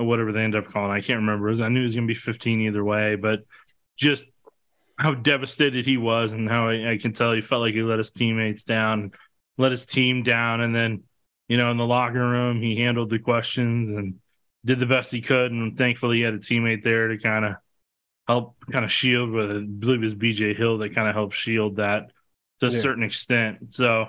or 0.00 0.04
whatever 0.04 0.32
they 0.32 0.42
end 0.42 0.54
up 0.54 0.66
calling. 0.66 0.90
I 0.90 1.00
can't 1.00 1.20
remember. 1.20 1.50
I 1.50 1.68
knew 1.68 1.80
it 1.80 1.84
was 1.84 1.94
going 1.94 2.06
to 2.06 2.12
be 2.12 2.18
15 2.18 2.60
either 2.60 2.84
way, 2.84 3.16
but 3.16 3.40
just 3.96 4.24
how 4.98 5.14
devastated 5.14 5.86
he 5.86 5.96
was 5.96 6.32
and 6.32 6.48
how 6.48 6.68
I, 6.68 6.92
I, 6.92 6.98
can 6.98 7.12
tell 7.12 7.32
he 7.32 7.40
felt 7.40 7.62
like 7.62 7.74
he 7.74 7.82
let 7.82 7.98
his 7.98 8.12
teammates 8.12 8.64
down, 8.64 9.12
let 9.56 9.70
his 9.70 9.86
team 9.86 10.22
down, 10.22 10.60
and 10.60 10.74
then 10.74 11.02
you 11.48 11.56
know 11.56 11.70
in 11.70 11.76
the 11.76 11.86
locker 11.86 12.28
room 12.28 12.60
he 12.60 12.80
handled 12.80 13.10
the 13.10 13.18
questions 13.18 13.90
and 13.90 14.16
did 14.64 14.78
the 14.78 14.86
best 14.86 15.12
he 15.12 15.20
could, 15.20 15.52
and 15.52 15.76
thankfully 15.78 16.18
he 16.18 16.22
had 16.22 16.34
a 16.34 16.38
teammate 16.38 16.82
there 16.82 17.08
to 17.08 17.18
kind 17.18 17.44
of 17.44 17.54
help 18.26 18.56
kind 18.70 18.84
of 18.84 18.92
shield 18.92 19.30
with. 19.30 19.50
I 19.50 19.60
believe 19.60 20.00
it 20.00 20.04
was 20.04 20.14
BJ 20.14 20.56
Hill 20.56 20.78
that 20.78 20.94
kind 20.94 21.08
of 21.08 21.14
helped 21.14 21.34
shield 21.34 21.76
that 21.76 22.10
to 22.60 22.66
a 22.66 22.70
yeah. 22.70 22.78
certain 22.78 23.02
extent. 23.02 23.72
So 23.72 24.08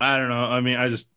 I 0.00 0.18
don't 0.18 0.28
know. 0.28 0.44
I 0.44 0.60
mean, 0.60 0.76
I 0.76 0.88
just 0.88 1.12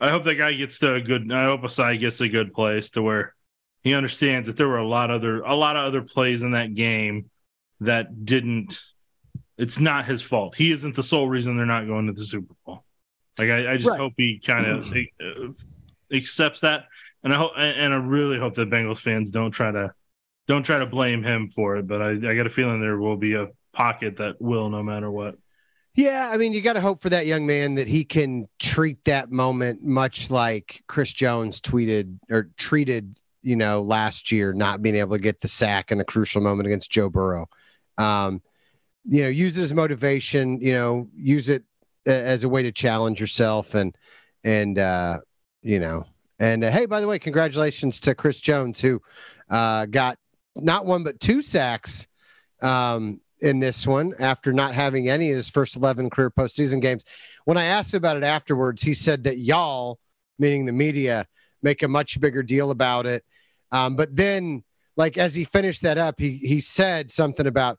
I 0.00 0.10
hope 0.10 0.24
that 0.24 0.36
guy 0.36 0.52
gets 0.54 0.78
to 0.78 0.94
a 0.94 1.00
good. 1.00 1.30
I 1.30 1.44
hope 1.44 1.60
Ossai 1.60 2.00
gets 2.00 2.20
a 2.20 2.28
good 2.28 2.54
place 2.54 2.90
to 2.90 3.02
where 3.02 3.34
he 3.82 3.94
understands 3.94 4.46
that 4.48 4.56
there 4.56 4.68
were 4.68 4.78
a 4.78 4.86
lot 4.86 5.10
other 5.10 5.42
a 5.42 5.54
lot 5.54 5.76
of 5.76 5.86
other 5.86 6.02
plays 6.02 6.42
in 6.42 6.52
that 6.52 6.74
game 6.74 7.30
that 7.80 8.24
didn't. 8.24 8.80
It's 9.58 9.78
not 9.78 10.06
his 10.06 10.22
fault. 10.22 10.56
He 10.56 10.72
isn't 10.72 10.96
the 10.96 11.02
sole 11.02 11.28
reason 11.28 11.56
they're 11.56 11.66
not 11.66 11.86
going 11.86 12.06
to 12.06 12.14
the 12.14 12.24
Super 12.24 12.54
Bowl. 12.64 12.84
Like 13.36 13.50
I, 13.50 13.72
I 13.72 13.76
just 13.76 13.90
right. 13.90 13.98
hope 13.98 14.14
he 14.16 14.38
kind 14.38 14.66
of 14.66 14.86
uh, 14.86 15.52
accepts 16.12 16.60
that, 16.60 16.84
and 17.22 17.32
I 17.32 17.36
hope 17.36 17.52
and 17.56 17.92
I 17.92 17.96
really 17.96 18.38
hope 18.38 18.54
that 18.54 18.70
Bengals 18.70 18.98
fans 18.98 19.30
don't 19.30 19.50
try 19.50 19.70
to 19.70 19.92
don't 20.48 20.62
try 20.62 20.78
to 20.78 20.86
blame 20.86 21.22
him 21.22 21.50
for 21.50 21.76
it. 21.76 21.86
But 21.86 22.00
I, 22.00 22.10
I 22.10 22.34
got 22.34 22.46
a 22.46 22.50
feeling 22.50 22.80
there 22.80 22.96
will 22.96 23.16
be 23.18 23.34
a 23.34 23.48
pocket 23.72 24.16
that 24.16 24.40
will, 24.40 24.70
no 24.70 24.82
matter 24.82 25.10
what. 25.10 25.36
Yeah, 25.94 26.30
I 26.32 26.36
mean, 26.36 26.52
you 26.52 26.60
got 26.60 26.74
to 26.74 26.80
hope 26.80 27.02
for 27.02 27.10
that 27.10 27.26
young 27.26 27.46
man 27.46 27.74
that 27.74 27.88
he 27.88 28.04
can 28.04 28.48
treat 28.58 29.04
that 29.04 29.30
moment 29.30 29.82
much 29.82 30.30
like 30.30 30.82
Chris 30.86 31.12
Jones 31.12 31.60
tweeted 31.60 32.18
or 32.30 32.50
treated, 32.56 33.18
you 33.42 33.56
know, 33.56 33.82
last 33.82 34.30
year, 34.30 34.52
not 34.52 34.82
being 34.82 34.94
able 34.94 35.16
to 35.16 35.22
get 35.22 35.40
the 35.40 35.48
sack 35.48 35.90
in 35.90 35.98
the 35.98 36.04
crucial 36.04 36.42
moment 36.42 36.66
against 36.68 36.90
Joe 36.90 37.10
Burrow. 37.10 37.48
Um, 37.98 38.40
you 39.04 39.22
know, 39.22 39.28
use 39.28 39.58
it 39.58 39.62
as 39.62 39.74
motivation. 39.74 40.60
You 40.60 40.74
know, 40.74 41.08
use 41.16 41.48
it 41.48 41.64
as 42.06 42.44
a 42.44 42.48
way 42.48 42.62
to 42.62 42.72
challenge 42.72 43.20
yourself 43.20 43.74
and 43.74 43.96
and 44.44 44.78
uh, 44.78 45.20
you 45.62 45.80
know, 45.80 46.06
and 46.38 46.62
uh, 46.62 46.70
hey, 46.70 46.86
by 46.86 47.00
the 47.00 47.08
way, 47.08 47.18
congratulations 47.18 48.00
to 48.00 48.14
Chris 48.14 48.40
Jones 48.40 48.80
who 48.80 49.02
uh, 49.50 49.86
got 49.86 50.18
not 50.54 50.86
one 50.86 51.02
but 51.02 51.18
two 51.18 51.42
sacks 51.42 52.06
um, 52.62 53.20
in 53.42 53.60
this 53.60 53.86
one 53.86 54.14
after 54.18 54.52
not 54.52 54.74
having 54.74 55.08
any 55.08 55.30
of 55.30 55.36
his 55.36 55.50
first 55.50 55.76
11 55.76 56.10
career 56.10 56.30
postseason 56.30 56.80
games. 56.80 57.04
When 57.44 57.56
I 57.56 57.64
asked 57.64 57.94
about 57.94 58.16
it 58.16 58.22
afterwards, 58.22 58.82
he 58.82 58.94
said 58.94 59.24
that 59.24 59.38
y'all, 59.38 59.98
meaning 60.38 60.66
the 60.66 60.72
media, 60.72 61.26
make 61.62 61.82
a 61.82 61.88
much 61.88 62.20
bigger 62.20 62.42
deal 62.42 62.70
about 62.70 63.06
it. 63.06 63.24
Um, 63.72 63.96
but 63.96 64.14
then, 64.14 64.64
like 64.96 65.18
as 65.18 65.34
he 65.34 65.44
finished 65.44 65.82
that 65.82 65.98
up, 65.98 66.16
he 66.18 66.36
he 66.36 66.60
said 66.60 67.10
something 67.10 67.46
about 67.46 67.78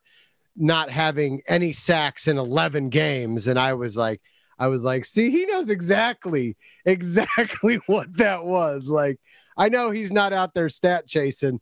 not 0.56 0.90
having 0.90 1.42
any 1.48 1.72
sacks 1.74 2.28
in 2.28 2.38
11 2.38 2.90
games, 2.90 3.48
and 3.48 3.60
I 3.60 3.74
was 3.74 3.96
like, 3.98 4.22
I 4.58 4.68
was 4.68 4.84
like, 4.84 5.06
see, 5.06 5.30
he 5.30 5.46
knows 5.46 5.70
exactly 5.70 6.56
exactly 6.86 7.78
what 7.88 8.16
that 8.18 8.46
was. 8.46 8.86
Like, 8.86 9.20
I 9.58 9.70
know 9.70 9.92
he's 9.92 10.14
not 10.14 10.34
out 10.34 10.54
there 10.54 10.70
stat 10.70 11.08
chasing 11.08 11.60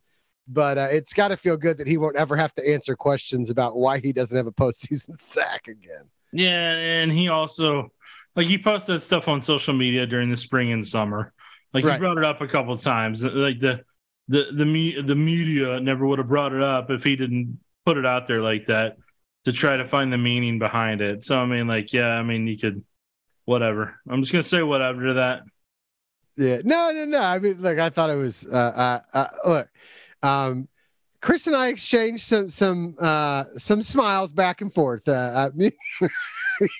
but 0.52 0.78
uh, 0.78 0.88
it's 0.90 1.12
got 1.12 1.28
to 1.28 1.36
feel 1.36 1.56
good 1.56 1.76
that 1.78 1.86
he 1.86 1.96
won't 1.96 2.16
ever 2.16 2.36
have 2.36 2.54
to 2.54 2.68
answer 2.68 2.96
questions 2.96 3.50
about 3.50 3.76
why 3.76 3.98
he 3.98 4.12
doesn't 4.12 4.36
have 4.36 4.46
a 4.46 4.52
postseason 4.52 5.20
sack 5.20 5.68
again. 5.68 6.04
Yeah, 6.32 6.72
and 6.72 7.10
he 7.10 7.28
also 7.28 7.90
like 8.36 8.46
he 8.46 8.58
posted 8.58 9.02
stuff 9.02 9.28
on 9.28 9.42
social 9.42 9.74
media 9.74 10.06
during 10.06 10.30
the 10.30 10.36
spring 10.36 10.72
and 10.72 10.86
summer. 10.86 11.32
Like 11.72 11.84
right. 11.84 11.94
he 11.94 11.98
brought 11.98 12.18
it 12.18 12.24
up 12.24 12.40
a 12.40 12.46
couple 12.46 12.76
times. 12.76 13.22
Like 13.22 13.60
the 13.60 13.80
the 14.28 14.46
the 14.52 14.66
me, 14.66 15.00
the 15.00 15.16
media 15.16 15.80
never 15.80 16.06
would 16.06 16.18
have 16.18 16.28
brought 16.28 16.52
it 16.52 16.62
up 16.62 16.90
if 16.90 17.04
he 17.04 17.16
didn't 17.16 17.58
put 17.84 17.96
it 17.96 18.06
out 18.06 18.26
there 18.26 18.40
like 18.40 18.66
that 18.66 18.96
to 19.44 19.52
try 19.52 19.76
to 19.76 19.86
find 19.88 20.12
the 20.12 20.18
meaning 20.18 20.58
behind 20.58 21.00
it. 21.00 21.24
So 21.24 21.38
I 21.38 21.46
mean, 21.46 21.66
like, 21.66 21.92
yeah, 21.92 22.10
I 22.10 22.22
mean, 22.22 22.46
you 22.46 22.58
could 22.58 22.84
whatever. 23.44 23.98
I'm 24.08 24.22
just 24.22 24.32
gonna 24.32 24.42
say 24.42 24.62
whatever 24.62 25.06
to 25.06 25.14
that. 25.14 25.42
Yeah, 26.36 26.60
no, 26.64 26.92
no, 26.92 27.04
no. 27.04 27.20
I 27.20 27.38
mean, 27.38 27.60
like, 27.60 27.78
I 27.78 27.90
thought 27.90 28.10
it 28.10 28.16
was. 28.16 28.46
Uh, 28.46 28.56
uh, 28.56 29.00
uh 29.12 29.28
look, 29.46 29.68
um, 30.22 30.68
Chris 31.20 31.46
and 31.46 31.56
I 31.56 31.68
exchanged 31.68 32.24
some 32.24 32.48
some 32.48 32.96
uh, 32.98 33.44
some 33.58 33.82
smiles 33.82 34.32
back 34.32 34.60
and 34.62 34.72
forth. 34.72 35.06
Uh, 35.06 35.50
you 35.56 35.70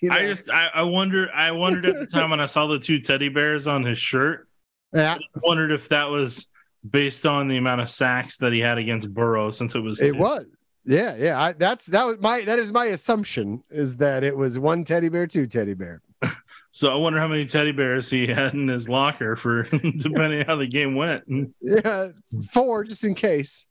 know. 0.03 0.11
I 0.11 0.23
just 0.23 0.51
I, 0.51 0.69
I 0.75 0.83
wonder 0.83 1.31
I 1.35 1.51
wondered 1.51 1.87
at 1.87 1.99
the 1.99 2.07
time 2.13 2.31
when 2.31 2.41
I 2.41 2.47
saw 2.47 2.67
the 2.67 2.79
two 2.79 3.01
teddy 3.01 3.29
bears 3.29 3.67
on 3.67 3.85
his 3.85 3.99
shirt. 3.99 4.49
Yeah, 4.93 5.15
I 5.15 5.41
wondered 5.43 5.73
if 5.73 5.89
that 5.91 6.09
was 6.09 6.49
based 6.89 7.27
on 7.27 7.49
the 7.49 7.59
amount 7.59 7.83
of 7.83 7.91
sacks 7.91 8.39
that 8.39 8.53
he 8.53 8.61
had 8.61 8.79
against 8.79 9.13
Burrow 9.13 9.51
since 9.51 9.75
it 9.75 9.81
was. 9.81 10.01
It 10.01 10.13
two. 10.13 10.19
was. 10.19 10.47
Yeah, 10.85 11.15
yeah. 11.17 11.41
I, 11.41 11.53
that's 11.53 11.87
that 11.87 12.07
was 12.07 12.19
my 12.21 12.41
that 12.43 12.59
is 12.59 12.73
my 12.73 12.87
assumption 12.87 13.63
is 13.71 13.97
that 13.97 14.25
it 14.25 14.35
was 14.35 14.59
one 14.59 14.85
teddy 14.85 15.11
bear, 15.11 15.27
two 15.27 15.47
teddy 15.47 15.75
bear. 15.75 16.01
so 16.73 16.91
I 16.91 16.97
wonder 16.97 17.19
how 17.19 17.29
many 17.29 17.47
teddy 17.47 17.73
bears 17.73 18.11
he 18.11 18.27
had 18.27 18.55
in 18.55 18.69
his 18.69 18.89
locker 18.89 19.37
for 19.37 19.63
depending 19.99 20.45
how 20.47 20.57
the 20.57 20.67
game 20.67 20.95
went. 20.95 21.25
Yeah, 21.61 22.09
four 22.53 22.85
just 22.85 23.05
in 23.05 23.15
case. 23.15 23.67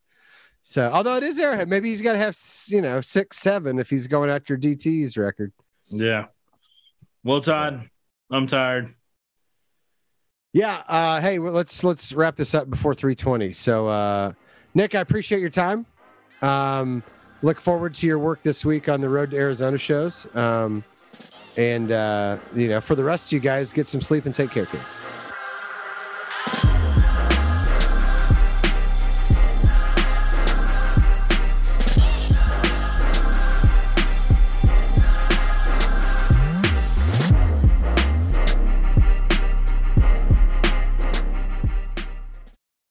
So 0.62 0.90
although 0.92 1.16
it 1.16 1.22
is 1.22 1.38
Arrowhead, 1.38 1.68
maybe 1.68 1.88
he's 1.88 2.02
got 2.02 2.12
to 2.12 2.18
have 2.18 2.36
you 2.66 2.82
know 2.82 3.00
six, 3.00 3.38
seven 3.38 3.78
if 3.78 3.90
he's 3.90 4.06
going 4.06 4.30
after 4.30 4.56
DT's 4.56 5.16
record. 5.16 5.52
Yeah. 5.88 6.26
Well, 7.24 7.40
Todd, 7.40 7.82
I'm 8.30 8.46
tired. 8.46 8.90
Yeah. 10.52 10.82
Uh, 10.88 11.20
hey, 11.20 11.38
well, 11.38 11.52
let's 11.52 11.84
let's 11.84 12.12
wrap 12.12 12.36
this 12.36 12.54
up 12.54 12.70
before 12.70 12.94
3:20. 12.94 13.54
So, 13.54 13.86
uh, 13.88 14.32
Nick, 14.74 14.94
I 14.94 15.00
appreciate 15.00 15.40
your 15.40 15.50
time. 15.50 15.86
Um, 16.42 17.02
look 17.42 17.60
forward 17.60 17.94
to 17.96 18.06
your 18.06 18.18
work 18.18 18.42
this 18.42 18.64
week 18.64 18.88
on 18.88 19.00
the 19.00 19.08
Road 19.08 19.30
to 19.30 19.36
Arizona 19.36 19.78
shows. 19.78 20.26
Um, 20.34 20.82
and, 21.60 21.92
uh, 21.92 22.38
you 22.52 22.68
know, 22.68 22.80
for 22.80 22.94
the 22.94 23.04
rest 23.04 23.28
of 23.28 23.32
you 23.32 23.40
guys, 23.40 23.72
get 23.72 23.86
some 23.88 24.00
sleep 24.00 24.24
and 24.24 24.34
take 24.34 24.50
care, 24.50 24.66
kids. 24.66 25.02